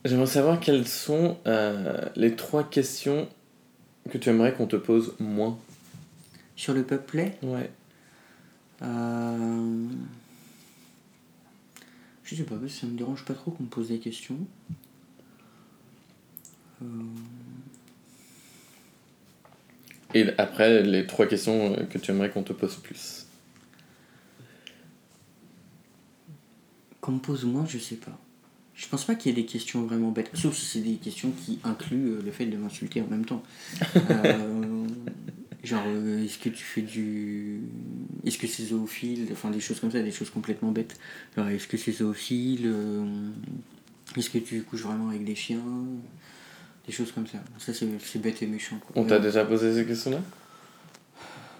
J'aimerais 0.03 0.25
savoir 0.25 0.59
quelles 0.59 0.87
sont 0.87 1.37
euh, 1.45 2.09
les 2.15 2.35
trois 2.35 2.63
questions 2.63 3.29
que 4.09 4.17
tu 4.17 4.29
aimerais 4.29 4.53
qu'on 4.53 4.65
te 4.65 4.75
pose 4.75 5.13
moins. 5.19 5.59
Sur 6.55 6.73
le 6.73 6.83
peuple? 6.83 7.31
Ouais. 7.43 7.71
euh... 8.81 9.87
je 12.23 12.35
sais 12.35 12.43
pas, 12.43 12.55
ça 12.67 12.87
me 12.87 12.97
dérange 12.97 13.23
pas 13.25 13.35
trop 13.35 13.51
qu'on 13.51 13.63
me 13.63 13.69
pose 13.69 13.89
des 13.89 13.99
questions. 13.99 14.37
Euh, 16.81 16.85
Et 20.13 20.27
après, 20.37 20.83
les 20.83 21.05
trois 21.07 21.25
questions 21.25 21.75
que 21.89 21.97
tu 21.97 22.11
aimerais 22.11 22.29
qu'on 22.29 22.43
te 22.43 22.53
pose 22.53 22.75
plus. 22.77 23.25
Qu'on 26.99 27.13
me 27.13 27.19
pose 27.19 27.45
moins, 27.45 27.65
je 27.65 27.77
sais 27.77 27.95
pas. 27.95 28.17
Je 28.75 28.87
pense 28.87 29.05
pas 29.05 29.15
qu'il 29.15 29.29
y 29.29 29.39
ait 29.39 29.43
des 29.43 29.47
questions 29.47 29.83
vraiment 29.83 30.11
bêtes, 30.11 30.31
sauf 30.33 30.55
si 30.55 30.65
c'est 30.65 30.79
des 30.79 30.95
questions 30.95 31.31
qui 31.31 31.59
incluent 31.63 32.13
euh, 32.13 32.21
le 32.23 32.31
fait 32.31 32.45
de 32.45 32.57
m'insulter 32.57 33.01
en 33.01 33.07
même 33.07 33.25
temps. 33.25 33.43
Euh, 34.09 34.87
genre, 35.63 35.83
euh, 35.85 36.23
est-ce 36.23 36.39
que 36.39 36.49
tu 36.49 36.63
fais 36.63 36.81
du. 36.81 37.61
Est-ce 38.25 38.37
que 38.37 38.47
c'est 38.47 38.63
zoophile? 38.63 39.27
Enfin, 39.31 39.51
des 39.51 39.59
choses 39.59 39.79
comme 39.79 39.91
ça, 39.91 40.01
des 40.01 40.11
choses 40.11 40.29
complètement 40.29 40.71
bêtes. 40.71 40.97
Genre, 41.35 41.47
est-ce 41.49 41.67
que 41.67 41.77
c'est 41.77 41.91
zoophile? 41.91 42.63
Euh, 42.65 43.05
Est-ce 44.17 44.29
que 44.29 44.39
tu 44.39 44.63
couches 44.63 44.81
vraiment 44.81 45.09
avec 45.09 45.23
des 45.23 45.35
chiens? 45.35 45.61
Des 46.87 46.91
choses 46.91 47.11
comme 47.11 47.27
ça. 47.27 47.37
Ça, 47.59 47.73
c'est 47.73 48.19
bête 48.21 48.41
et 48.41 48.47
méchant. 48.47 48.77
quoi. 48.79 49.01
On 49.01 49.05
t'a 49.05 49.19
déjà 49.19 49.45
posé 49.45 49.73
ces 49.73 49.85
questions-là? 49.85 50.19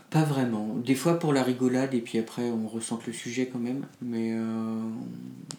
Pas 0.10 0.24
vraiment. 0.24 0.76
Des 0.86 0.96
fois 0.96 1.18
pour 1.20 1.32
la 1.32 1.42
rigolade 1.42 1.94
et 1.94 2.02
puis 2.02 2.18
après 2.20 2.42
on 2.42 2.68
ressent 2.68 3.00
le 3.08 3.14
sujet 3.14 3.46
quand 3.52 3.60
même. 3.60 3.86
Mais 4.02 4.34
euh, 4.34 4.82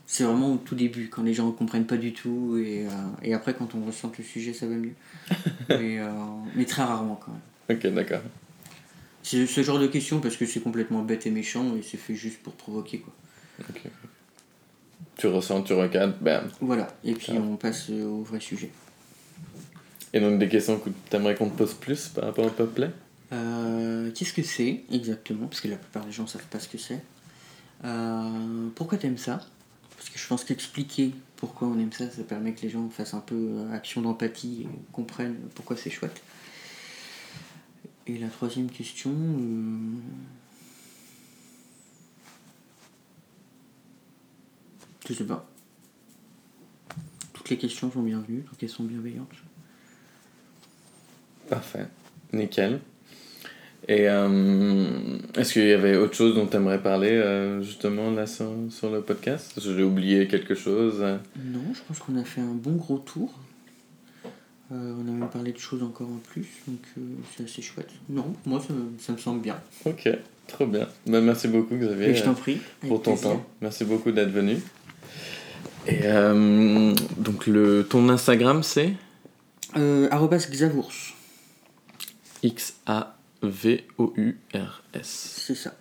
c'est 0.06 0.24
vraiment 0.24 0.52
au 0.52 0.56
tout 0.58 0.74
début 0.74 1.08
quand 1.08 1.22
les 1.22 1.32
gens 1.32 1.46
ne 1.46 1.52
comprennent 1.52 1.86
pas 1.86 1.96
du 1.96 2.12
tout 2.12 2.58
et, 2.62 2.84
euh, 2.86 2.90
et 3.22 3.32
après 3.32 3.54
quand 3.54 3.74
on 3.74 3.86
ressent 3.86 4.12
le 4.18 4.22
sujet 4.22 4.52
ça 4.52 4.66
va 4.66 4.74
mieux. 4.74 4.92
mais, 5.70 6.00
euh, 6.00 6.10
mais 6.54 6.66
très 6.66 6.82
rarement 6.82 7.18
quand 7.24 7.32
même. 7.32 7.78
Ok, 7.78 7.86
d'accord. 7.94 8.20
C'est 9.22 9.46
ce 9.46 9.62
genre 9.62 9.78
de 9.78 9.86
questions 9.86 10.20
parce 10.20 10.36
que 10.36 10.44
c'est 10.44 10.60
complètement 10.60 11.00
bête 11.02 11.26
et 11.26 11.30
méchant 11.30 11.74
et 11.76 11.82
c'est 11.82 11.96
fait 11.96 12.14
juste 12.14 12.42
pour 12.42 12.52
provoquer 12.52 12.98
quoi. 12.98 13.14
Ok. 13.70 13.80
Tu 15.16 15.28
ressens, 15.28 15.62
tu 15.62 15.72
regardes, 15.72 16.18
bam. 16.20 16.48
Voilà. 16.60 16.88
Et 17.04 17.14
puis 17.14 17.32
Ah. 17.34 17.40
on 17.40 17.56
passe 17.56 17.88
au 17.88 18.22
vrai 18.22 18.40
sujet. 18.40 18.70
Et 20.14 20.20
donc 20.20 20.38
des 20.38 20.48
questions 20.48 20.78
que 20.78 20.90
t'aimerais 21.10 21.34
qu'on 21.34 21.48
te 21.48 21.56
pose 21.56 21.74
plus 21.74 22.08
par 22.08 22.24
rapport 22.24 22.46
au 22.46 22.50
peuple? 22.50 22.90
Euh, 23.32 24.10
Qu'est-ce 24.14 24.34
que 24.34 24.42
c'est 24.42 24.84
exactement? 24.90 25.46
Parce 25.46 25.60
que 25.60 25.68
la 25.68 25.76
plupart 25.76 26.04
des 26.04 26.12
gens 26.12 26.26
savent 26.26 26.46
pas 26.46 26.60
ce 26.60 26.68
que 26.68 26.78
c'est. 26.78 27.02
Euh, 27.84 28.68
pourquoi 28.74 28.98
t'aimes 28.98 29.16
ça? 29.18 29.40
Parce 29.96 30.10
que 30.10 30.18
je 30.18 30.26
pense 30.26 30.44
qu'expliquer 30.44 31.12
pourquoi 31.36 31.68
on 31.68 31.78
aime 31.78 31.92
ça, 31.92 32.10
ça 32.10 32.22
permet 32.24 32.52
que 32.54 32.62
les 32.62 32.68
gens 32.68 32.88
fassent 32.90 33.14
un 33.14 33.20
peu 33.20 33.34
euh, 33.34 33.72
action 33.72 34.02
d'empathie 34.02 34.62
et 34.62 34.68
comprennent 34.92 35.38
pourquoi 35.54 35.76
c'est 35.76 35.90
chouette. 35.90 36.20
Et 38.06 38.18
la 38.18 38.28
troisième 38.28 38.68
question. 38.70 39.12
euh, 39.12 39.96
Je 45.08 45.14
sais 45.14 45.24
pas. 45.24 45.48
Toutes 47.32 47.50
les 47.50 47.58
questions 47.58 47.90
sont 47.90 48.02
bienvenues, 48.02 48.42
tant 48.42 48.56
qu'elles 48.56 48.68
sont 48.68 48.84
bienveillantes. 48.84 49.34
Parfait. 51.52 51.84
Nickel. 52.32 52.80
Et 53.88 54.08
euh, 54.08 54.86
est-ce 55.36 55.52
qu'il 55.52 55.66
y 55.66 55.72
avait 55.72 55.96
autre 55.96 56.14
chose 56.14 56.34
dont 56.34 56.46
tu 56.46 56.56
aimerais 56.56 56.80
parler 56.80 57.10
euh, 57.10 57.62
justement 57.62 58.10
là 58.10 58.26
sur, 58.26 58.50
sur 58.70 58.90
le 58.90 59.02
podcast? 59.02 59.52
J'ai 59.60 59.82
oublié 59.82 60.28
quelque 60.28 60.54
chose. 60.54 61.00
Non, 61.44 61.60
je 61.74 61.80
pense 61.86 61.98
qu'on 61.98 62.16
a 62.16 62.24
fait 62.24 62.40
un 62.40 62.54
bon 62.54 62.76
gros 62.76 62.98
tour. 62.98 63.34
Euh, 64.72 64.94
on 64.98 65.08
a 65.08 65.10
même 65.10 65.28
parlé 65.28 65.52
de 65.52 65.58
choses 65.58 65.82
encore 65.82 66.06
en 66.08 66.20
plus, 66.30 66.46
donc 66.66 66.78
c'est 67.36 67.44
assez 67.44 67.60
chouette. 67.60 67.90
Non, 68.08 68.32
moi 68.46 68.62
ça, 68.66 68.72
me- 68.72 68.98
ça 68.98 69.12
me 69.12 69.18
semble 69.18 69.42
bien. 69.42 69.56
Ok, 69.84 70.08
trop 70.46 70.66
bien. 70.66 70.88
Ben, 71.06 71.20
merci 71.20 71.48
beaucoup 71.48 71.76
Xavier 71.76 72.06
Et 72.10 72.14
je 72.14 72.22
t'en 72.24 72.32
prie. 72.32 72.58
pour 72.88 73.02
ton 73.02 73.12
plaisir. 73.12 73.30
temps. 73.32 73.44
Merci 73.60 73.84
beaucoup 73.84 74.10
d'être 74.12 74.30
venu. 74.30 74.56
Et 75.86 76.00
donc 77.18 77.46
le, 77.46 77.84
ton 77.90 78.08
Instagram 78.08 78.62
c'est? 78.62 78.94
Euh, 79.76 80.08
Xavours, 80.50 80.90
X-A-V-O-U-R-S. 82.42 83.04
c'est 85.04 85.54
ça. 85.54 85.74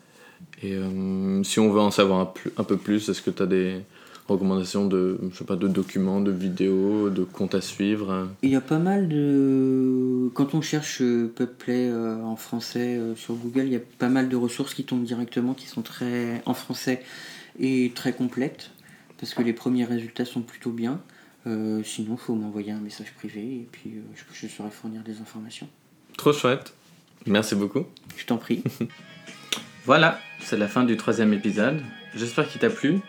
Et 0.64 0.76
euh, 0.76 1.43
si 1.43 1.59
on 1.59 1.72
veut 1.72 1.80
en 1.80 1.91
savoir 1.91 2.20
un, 2.20 2.34
un 2.57 2.64
peu 2.64 2.78
plus, 2.78 3.09
est-ce 3.09 3.22
que 3.22 3.32
tu 3.32 3.41
as 3.41 3.47
des 3.47 3.82
recommandations 4.28 4.86
de, 4.88 5.20
je 5.32 5.38
sais 5.38 5.43
pas, 5.43 5.55
de 5.55 5.68
documents, 5.68 6.22
de 6.22 6.32
vidéos, 6.32 7.09
de 7.09 7.24
comptes 7.24 7.55
à 7.55 7.62
suivre 7.62 8.12
hein? 8.12 8.32
Il 8.43 8.49
y 8.49 8.55
a 8.55 8.62
pas 8.62 8.80
mal 8.80 9.07
de. 9.09 10.30
Quand 10.34 10.53
on 10.53 10.62
cherche 10.62 10.99
Pubplay 10.99 11.89
euh, 11.89 12.22
en 12.24 12.36
français 12.36 12.97
euh, 12.97 13.16
sur 13.16 13.36
Google, 13.36 13.66
il 13.66 13.74
y 13.74 13.76
a 13.76 13.82
pas 13.97 14.09
mal 14.09 14.30
de 14.30 14.36
ressources 14.36 14.74
qui 14.74 14.84
tombent 14.84 15.03
directement, 15.03 15.53
qui 15.53 15.68
sont 15.68 15.82
très 15.82 16.41
en 16.45 16.53
français 16.53 17.03
et 17.59 17.91
très 17.95 18.14
complètes, 18.14 18.72
parce 19.18 19.34
que 19.34 19.41
les 19.41 19.53
premiers 19.53 19.86
résultats 19.86 20.26
sont 20.26 20.41
plutôt 20.41 20.72
bien. 20.72 21.01
Sinon, 21.43 22.12
il 22.12 22.18
faut 22.18 22.36
m'envoyer 22.36 22.72
un 22.72 22.80
message 22.80 23.16
privé 23.16 23.41
et 23.41 23.68
puis 23.72 23.95
je, 24.14 24.24
je 24.32 24.47
saurai 24.47 24.70
fournir 24.70 25.01
des 25.01 25.22
informations. 25.22 25.68
Trop 26.22 26.34
chouette. 26.34 26.74
Merci 27.26 27.55
beaucoup. 27.55 27.88
Je 28.15 28.26
t'en 28.28 28.38
prie. 28.38 28.63
Voilà, 29.88 30.19
c'est 30.43 30.57
la 30.57 30.67
fin 30.67 30.84
du 30.84 30.95
troisième 30.95 31.34
épisode. 31.34 31.82
J'espère 32.15 32.47
qu'il 32.47 32.61
t'a 32.61 32.69
plu. 32.69 32.99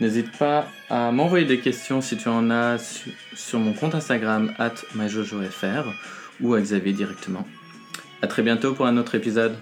N'hésite 0.00 0.32
pas 0.38 0.66
à 0.88 1.12
m'envoyer 1.12 1.44
des 1.44 1.58
questions 1.60 2.00
si 2.00 2.16
tu 2.16 2.26
en 2.30 2.48
as 2.50 2.78
su- 2.78 3.12
sur 3.34 3.58
mon 3.58 3.74
compte 3.74 3.94
Instagram 3.94 4.50
at 4.58 4.72
myjojofr 4.94 5.92
ou 6.40 6.54
à 6.54 6.60
Xavier 6.62 6.94
directement. 6.94 7.46
A 8.22 8.26
très 8.28 8.42
bientôt 8.42 8.72
pour 8.72 8.86
un 8.86 8.96
autre 8.96 9.14
épisode. 9.14 9.54